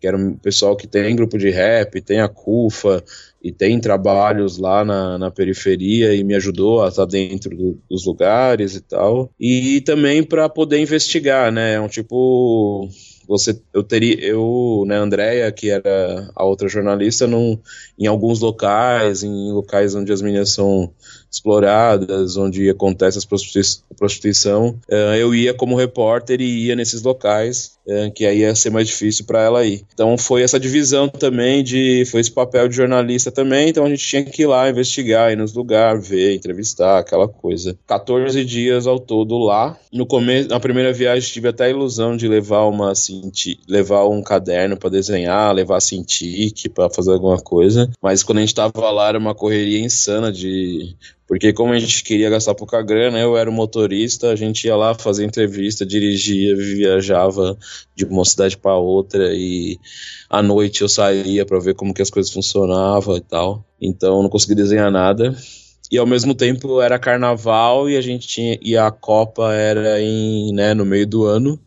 que 0.00 0.08
era 0.08 0.16
um 0.16 0.34
pessoal 0.34 0.76
que 0.76 0.88
tem 0.88 1.14
grupo 1.14 1.38
de 1.38 1.50
rap, 1.50 2.00
tem 2.00 2.20
a 2.20 2.28
CUFA 2.28 3.04
e 3.40 3.52
tem 3.52 3.78
trabalhos 3.78 4.58
lá 4.58 4.84
na, 4.84 5.16
na 5.16 5.30
periferia 5.30 6.12
e 6.12 6.24
me 6.24 6.34
ajudou 6.34 6.82
a 6.82 6.88
estar 6.88 7.06
dentro 7.06 7.56
do, 7.56 7.78
dos 7.88 8.04
lugares 8.04 8.74
e 8.74 8.80
tal. 8.80 9.30
E 9.38 9.80
também 9.82 10.24
para 10.24 10.48
poder 10.48 10.80
investigar, 10.80 11.52
né? 11.52 11.74
É 11.74 11.80
um 11.80 11.86
tipo 11.86 12.88
você 13.26 13.60
eu 13.72 13.82
teria 13.82 14.18
eu 14.20 14.84
né 14.86 14.96
Andréia 14.96 15.50
que 15.52 15.70
era 15.70 16.30
a 16.34 16.44
outra 16.44 16.68
jornalista 16.68 17.26
num, 17.26 17.58
em 17.98 18.06
alguns 18.06 18.40
locais 18.40 19.22
em 19.22 19.52
locais 19.52 19.94
onde 19.94 20.12
as 20.12 20.22
meninas 20.22 20.50
são 20.50 20.92
exploradas 21.32 22.36
onde 22.36 22.68
acontece 22.68 23.18
a 23.18 23.94
prostituição 23.96 24.78
uh, 24.90 25.14
eu 25.16 25.34
ia 25.34 25.54
como 25.54 25.76
repórter 25.76 26.40
e 26.40 26.66
ia 26.66 26.76
nesses 26.76 27.02
locais 27.02 27.76
uh, 27.86 28.12
que 28.12 28.24
aí 28.24 28.40
ia 28.40 28.54
ser 28.54 28.70
mais 28.70 28.86
difícil 28.86 29.24
para 29.24 29.42
ela 29.42 29.64
ir 29.64 29.84
então 29.92 30.16
foi 30.18 30.42
essa 30.42 30.60
divisão 30.60 31.08
também 31.08 31.64
de 31.64 32.04
foi 32.06 32.20
esse 32.20 32.30
papel 32.30 32.68
de 32.68 32.76
jornalista 32.76 33.30
também 33.30 33.68
então 33.68 33.84
a 33.84 33.88
gente 33.88 34.06
tinha 34.06 34.24
que 34.24 34.42
ir 34.42 34.46
lá 34.46 34.68
investigar 34.68 35.32
ir 35.32 35.36
nos 35.36 35.52
lugares 35.52 36.06
ver 36.06 36.34
entrevistar 36.34 36.98
aquela 36.98 37.26
coisa 37.26 37.76
14 37.86 38.44
dias 38.44 38.86
ao 38.86 39.00
todo 39.00 39.38
lá 39.38 39.76
no 39.92 40.06
começo 40.06 40.48
na 40.48 40.60
primeira 40.60 40.92
viagem 40.92 41.30
tive 41.30 41.48
até 41.48 41.64
a 41.64 41.70
ilusão 41.70 42.16
de 42.16 42.28
levar 42.28 42.64
uma 42.64 42.92
assim 42.92 43.22
levar 43.68 44.06
um 44.06 44.22
caderno 44.22 44.76
para 44.76 44.90
desenhar, 44.90 45.54
levar 45.54 45.80
Cintiq 45.80 46.68
para 46.68 46.90
fazer 46.90 47.12
alguma 47.12 47.38
coisa. 47.38 47.90
Mas 48.00 48.22
quando 48.22 48.38
a 48.38 48.40
gente 48.40 48.54
tava 48.54 48.90
lá 48.90 49.08
era 49.08 49.18
uma 49.18 49.34
correria 49.34 49.80
insana 49.80 50.32
de 50.32 50.94
porque 51.32 51.50
como 51.50 51.72
a 51.72 51.78
gente 51.78 52.04
queria 52.04 52.28
gastar 52.28 52.54
pouca 52.54 52.82
grana, 52.82 53.18
eu 53.18 53.38
era 53.38 53.48
o 53.48 53.52
motorista, 53.54 54.28
a 54.28 54.36
gente 54.36 54.66
ia 54.66 54.76
lá 54.76 54.94
fazer 54.94 55.24
entrevista, 55.24 55.86
dirigia, 55.86 56.54
viajava 56.54 57.56
de 57.96 58.04
uma 58.04 58.22
cidade 58.22 58.54
para 58.54 58.76
outra 58.76 59.32
e 59.32 59.78
à 60.28 60.42
noite 60.42 60.82
eu 60.82 60.90
saía 60.90 61.46
para 61.46 61.58
ver 61.58 61.74
como 61.74 61.94
que 61.94 62.02
as 62.02 62.10
coisas 62.10 62.30
funcionavam 62.30 63.16
e 63.16 63.22
tal. 63.22 63.64
Então 63.80 64.22
não 64.22 64.28
consegui 64.28 64.54
desenhar 64.54 64.90
nada. 64.90 65.34
E 65.90 65.96
ao 65.96 66.04
mesmo 66.04 66.34
tempo 66.34 66.82
era 66.82 66.98
carnaval 66.98 67.88
e 67.88 67.96
a 67.96 68.02
gente 68.02 68.28
tinha 68.28 68.58
e 68.60 68.76
a 68.76 68.90
Copa 68.90 69.54
era 69.54 70.02
em, 70.02 70.52
né, 70.52 70.74
no 70.74 70.84
meio 70.84 71.06
do 71.06 71.24
ano 71.24 71.58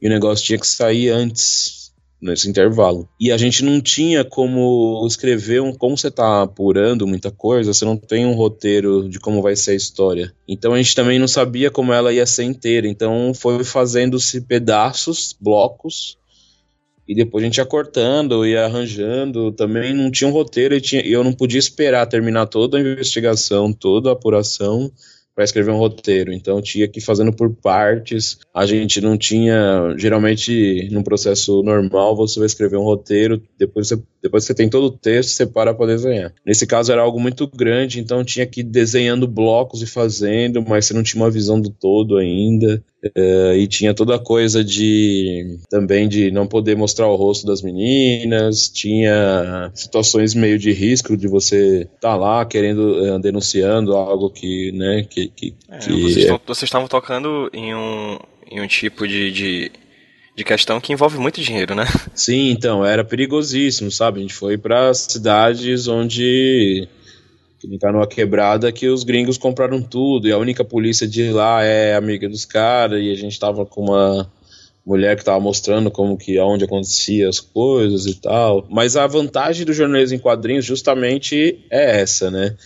e 0.00 0.06
o 0.06 0.10
negócio 0.10 0.46
tinha 0.46 0.60
que 0.60 0.66
sair 0.68 1.08
antes 1.08 1.77
nesse 2.20 2.48
intervalo. 2.48 3.08
E 3.18 3.30
a 3.30 3.36
gente 3.36 3.64
não 3.64 3.80
tinha 3.80 4.24
como 4.24 5.04
escrever 5.06 5.62
um. 5.62 5.72
Como 5.72 5.96
você 5.96 6.10
tá 6.10 6.42
apurando 6.42 7.06
muita 7.06 7.30
coisa, 7.30 7.72
você 7.72 7.84
não 7.84 7.96
tem 7.96 8.26
um 8.26 8.34
roteiro 8.34 9.08
de 9.08 9.20
como 9.20 9.40
vai 9.40 9.54
ser 9.54 9.72
a 9.72 9.76
história. 9.76 10.32
Então 10.46 10.74
a 10.74 10.76
gente 10.76 10.94
também 10.94 11.18
não 11.18 11.28
sabia 11.28 11.70
como 11.70 11.92
ela 11.92 12.12
ia 12.12 12.26
ser 12.26 12.44
inteira. 12.44 12.88
Então 12.88 13.32
foi 13.34 13.62
fazendo-se 13.64 14.40
pedaços, 14.40 15.36
blocos. 15.40 16.18
E 17.06 17.14
depois 17.14 17.42
a 17.42 17.46
gente 17.46 17.56
ia 17.56 17.64
cortando, 17.64 18.44
ia 18.44 18.64
arranjando. 18.64 19.52
Também 19.52 19.94
não 19.94 20.10
tinha 20.10 20.28
um 20.28 20.32
roteiro 20.32 20.74
e 20.74 20.80
tinha, 20.80 21.02
eu 21.06 21.24
não 21.24 21.32
podia 21.32 21.58
esperar 21.58 22.06
terminar 22.06 22.46
toda 22.46 22.76
a 22.76 22.80
investigação, 22.80 23.72
toda 23.72 24.10
a 24.10 24.12
apuração 24.12 24.92
para 25.38 25.44
escrever 25.44 25.70
um 25.70 25.78
roteiro. 25.78 26.32
Então 26.32 26.60
tinha 26.60 26.88
que 26.88 26.98
ir 26.98 27.02
fazendo 27.02 27.32
por 27.32 27.54
partes. 27.54 28.40
A 28.52 28.66
gente 28.66 29.00
não 29.00 29.16
tinha, 29.16 29.94
geralmente, 29.96 30.88
num 30.90 31.04
processo 31.04 31.62
normal, 31.62 32.16
você 32.16 32.40
vai 32.40 32.46
escrever 32.46 32.76
um 32.76 32.82
roteiro, 32.82 33.40
depois 33.56 33.86
você, 33.86 34.02
depois 34.20 34.42
você 34.42 34.52
tem 34.52 34.68
todo 34.68 34.86
o 34.86 34.90
texto, 34.90 35.30
você 35.30 35.46
para 35.46 35.72
para 35.72 35.94
desenhar. 35.94 36.34
Nesse 36.44 36.66
caso 36.66 36.90
era 36.90 37.02
algo 37.02 37.20
muito 37.20 37.46
grande, 37.46 38.00
então 38.00 38.24
tinha 38.24 38.44
que 38.46 38.62
ir 38.62 38.64
desenhando 38.64 39.28
blocos 39.28 39.80
e 39.80 39.86
fazendo, 39.86 40.60
mas 40.60 40.86
você 40.86 40.94
não 40.94 41.04
tinha 41.04 41.22
uma 41.22 41.30
visão 41.30 41.60
do 41.60 41.70
todo 41.70 42.16
ainda. 42.16 42.82
Uh, 43.04 43.54
e 43.54 43.68
tinha 43.68 43.94
toda 43.94 44.16
a 44.16 44.18
coisa 44.18 44.64
de 44.64 45.60
também 45.70 46.08
de 46.08 46.32
não 46.32 46.48
poder 46.48 46.76
mostrar 46.76 47.06
o 47.06 47.14
rosto 47.14 47.46
das 47.46 47.62
meninas, 47.62 48.68
tinha 48.68 49.70
situações 49.72 50.34
meio 50.34 50.58
de 50.58 50.72
risco 50.72 51.16
de 51.16 51.28
você 51.28 51.82
estar 51.82 52.10
tá 52.10 52.16
lá 52.16 52.44
querendo 52.44 52.80
uh, 53.00 53.20
denunciando 53.20 53.94
algo 53.94 54.28
que, 54.30 54.72
né, 54.72 55.06
que, 55.08 55.28
que, 55.28 55.54
é, 55.70 55.78
que 55.78 55.92
vocês, 55.92 56.26
é... 56.26 56.40
vocês 56.44 56.64
estavam 56.64 56.88
tocando 56.88 57.48
em 57.52 57.72
um, 57.72 58.18
em 58.50 58.60
um 58.60 58.66
tipo 58.66 59.06
de, 59.06 59.30
de, 59.30 59.72
de 60.34 60.44
questão 60.44 60.80
que 60.80 60.92
envolve 60.92 61.18
muito 61.18 61.40
dinheiro, 61.40 61.76
né? 61.76 61.84
Sim, 62.16 62.50
então 62.50 62.84
era 62.84 63.04
perigosíssimo, 63.04 63.92
sabe? 63.92 64.18
A 64.18 64.22
gente 64.22 64.34
foi 64.34 64.58
para 64.58 64.92
cidades 64.92 65.86
onde 65.86 66.88
que 67.58 67.78
tá 67.78 67.90
numa 67.90 68.06
quebrada 68.06 68.70
que 68.70 68.88
os 68.88 69.02
gringos 69.02 69.36
compraram 69.36 69.82
tudo 69.82 70.28
e 70.28 70.32
a 70.32 70.38
única 70.38 70.64
polícia 70.64 71.06
de 71.06 71.30
lá 71.30 71.62
é 71.62 71.94
amiga 71.94 72.28
dos 72.28 72.44
caras 72.44 73.02
e 73.02 73.10
a 73.10 73.14
gente 73.14 73.38
tava 73.38 73.66
com 73.66 73.82
uma 73.82 74.30
mulher 74.86 75.16
que 75.16 75.24
tava 75.24 75.40
mostrando 75.40 75.90
como 75.90 76.16
que 76.16 76.38
aonde 76.38 76.64
acontecia 76.64 77.28
as 77.28 77.40
coisas 77.40 78.06
e 78.06 78.14
tal. 78.14 78.66
Mas 78.70 78.96
a 78.96 79.06
vantagem 79.06 79.66
do 79.66 79.72
jornalismo 79.72 80.16
em 80.16 80.20
quadrinhos 80.20 80.64
justamente 80.64 81.62
é 81.70 82.00
essa, 82.00 82.30
né? 82.30 82.56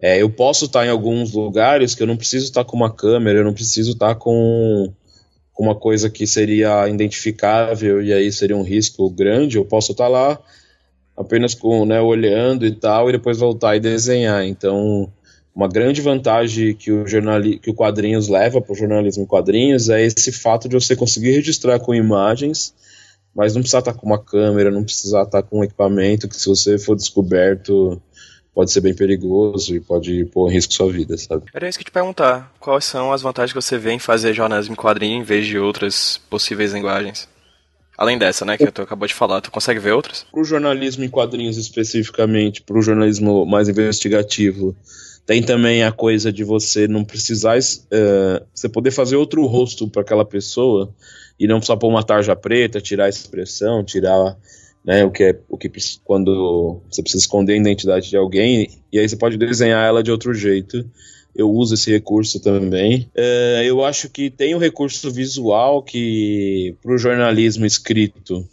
É, 0.00 0.22
eu 0.22 0.30
posso 0.30 0.66
estar 0.66 0.86
em 0.86 0.90
alguns 0.90 1.32
lugares 1.32 1.94
que 1.94 2.02
eu 2.02 2.06
não 2.06 2.16
preciso 2.16 2.44
estar 2.44 2.64
com 2.64 2.76
uma 2.76 2.94
câmera, 2.94 3.40
eu 3.40 3.44
não 3.44 3.52
preciso 3.52 3.92
estar 3.92 4.14
com 4.14 4.92
uma 5.58 5.74
coisa 5.74 6.08
que 6.08 6.24
seria 6.24 6.88
identificável 6.88 8.00
e 8.00 8.12
aí 8.12 8.30
seria 8.30 8.56
um 8.56 8.62
risco 8.62 9.10
grande. 9.10 9.56
Eu 9.56 9.64
posso 9.64 9.90
estar 9.90 10.06
lá 10.06 10.38
apenas 11.18 11.52
com, 11.52 11.84
né, 11.84 12.00
olhando 12.00 12.64
e 12.64 12.70
tal, 12.70 13.08
e 13.08 13.12
depois 13.12 13.38
voltar 13.38 13.76
e 13.76 13.80
desenhar. 13.80 14.44
Então, 14.44 15.10
uma 15.54 15.66
grande 15.66 16.00
vantagem 16.00 16.72
que 16.74 16.92
o, 16.92 17.04
que 17.60 17.70
o 17.70 17.74
quadrinhos 17.74 18.28
leva 18.28 18.60
para 18.60 18.72
o 18.72 18.76
jornalismo 18.76 19.24
em 19.24 19.26
quadrinhos 19.26 19.88
é 19.88 20.00
esse 20.00 20.30
fato 20.30 20.68
de 20.68 20.76
você 20.76 20.94
conseguir 20.94 21.32
registrar 21.32 21.80
com 21.80 21.92
imagens, 21.92 22.72
mas 23.34 23.54
não 23.54 23.60
precisar 23.60 23.80
estar 23.80 23.94
com 23.94 24.06
uma 24.06 24.22
câmera, 24.22 24.70
não 24.70 24.84
precisar 24.84 25.24
estar 25.24 25.42
com 25.42 25.58
um 25.58 25.64
equipamento 25.64 26.28
que 26.28 26.36
se 26.36 26.48
você 26.48 26.78
for 26.78 26.94
descoberto 26.94 28.00
pode 28.54 28.70
ser 28.70 28.80
bem 28.80 28.94
perigoso 28.94 29.74
e 29.74 29.80
pode 29.80 30.24
pôr 30.26 30.50
em 30.50 30.54
risco 30.54 30.72
sua 30.72 30.90
vida, 30.90 31.16
sabe? 31.16 31.44
Era 31.54 31.68
isso 31.68 31.78
que 31.78 31.82
eu 31.82 31.86
te 31.86 31.92
perguntar. 31.92 32.52
Quais 32.58 32.84
são 32.84 33.12
as 33.12 33.22
vantagens 33.22 33.52
que 33.52 33.60
você 33.60 33.78
vê 33.78 33.92
em 33.92 34.00
fazer 34.00 34.34
jornalismo 34.34 34.72
em 34.72 34.76
quadrinho 34.76 35.20
em 35.20 35.22
vez 35.22 35.46
de 35.46 35.58
outras 35.58 36.20
possíveis 36.28 36.72
linguagens? 36.72 37.28
Além 37.98 38.16
dessa, 38.16 38.44
né, 38.44 38.56
que 38.56 38.70
tu 38.70 38.80
acabou 38.80 39.08
de 39.08 39.14
falar, 39.14 39.40
tu 39.40 39.50
consegue 39.50 39.80
ver 39.80 39.90
outras? 39.90 40.24
Para 40.30 40.40
o 40.40 40.44
jornalismo 40.44 41.02
em 41.02 41.08
quadrinhos 41.08 41.56
especificamente, 41.56 42.62
para 42.62 42.78
o 42.78 42.80
jornalismo 42.80 43.44
mais 43.44 43.68
investigativo, 43.68 44.76
tem 45.26 45.42
também 45.42 45.82
a 45.82 45.90
coisa 45.90 46.32
de 46.32 46.44
você 46.44 46.86
não 46.86 47.04
precisar, 47.04 47.58
uh, 47.58 48.46
você 48.54 48.68
poder 48.68 48.92
fazer 48.92 49.16
outro 49.16 49.44
rosto 49.46 49.88
para 49.88 50.02
aquela 50.02 50.24
pessoa 50.24 50.94
e 51.40 51.48
não 51.48 51.60
só 51.60 51.74
pôr 51.74 51.88
uma 51.88 52.04
tarja 52.04 52.36
preta, 52.36 52.80
tirar 52.80 53.06
a 53.06 53.08
expressão, 53.08 53.82
tirar 53.82 54.36
né, 54.84 55.04
o 55.04 55.10
que 55.10 55.24
é 55.24 55.38
o 55.48 55.58
que 55.58 55.68
quando 56.04 56.80
você 56.88 57.02
precisa 57.02 57.24
esconder 57.24 57.54
a 57.54 57.56
identidade 57.56 58.08
de 58.08 58.16
alguém 58.16 58.70
e 58.92 58.98
aí 58.98 59.08
você 59.08 59.16
pode 59.16 59.36
desenhar 59.36 59.84
ela 59.84 60.04
de 60.04 60.10
outro 60.12 60.32
jeito 60.32 60.88
eu 61.38 61.48
uso 61.48 61.74
esse 61.74 61.88
recurso 61.88 62.40
também. 62.40 63.08
É, 63.14 63.62
eu 63.64 63.84
acho 63.84 64.10
que 64.10 64.28
tem 64.28 64.56
o 64.56 64.58
recurso 64.58 65.08
visual 65.08 65.80
que, 65.84 66.74
para 66.82 66.92
o 66.92 66.98
jornalismo 66.98 67.64
escrito, 67.64 68.44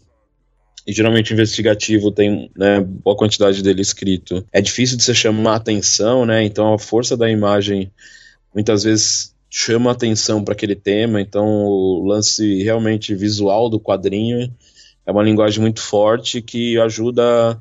e 0.86 0.94
geralmente 0.94 1.34
investigativo 1.34 2.12
tem 2.12 2.52
né, 2.56 2.80
boa 2.80 3.18
quantidade 3.18 3.64
dele 3.64 3.82
escrito. 3.82 4.46
É 4.54 4.62
difícil 4.62 4.98
de 4.98 5.04
você 5.04 5.16
chamar 5.16 5.56
atenção, 5.56 6.28
né? 6.28 6.44
Então 6.46 6.76
a 6.76 6.78
força 6.78 7.18
da 7.18 7.28
imagem 7.28 7.92
muitas 8.54 8.84
vezes 8.84 9.34
chama 9.50 9.90
atenção 9.90 10.44
para 10.44 10.54
aquele 10.54 10.76
tema. 10.76 11.20
Então 11.20 11.44
o 11.66 12.06
lance 12.06 12.62
realmente 12.62 13.16
visual 13.16 13.68
do 13.68 13.80
quadrinho 13.80 14.54
é 15.08 15.12
uma 15.12 15.24
linguagem 15.24 15.60
muito 15.60 15.82
forte 15.82 16.40
que 16.40 16.78
ajuda 16.80 17.60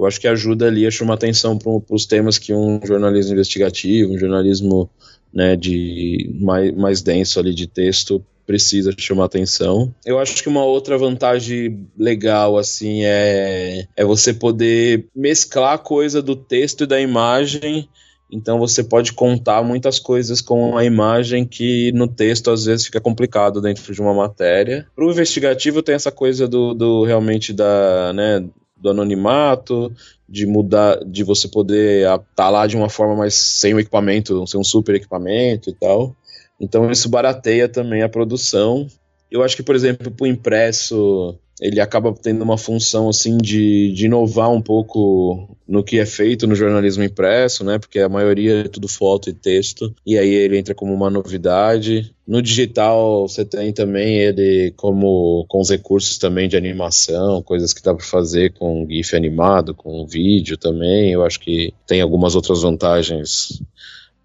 eu 0.00 0.06
acho 0.06 0.18
que 0.18 0.26
ajuda 0.26 0.66
ali 0.66 0.86
a 0.86 0.90
chamar 0.90 1.14
atenção 1.14 1.58
para 1.58 1.70
os 1.90 2.06
temas 2.06 2.38
que 2.38 2.54
um 2.54 2.80
jornalismo 2.82 3.34
investigativo, 3.34 4.14
um 4.14 4.18
jornalismo 4.18 4.88
né, 5.32 5.54
de 5.56 6.34
mais, 6.40 6.74
mais 6.74 7.02
denso 7.02 7.38
ali 7.38 7.54
de 7.54 7.66
texto 7.66 8.24
precisa 8.46 8.92
chamar 8.96 9.26
atenção. 9.26 9.94
Eu 10.04 10.18
acho 10.18 10.42
que 10.42 10.48
uma 10.48 10.64
outra 10.64 10.96
vantagem 10.96 11.86
legal 11.96 12.56
assim 12.56 13.04
é, 13.04 13.86
é 13.94 14.04
você 14.04 14.32
poder 14.32 15.06
mesclar 15.14 15.74
a 15.74 15.78
coisa 15.78 16.22
do 16.22 16.34
texto 16.34 16.84
e 16.84 16.86
da 16.86 16.98
imagem. 17.00 17.86
Então 18.32 18.58
você 18.58 18.82
pode 18.82 19.12
contar 19.12 19.62
muitas 19.62 19.98
coisas 19.98 20.40
com 20.40 20.78
a 20.78 20.84
imagem 20.84 21.44
que 21.44 21.92
no 21.92 22.08
texto 22.08 22.50
às 22.50 22.64
vezes 22.64 22.86
fica 22.86 23.00
complicado 23.00 23.60
dentro 23.60 23.92
de 23.92 24.00
uma 24.00 24.14
matéria. 24.14 24.86
Para 24.96 25.04
o 25.04 25.10
investigativo 25.10 25.82
tem 25.82 25.94
essa 25.94 26.10
coisa 26.10 26.48
do, 26.48 26.72
do 26.72 27.04
realmente 27.04 27.52
da, 27.52 28.12
né, 28.12 28.48
do 28.80 28.90
anonimato, 28.90 29.92
de 30.28 30.46
mudar, 30.46 31.04
de 31.04 31.22
você 31.22 31.48
poder 31.48 32.02
estar 32.02 32.18
tá 32.34 32.48
lá 32.48 32.66
de 32.66 32.76
uma 32.76 32.88
forma 32.88 33.16
mais 33.16 33.34
sem 33.34 33.74
o 33.74 33.80
equipamento, 33.80 34.46
sem 34.46 34.60
um 34.60 34.64
super 34.64 34.94
equipamento 34.94 35.70
e 35.70 35.74
tal. 35.74 36.16
Então 36.60 36.90
isso 36.90 37.08
barateia 37.08 37.68
também 37.68 38.02
a 38.02 38.08
produção. 38.08 38.86
Eu 39.30 39.42
acho 39.42 39.56
que, 39.56 39.62
por 39.62 39.74
exemplo, 39.74 40.10
para 40.10 40.24
o 40.24 40.26
impresso, 40.26 41.38
ele 41.60 41.80
acaba 41.80 42.12
tendo 42.12 42.42
uma 42.42 42.56
função 42.56 43.08
assim 43.08 43.36
de, 43.36 43.92
de 43.92 44.06
inovar 44.06 44.50
um 44.50 44.62
pouco 44.62 45.56
no 45.68 45.84
que 45.84 45.98
é 45.98 46.06
feito 46.06 46.46
no 46.46 46.54
jornalismo 46.54 47.04
impresso, 47.04 47.62
né? 47.62 47.78
Porque 47.78 48.00
a 48.00 48.08
maioria 48.08 48.60
é 48.60 48.68
tudo 48.68 48.88
foto 48.88 49.28
e 49.28 49.32
texto, 49.32 49.94
e 50.06 50.18
aí 50.18 50.28
ele 50.28 50.58
entra 50.58 50.74
como 50.74 50.92
uma 50.92 51.10
novidade. 51.10 52.12
No 52.26 52.40
digital 52.40 53.28
você 53.28 53.44
tem 53.44 53.72
também 53.72 54.18
ele 54.18 54.72
como 54.76 55.44
com 55.48 55.60
os 55.60 55.70
recursos 55.70 56.16
também 56.18 56.48
de 56.48 56.56
animação, 56.56 57.42
coisas 57.42 57.72
que 57.72 57.82
dá 57.82 57.94
para 57.94 58.04
fazer 58.04 58.52
com 58.54 58.86
GIF 58.88 59.14
animado, 59.14 59.74
com 59.74 60.06
vídeo 60.06 60.56
também. 60.56 61.12
Eu 61.12 61.24
acho 61.24 61.38
que 61.38 61.74
tem 61.86 62.00
algumas 62.00 62.34
outras 62.34 62.62
vantagens 62.62 63.62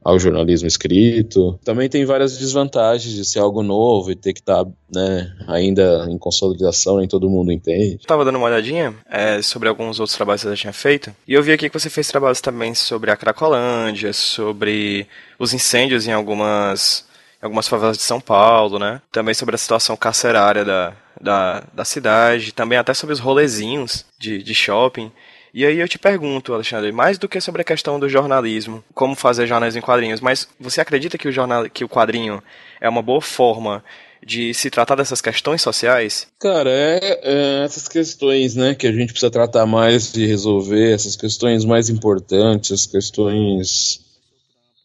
ao 0.05 0.19
jornalismo 0.19 0.67
escrito. 0.67 1.59
Também 1.65 1.89
tem 1.89 2.05
várias 2.05 2.37
desvantagens 2.37 3.15
de 3.15 3.25
ser 3.25 3.39
algo 3.39 3.63
novo 3.63 4.11
e 4.11 4.15
ter 4.15 4.33
que 4.33 4.39
estar 4.39 4.63
tá, 4.63 4.71
né, 4.93 5.35
ainda 5.47 6.05
em 6.07 6.17
consolidação, 6.19 6.99
nem 6.99 7.07
todo 7.07 7.27
mundo 7.27 7.51
entende. 7.51 7.95
Estava 7.95 8.23
dando 8.23 8.37
uma 8.37 8.45
olhadinha 8.45 8.93
é, 9.09 9.41
sobre 9.41 9.67
alguns 9.67 9.99
outros 9.99 10.15
trabalhos 10.15 10.43
que 10.43 10.47
você 10.47 10.55
já 10.55 10.61
tinha 10.61 10.73
feito, 10.73 11.11
e 11.27 11.33
eu 11.33 11.41
vi 11.41 11.51
aqui 11.51 11.67
que 11.67 11.79
você 11.79 11.89
fez 11.89 12.07
trabalhos 12.07 12.39
também 12.39 12.75
sobre 12.75 13.09
a 13.09 13.17
Cracolândia, 13.17 14.13
sobre 14.13 15.07
os 15.39 15.55
incêndios 15.55 16.07
em 16.07 16.11
algumas, 16.11 17.03
algumas 17.41 17.67
favelas 17.67 17.97
de 17.97 18.03
São 18.03 18.21
Paulo, 18.21 18.77
né? 18.77 19.01
Também 19.11 19.33
sobre 19.33 19.55
a 19.55 19.57
situação 19.57 19.97
carcerária 19.97 20.63
da, 20.63 20.93
da, 21.19 21.63
da 21.73 21.83
cidade, 21.83 22.53
também 22.53 22.77
até 22.77 22.93
sobre 22.93 23.13
os 23.13 23.19
rolezinhos 23.19 24.05
de, 24.19 24.43
de 24.43 24.53
shopping. 24.53 25.11
E 25.55 25.65
aí 25.65 25.79
eu 25.79 25.87
te 25.87 25.97
pergunto, 25.97 26.53
Alexandre, 26.53 26.91
mais 26.91 27.17
do 27.17 27.29
que 27.29 27.39
sobre 27.39 27.61
a 27.61 27.63
questão 27.63 27.97
do 27.97 28.09
jornalismo, 28.09 28.83
como 28.93 29.15
fazer 29.15 29.47
jornais 29.47 29.73
em 29.73 29.79
quadrinhos, 29.79 30.19
mas 30.19 30.49
você 30.59 30.81
acredita 30.81 31.17
que 31.17 31.29
o, 31.29 31.31
jornal, 31.31 31.69
que 31.69 31.85
o 31.85 31.87
quadrinho 31.87 32.43
é 32.81 32.89
uma 32.89 33.01
boa 33.01 33.21
forma 33.21 33.81
de 34.21 34.53
se 34.53 34.69
tratar 34.69 34.95
dessas 34.95 35.21
questões 35.21 35.61
sociais? 35.61 36.27
Cara, 36.41 36.69
é, 36.69 37.21
é, 37.23 37.63
essas 37.63 37.87
questões, 37.87 38.53
né, 38.53 38.75
que 38.75 38.85
a 38.85 38.91
gente 38.91 39.13
precisa 39.13 39.31
tratar 39.31 39.65
mais 39.65 40.11
de 40.11 40.25
resolver, 40.25 40.91
essas 40.91 41.15
questões 41.15 41.63
mais 41.63 41.89
importantes, 41.89 42.73
as 42.73 42.85
questões 42.85 44.01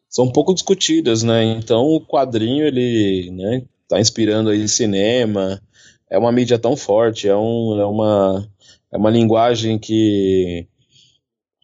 são 0.08 0.30
pouco 0.30 0.54
discutidas, 0.54 1.24
né? 1.24 1.42
Então 1.42 1.82
o 1.82 2.00
quadrinho 2.00 2.64
ele, 2.64 3.28
né, 3.32 3.64
tá 3.88 3.98
inspirando 3.98 4.50
aí 4.50 4.68
cinema, 4.68 5.60
é 6.08 6.16
uma 6.16 6.30
mídia 6.30 6.60
tão 6.60 6.76
forte, 6.76 7.26
é, 7.26 7.34
um, 7.34 7.76
é 7.80 7.84
uma 7.84 8.48
é 8.92 8.96
uma 8.96 9.10
linguagem 9.10 9.78
que 9.78 10.66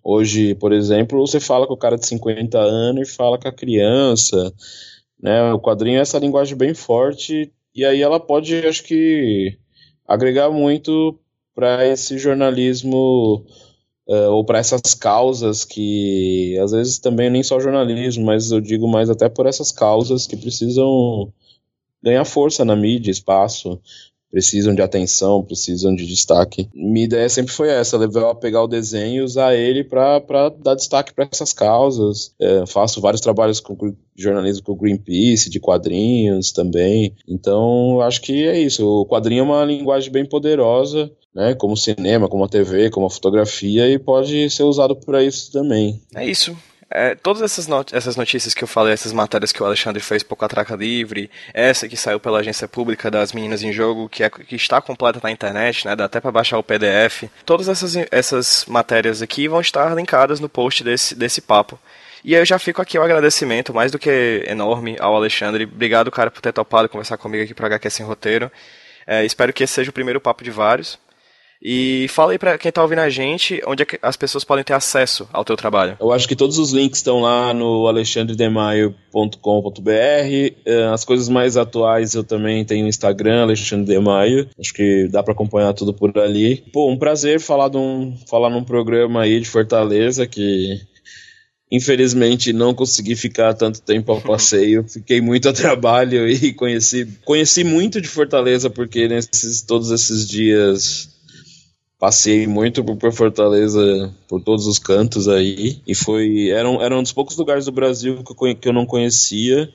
hoje, 0.03 0.55
por 0.55 0.73
exemplo, 0.73 1.27
você 1.27 1.41
fala 1.41 1.67
com 1.67 1.75
o 1.75 1.79
cara 1.79 1.97
de 1.97 2.07
50 2.07 2.59
anos 2.59 3.09
e 3.09 3.13
fala 3.13 3.39
com 3.39 3.49
a 3.49 3.53
criança, 3.53 4.53
né? 5.21 5.53
O 5.53 5.61
quadrinho 5.61 5.99
é 5.99 6.03
essa 6.03 6.19
linguagem 6.19 6.57
bem 6.57 6.75
forte 6.75 7.53
e 7.75 7.85
aí 7.85 8.03
ela 8.03 8.21
pode, 8.21 8.55
acho 8.67 8.85
que, 8.85 9.59
agregar 10.07 10.51
muito 10.51 11.19
para 11.55 11.87
esse 11.87 12.19
jornalismo 12.19 13.45
uh, 14.07 14.31
ou 14.31 14.45
para 14.45 14.59
essas 14.59 14.95
causas 14.95 15.65
que 15.65 16.57
às 16.63 16.73
vezes 16.73 16.99
também 16.99 17.31
nem 17.31 17.43
só 17.43 17.59
jornalismo, 17.59 18.25
mas 18.25 18.51
eu 18.51 18.61
digo 18.61 18.89
mais 18.89 19.11
até 19.11 19.29
por 19.29 19.47
essas 19.47 19.73
causas 19.73 20.27
que 20.27 20.37
precisam 20.37 21.33
ganhar 22.03 22.25
força 22.25 22.65
na 22.65 22.77
mídia, 22.77 23.11
espaço, 23.11 23.81
precisam 24.37 24.75
de 24.75 24.83
atenção, 24.83 25.43
precisam 25.43 25.95
de 25.95 26.07
destaque. 26.07 26.69
Minha 26.75 27.07
ideia 27.07 27.27
sempre 27.27 27.55
foi 27.55 27.71
essa, 27.71 27.97
levar 27.97 28.35
pegar 28.35 28.63
o 28.63 28.67
desenho 28.67 29.23
e 29.23 29.25
usar 29.25 29.55
ele 29.55 29.83
para 29.83 30.51
dar 30.63 30.75
destaque 30.75 31.15
para 31.15 31.27
essas 31.33 31.55
causas. 31.55 32.35
É, 32.39 32.67
faço 32.67 33.01
vários 33.01 33.23
trabalhos 33.23 33.61
com 33.61 33.95
jornalismo 34.15 34.63
com 34.63 34.77
Greenpeace, 34.77 35.49
de 35.49 35.59
quadrinhos 35.59 36.53
também. 36.53 37.15
Então, 37.27 38.03
acho 38.03 38.21
que 38.21 38.47
é 38.47 38.61
isso. 38.61 38.87
O 38.87 39.07
quadrinho 39.07 39.41
é 39.41 39.45
uma 39.45 39.65
linguagem 39.65 40.13
bem 40.13 40.27
poderosa, 40.27 41.11
né, 41.35 41.55
como 41.55 41.73
o 41.73 41.79
cinema, 41.79 42.29
como 42.29 42.45
a 42.45 42.49
TV, 42.49 42.91
como 42.91 43.07
a 43.07 43.11
fotografia, 43.11 43.89
e 43.89 43.99
pode 43.99 44.51
ser 44.51 44.65
usado 44.65 44.95
para 44.97 45.25
isso 45.25 45.51
também. 45.51 45.99
É 46.15 46.27
isso. 46.27 46.55
É, 46.99 47.15
todas 47.15 47.43
essas, 47.43 47.67
not 47.67 47.95
essas 47.95 48.17
notícias 48.17 48.55
que 48.55 48.65
eu 48.65 48.67
falei, 48.67 48.95
essas 48.95 49.13
matérias 49.13 49.53
que 49.53 49.63
o 49.63 49.67
Alexandre 49.67 50.03
fez 50.03 50.23
por 50.23 50.35
Catraca 50.35 50.75
Livre, 50.75 51.31
essa 51.53 51.87
que 51.87 51.95
saiu 51.95 52.19
pela 52.19 52.39
agência 52.39 52.67
pública 52.67 53.11
das 53.11 53.35
Meninas 53.35 53.63
em 53.63 53.71
Jogo, 53.71 54.09
que, 54.09 54.25
é, 54.25 54.31
que 54.31 54.57
está 54.57 54.81
completa 54.81 55.21
na 55.23 55.31
internet, 55.31 55.87
né, 55.87 55.95
dá 55.95 56.07
até 56.07 56.21
para 56.23 56.33
baixar 56.33 56.57
o 56.57 56.63
PDF. 56.63 57.25
Todas 57.45 57.69
essas, 57.69 57.95
essas 58.11 58.65
matérias 58.67 59.21
aqui 59.21 59.47
vão 59.47 59.61
estar 59.61 59.95
linkadas 59.95 60.41
no 60.41 60.49
post 60.49 60.83
desse, 60.83 61.15
desse 61.15 61.43
papo. 61.43 61.79
E 62.25 62.35
aí 62.35 62.41
eu 62.41 62.47
já 62.47 62.59
fico 62.59 62.81
aqui 62.81 62.99
o 62.99 63.03
agradecimento, 63.03 63.75
mais 63.75 63.93
do 63.93 63.99
que 63.99 64.43
enorme, 64.47 64.97
ao 64.99 65.15
Alexandre. 65.15 65.65
Obrigado, 65.65 66.11
cara, 66.11 66.31
por 66.31 66.41
ter 66.41 66.55
topado 66.55 66.89
conversar 66.89 67.19
comigo 67.19 67.45
aqui 67.45 67.53
para 67.53 67.67
HQ 67.67 67.91
Sem 67.91 68.07
Roteiro. 68.07 68.51
É, 69.07 69.23
espero 69.23 69.53
que 69.53 69.65
esse 69.65 69.75
seja 69.75 69.91
o 69.91 69.93
primeiro 69.93 70.19
papo 70.19 70.43
de 70.43 70.51
vários. 70.51 70.99
E 71.69 72.07
fala 72.07 72.31
aí 72.31 72.39
pra 72.39 72.57
quem 72.57 72.71
tá 72.71 72.81
ouvindo 72.81 73.01
a 73.01 73.11
gente, 73.11 73.61
onde 73.67 73.83
é 73.83 73.87
as 74.01 74.17
pessoas 74.17 74.45
podem 74.45 74.63
ter 74.63 74.73
acesso 74.73 75.29
ao 75.33 75.45
teu 75.45 75.57
trabalho. 75.57 75.97
Eu 75.99 76.13
acho 76.13 76.29
que 76.29 76.37
todos 76.37 76.59
os 76.59 76.71
links 76.71 77.01
estão 77.01 77.23
lá 77.23 77.53
no 77.53 77.89
alexandredemaio.com.br. 77.89 79.91
É, 80.65 80.85
as 80.93 81.05
coisas 81.05 81.29
mais 81.29 81.57
atuais 81.57 82.15
eu 82.15 82.23
também 82.23 82.65
tenho 82.65 82.85
no 82.85 82.89
Instagram, 82.89 83.43
Alexandre 83.43 83.85
Demaio. 83.85 84.49
Acho 84.57 84.73
que 84.73 85.09
dá 85.09 85.25
para 85.25 85.33
acompanhar 85.33 85.75
tudo 85.75 85.93
por 85.93 86.17
ali. 86.17 86.63
Pô, 86.73 86.89
um 86.89 86.97
prazer 86.97 87.41
falar, 87.41 87.69
de 87.69 87.79
um, 87.79 88.17
falar 88.31 88.49
num 88.49 88.63
programa 88.63 89.23
aí 89.23 89.41
de 89.41 89.49
Fortaleza 89.49 90.25
que 90.25 90.81
Infelizmente 91.69 92.53
não 92.53 92.73
consegui 92.73 93.17
ficar 93.17 93.53
tanto 93.53 93.83
tempo 93.83 94.13
ao 94.13 94.21
passeio, 94.23 94.85
fiquei 94.89 95.21
muito 95.21 95.49
a 95.49 95.53
trabalho 95.53 96.29
e 96.29 96.53
conheci, 96.53 97.07
conheci 97.25 97.65
muito 97.65 98.01
de 98.01 98.07
Fortaleza 98.07 98.71
porque 98.71 99.09
nesses 99.09 99.63
todos 99.63 99.91
esses 99.91 100.29
dias 100.29 101.16
passei 101.99 102.47
muito 102.47 102.85
por 102.85 103.13
Fortaleza, 103.13 104.13
por 104.29 104.43
todos 104.43 104.67
os 104.67 104.79
cantos 104.79 105.29
aí, 105.29 105.81
e 105.87 105.95
foi, 105.95 106.51
era 106.51 106.69
um, 106.69 106.81
era 106.83 106.97
um 106.97 107.03
dos 107.03 107.13
poucos 107.13 107.37
lugares 107.37 107.65
do 107.65 107.73
Brasil 107.73 108.23
que 108.23 108.33
eu, 108.33 108.57
que 108.57 108.69
eu 108.69 108.73
não 108.73 108.85
conhecia, 108.85 109.73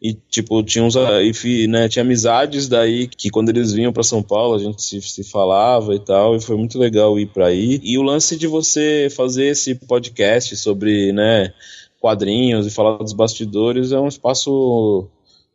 e 0.00 0.14
tipo, 0.14 0.62
tinha 0.62 0.84
uns, 0.84 0.94
e, 0.96 1.66
né, 1.68 1.88
tinha 1.88 2.02
amizades 2.02 2.68
daí, 2.68 3.06
que 3.06 3.30
quando 3.30 3.48
eles 3.48 3.72
vinham 3.72 3.92
para 3.92 4.02
São 4.02 4.22
Paulo, 4.22 4.54
a 4.54 4.58
gente 4.58 4.82
se, 4.82 5.00
se 5.00 5.24
falava 5.24 5.94
e 5.94 6.00
tal, 6.00 6.36
e 6.36 6.42
foi 6.42 6.56
muito 6.56 6.78
legal 6.78 7.18
ir 7.18 7.26
para 7.26 7.46
aí, 7.46 7.80
e 7.82 7.96
o 7.96 8.02
lance 8.02 8.36
de 8.36 8.46
você 8.46 9.08
fazer 9.16 9.46
esse 9.46 9.74
podcast 9.74 10.54
sobre, 10.56 11.12
né, 11.12 11.54
quadrinhos 12.00 12.66
e 12.66 12.70
falar 12.70 12.98
dos 12.98 13.12
bastidores 13.12 13.92
é 13.92 13.98
um 13.98 14.08
espaço 14.08 15.08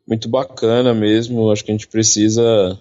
muito 0.07 0.29
bacana 0.29 0.93
mesmo, 0.93 1.51
acho 1.51 1.63
que 1.63 1.71
a 1.71 1.73
gente 1.75 1.87
precisa 1.87 2.79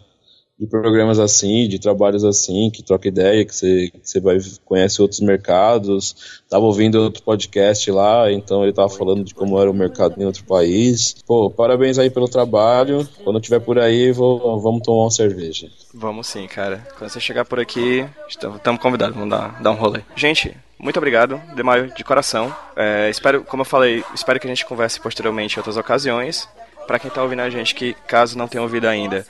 de 0.59 0.67
programas 0.67 1.19
assim, 1.19 1.69
de 1.69 1.79
trabalhos 1.79 2.25
assim, 2.25 2.71
que 2.71 2.83
troca 2.83 3.09
ideia, 3.09 3.45
que 3.45 3.55
você, 3.55 3.93
você 4.03 4.21
vai 4.21 4.39
conhece 4.65 5.03
outros 5.03 5.21
mercados. 5.21 6.43
Tava 6.49 6.65
ouvindo 6.65 7.01
outro 7.01 7.23
podcast 7.23 7.91
lá, 7.91 8.33
então 8.33 8.63
ele 8.63 8.73
tava 8.73 8.89
falando 8.89 9.23
de 9.23 9.35
como 9.35 9.61
era 9.61 9.71
o 9.71 9.75
mercado 9.75 10.21
em 10.21 10.25
outro 10.25 10.45
país. 10.45 11.17
Pô, 11.27 11.51
parabéns 11.51 11.99
aí 11.99 12.09
pelo 12.09 12.29
trabalho. 12.29 13.07
Quando 13.23 13.39
estiver 13.39 13.61
por 13.61 13.79
aí, 13.79 14.13
vou, 14.13 14.59
vamos 14.61 14.83
tomar 14.83 15.05
uma 15.05 15.11
cerveja. 15.11 15.69
Vamos 15.93 16.27
sim, 16.27 16.47
cara. 16.47 16.87
Quando 16.97 17.11
você 17.11 17.21
chegar 17.21 17.45
por 17.45 17.61
aqui, 17.61 18.07
estamos 18.29 18.81
convidados, 18.81 19.15
vamos 19.15 19.31
dar, 19.31 19.61
dar 19.61 19.71
um 19.71 19.77
rolê. 19.77 20.01
Gente, 20.15 20.57
muito 20.79 20.97
obrigado, 20.97 21.41
Demaio, 21.55 21.93
de 21.95 22.03
coração. 22.03 22.55
É, 22.75 23.11
espero, 23.11 23.45
como 23.45 23.61
eu 23.61 23.67
falei, 23.67 24.03
espero 24.15 24.41
que 24.41 24.47
a 24.47 24.51
gente 24.51 24.65
converse 24.65 25.01
posteriormente 25.01 25.57
em 25.57 25.59
outras 25.59 25.77
ocasiões. 25.77 26.49
Para 26.87 26.99
quem 26.99 27.11
tá 27.11 27.23
ouvindo 27.23 27.41
a 27.41 27.51
gente, 27.51 27.75
que 27.75 27.95
caso 28.07 28.39
não 28.39 28.47
tenha 28.47 28.63
ouvido 28.63 28.87
ainda, 28.87 29.27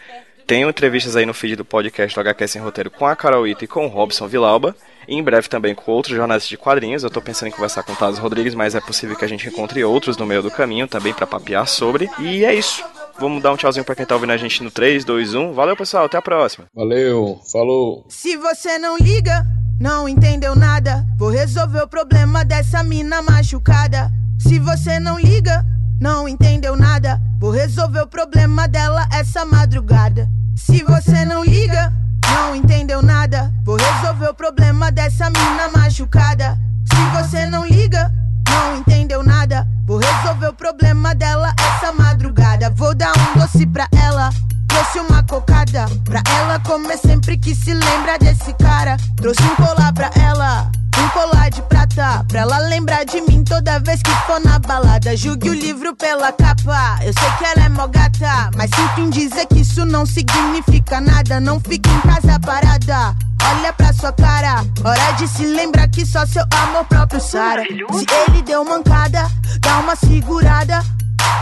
tenho 0.46 0.70
entrevistas 0.70 1.16
aí 1.16 1.26
no 1.26 1.34
feed 1.34 1.56
do 1.56 1.64
podcast 1.64 2.14
do 2.14 2.20
HQ 2.20 2.48
Sem 2.48 2.62
Roteiro 2.62 2.90
com 2.90 3.04
a 3.04 3.16
Carol 3.16 3.46
Ito 3.46 3.64
e 3.64 3.66
com 3.66 3.86
o 3.86 3.88
Robson 3.88 4.28
Vilauba. 4.28 4.76
E 5.08 5.14
em 5.14 5.22
breve 5.22 5.48
também 5.48 5.74
com 5.74 5.90
outros 5.90 6.16
jornalistas 6.16 6.48
de 6.48 6.56
quadrinhos. 6.56 7.02
Eu 7.02 7.10
tô 7.10 7.20
pensando 7.20 7.48
em 7.48 7.52
conversar 7.52 7.82
com 7.82 7.92
o 7.92 7.96
Taz 7.96 8.18
Rodrigues, 8.18 8.54
mas 8.54 8.74
é 8.74 8.80
possível 8.80 9.16
que 9.16 9.24
a 9.24 9.28
gente 9.28 9.48
encontre 9.48 9.82
outros 9.84 10.16
no 10.16 10.26
meio 10.26 10.42
do 10.42 10.50
caminho 10.50 10.86
também 10.86 11.12
para 11.12 11.26
papear 11.26 11.66
sobre. 11.66 12.08
E 12.20 12.44
é 12.44 12.54
isso. 12.54 12.84
Vamos 13.18 13.42
dar 13.42 13.52
um 13.52 13.56
tchauzinho 13.56 13.84
pra 13.84 13.94
quem 13.94 14.04
tá 14.04 14.14
ouvindo 14.14 14.32
a 14.32 14.36
gente 14.36 14.62
no 14.62 14.70
3, 14.70 15.04
2, 15.04 15.34
1. 15.34 15.52
Valeu, 15.52 15.76
pessoal. 15.76 16.04
Até 16.04 16.18
a 16.18 16.22
próxima. 16.22 16.66
Valeu. 16.74 17.40
Falou. 17.50 18.04
Se 18.08 18.36
você 18.36 18.78
não 18.78 18.96
liga, 18.98 19.44
não 19.80 20.08
entendeu 20.08 20.54
nada. 20.54 21.04
Vou 21.16 21.30
resolver 21.30 21.82
o 21.82 21.88
problema 21.88 22.44
dessa 22.44 22.82
mina 22.82 23.22
machucada. 23.22 24.10
Se 24.38 24.58
você 24.58 25.00
não 25.00 25.18
liga, 25.18 25.64
não 26.00 26.28
entendeu 26.28 26.76
nada. 26.76 27.20
Vou 27.38 27.50
resolver 27.50 28.00
o 28.00 28.06
problema 28.06 28.68
dela 28.68 29.06
essa 29.12 29.44
madrugada. 29.44 30.28
Se 30.54 30.82
você 30.82 31.24
não 31.24 31.44
liga, 31.44 31.92
não 32.24 32.54
entendeu 32.54 33.02
nada. 33.02 33.52
Vou 33.64 33.76
resolver 33.76 34.28
o 34.28 34.34
problema 34.34 34.90
dessa 34.90 35.30
mina 35.30 35.68
machucada. 35.74 36.58
Se 36.84 37.22
você 37.22 37.46
não 37.46 37.66
liga, 37.66 38.12
não 38.56 38.76
entendeu 38.78 39.22
nada. 39.22 39.66
Vou 39.86 39.98
resolver 39.98 40.48
o 40.48 40.54
problema 40.54 41.14
dela 41.14 41.54
essa 41.58 41.92
madrugada. 41.92 42.70
Vou 42.70 42.94
dar 42.94 43.12
um 43.16 43.38
doce 43.38 43.66
pra 43.66 43.86
ela. 43.92 44.30
Trouxe 44.68 44.98
uma 45.00 45.22
cocada 45.22 45.86
pra 46.04 46.22
ela 46.38 46.58
comer 46.60 46.98
sempre 46.98 47.38
que 47.38 47.54
se 47.54 47.72
lembra 47.72 48.18
desse 48.18 48.52
cara. 48.54 48.96
Trouxe 49.16 49.42
um 49.42 49.56
colar 49.56 49.92
pra 49.92 50.10
ela 50.20 50.70
um 50.98 51.08
colar 51.10 51.50
de 51.50 51.60
prata 51.62 52.24
Pra 52.26 52.40
ela 52.40 52.58
lembrar 52.58 53.04
de 53.04 53.20
mim 53.20 53.44
toda 53.44 53.78
vez 53.80 54.00
que 54.02 54.10
for 54.26 54.40
na 54.40 54.58
balada 54.58 55.14
Julgue 55.16 55.50
o 55.50 55.54
livro 55.54 55.94
pela 55.94 56.32
capa 56.32 56.98
Eu 57.02 57.12
sei 57.12 57.30
que 57.38 57.44
ela 57.44 57.66
é 57.66 57.68
mó 57.68 57.86
gata 57.86 58.50
Mas 58.56 58.70
sinto 58.70 59.00
em 59.00 59.10
dizer 59.10 59.46
que 59.46 59.60
isso 59.60 59.84
não 59.84 60.06
significa 60.06 61.00
nada 61.00 61.38
Não 61.38 61.60
fique 61.60 61.88
em 61.90 62.00
casa 62.00 62.40
parada 62.40 63.14
Olha 63.48 63.72
pra 63.72 63.92
sua 63.92 64.12
cara, 64.12 64.64
hora 64.84 65.12
de 65.12 65.28
se 65.28 65.46
lembrar 65.46 65.88
que 65.88 66.04
só 66.04 66.26
seu 66.26 66.44
amor 66.50 66.84
próprio 66.86 67.20
sara. 67.20 67.62
Se 67.62 68.06
ele 68.28 68.42
deu 68.42 68.64
mancada, 68.64 69.30
dá 69.60 69.78
uma 69.78 69.94
segurada. 69.94 70.82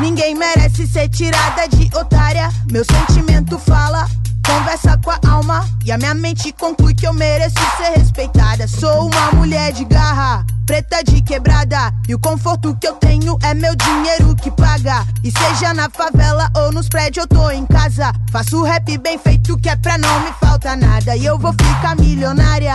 Ninguém 0.01 0.35
merece 0.35 0.87
ser 0.87 1.09
tirada 1.09 1.67
de 1.69 1.89
otária. 1.97 2.51
Meu 2.71 2.85
sentimento 2.85 3.59
fala 3.59 4.07
Conversa 4.47 4.99
com 4.99 5.11
a 5.11 5.19
alma 5.29 5.69
e 5.85 5.91
a 5.91 5.99
minha 5.99 6.15
mente 6.15 6.53
conclui 6.53 6.95
que 6.95 7.07
eu 7.07 7.13
mereço 7.13 7.55
ser 7.77 7.99
respeitada. 7.99 8.69
Sou 8.69 9.09
uma 9.09 9.33
mulher 9.33 9.73
de 9.73 9.85
garra, 9.85 10.45
preta 10.67 11.03
de 11.03 11.23
quebrada. 11.23 11.93
E 12.09 12.15
o 12.15 12.19
conforto 12.19 12.77
que 12.77 12.87
eu 12.87 12.95
tenho 12.95 13.39
é 13.43 13.55
meu 13.55 13.75
dinheiro 13.75 14.37
que 14.37 14.51
paga. 14.51 15.07
E 15.23 15.31
seja 15.31 15.73
na 15.73 15.89
favela 15.89 16.51
ou 16.57 16.73
nos 16.73 16.89
prédios, 16.89 17.25
eu 17.25 17.29
tô 17.29 17.51
em 17.51 17.67
casa. 17.67 18.13
Faço 18.31 18.63
rap 18.63 18.99
bem 18.99 19.19
feito 19.19 19.57
que 19.59 19.69
é 19.69 19.77
pra 19.77 19.97
não 19.99 20.21
me 20.21 20.33
falta 20.41 20.77
nada. 20.77 21.17
E 21.17 21.25
eu 21.25 21.39
vou 21.39 21.53
ficar 21.53 21.97
milionária. 21.97 22.75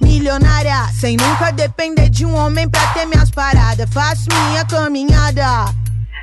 Milionária, 0.00 0.88
sem 0.98 1.16
nunca 1.16 1.52
depender 1.52 2.08
de 2.10 2.26
um 2.26 2.34
homem 2.34 2.68
pra 2.68 2.86
ter 2.88 3.06
minhas 3.06 3.30
paradas. 3.30 3.88
Faço 3.90 4.28
minha 4.48 4.64
caminhada. 4.64 5.72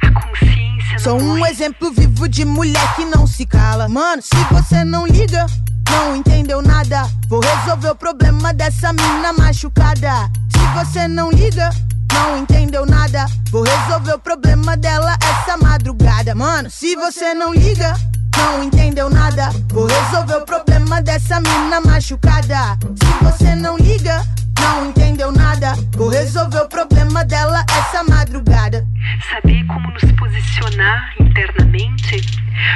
A 0.01 0.11
consciência 0.11 0.99
Sou 0.99 1.21
um 1.21 1.45
exemplo 1.45 1.91
vivo 1.91 2.27
de 2.27 2.45
mulher 2.45 2.95
que 2.95 3.05
não 3.05 3.25
se 3.25 3.45
cala. 3.45 3.87
Mano, 3.87 4.21
se 4.21 4.35
você 4.51 4.83
não 4.83 5.07
liga, 5.07 5.45
não 5.89 6.15
entendeu 6.15 6.61
nada. 6.61 7.09
Vou 7.27 7.39
resolver 7.39 7.89
o 7.89 7.95
problema 7.95 8.53
dessa 8.53 8.91
mina 8.93 9.33
machucada. 9.33 10.29
Se 10.51 10.59
você 10.77 11.07
não 11.07 11.31
liga, 11.31 11.69
não 12.13 12.37
entendeu 12.37 12.85
nada. 12.85 13.25
Vou 13.51 13.63
resolver 13.63 14.13
o 14.13 14.19
problema 14.19 14.75
dela 14.75 15.17
essa 15.21 15.57
madrugada. 15.57 16.35
Mano, 16.35 16.69
se 16.69 16.95
você 16.95 17.33
não 17.33 17.53
liga, 17.53 17.95
não 18.37 18.63
entendeu 18.63 19.09
nada. 19.09 19.49
Vou 19.69 19.87
resolver 19.87 20.35
o 20.35 20.45
problema 20.45 21.01
dessa 21.01 21.39
mina 21.39 21.79
machucada. 21.81 22.77
Se 22.95 23.23
você 23.23 23.55
não 23.55 23.77
liga, 23.77 24.23
não 24.61 24.89
entendeu 24.89 25.31
nada. 25.31 25.73
Vou 25.95 26.09
resolver 26.09 26.59
o 26.59 26.69
problema 26.69 27.23
dela 27.25 27.65
essa 27.77 28.03
madrugada. 28.03 28.85
Saber 29.31 29.65
como 29.65 29.91
nos 29.91 30.11
posicionar 30.13 31.13
internamente 31.19 32.21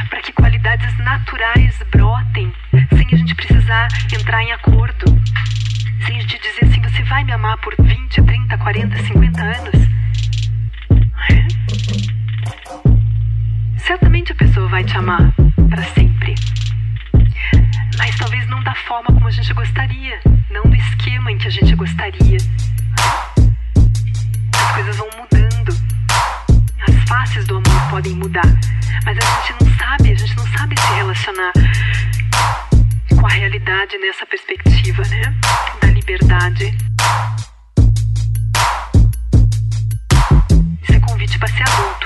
para 0.09 0.21
que 0.21 0.31
qualidades 0.33 0.97
naturais 0.99 1.77
brotem 1.91 2.53
sem 2.95 3.07
a 3.11 3.17
gente 3.17 3.35
precisar 3.35 3.87
entrar 4.13 4.43
em 4.43 4.51
acordo. 4.51 5.05
Sem 6.05 6.17
a 6.17 6.21
gente 6.21 6.39
dizer 6.39 6.65
assim, 6.65 6.81
você 6.81 7.03
vai 7.03 7.23
me 7.23 7.31
amar 7.31 7.57
por 7.57 7.73
20, 7.79 8.21
30, 8.21 8.57
40, 8.57 9.03
50 9.03 9.41
anos. 9.41 9.87
É? 11.29 11.47
Certamente 13.77 14.31
a 14.31 14.35
pessoa 14.35 14.67
vai 14.69 14.83
te 14.83 14.97
amar 14.97 15.33
para 15.69 15.83
sempre. 15.83 16.12
Da 18.63 18.73
forma 18.87 19.07
como 19.07 19.27
a 19.27 19.31
gente 19.31 19.53
gostaria, 19.53 20.19
não 20.49 20.63
no 20.63 20.75
esquema 20.75 21.31
em 21.31 21.37
que 21.37 21.47
a 21.47 21.51
gente 21.51 21.75
gostaria. 21.75 22.37
As 24.55 24.71
coisas 24.73 24.95
vão 24.95 25.09
mudando. 25.17 25.71
As 26.87 27.09
faces 27.09 27.45
do 27.45 27.57
amor 27.57 27.89
podem 27.89 28.15
mudar, 28.15 28.47
mas 29.05 29.17
a 29.17 29.21
gente 29.21 29.63
não 29.63 29.77
sabe, 29.77 30.11
a 30.11 30.15
gente 30.15 30.37
não 30.37 30.47
sabe 30.47 30.79
se 30.79 30.93
relacionar 30.93 31.51
com 33.19 33.25
a 33.25 33.29
realidade 33.29 33.97
nessa 33.97 34.25
perspectiva, 34.25 35.03
né? 35.09 35.35
Da 35.81 35.87
liberdade. 35.87 36.77
Isso 40.81 40.93
é 40.93 40.99
convite 41.01 41.37
para 41.37 41.47
ser 41.49 41.63
adulto. 41.63 42.02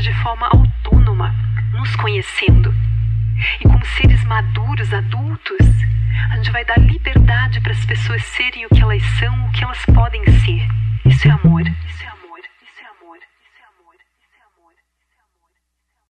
de 0.00 0.12
forma 0.22 0.46
autônoma, 0.46 1.34
nos 1.72 1.94
conhecendo. 1.96 2.74
E 3.60 3.64
como 3.64 3.84
seres 3.84 4.22
maduros, 4.24 4.92
adultos, 4.92 5.66
a 6.30 6.36
gente 6.36 6.50
vai 6.50 6.64
dar 6.64 6.78
liberdade 6.78 7.60
para 7.60 7.72
as 7.72 7.84
pessoas 7.84 8.22
serem 8.24 8.66
o 8.66 8.68
que 8.68 8.82
elas 8.82 9.02
são, 9.18 9.46
o 9.46 9.50
que 9.52 9.64
elas 9.64 9.84
podem 9.86 10.24
ser. 10.40 10.66
Isso 11.04 11.28
é 11.28 11.30
amor. 11.30 11.62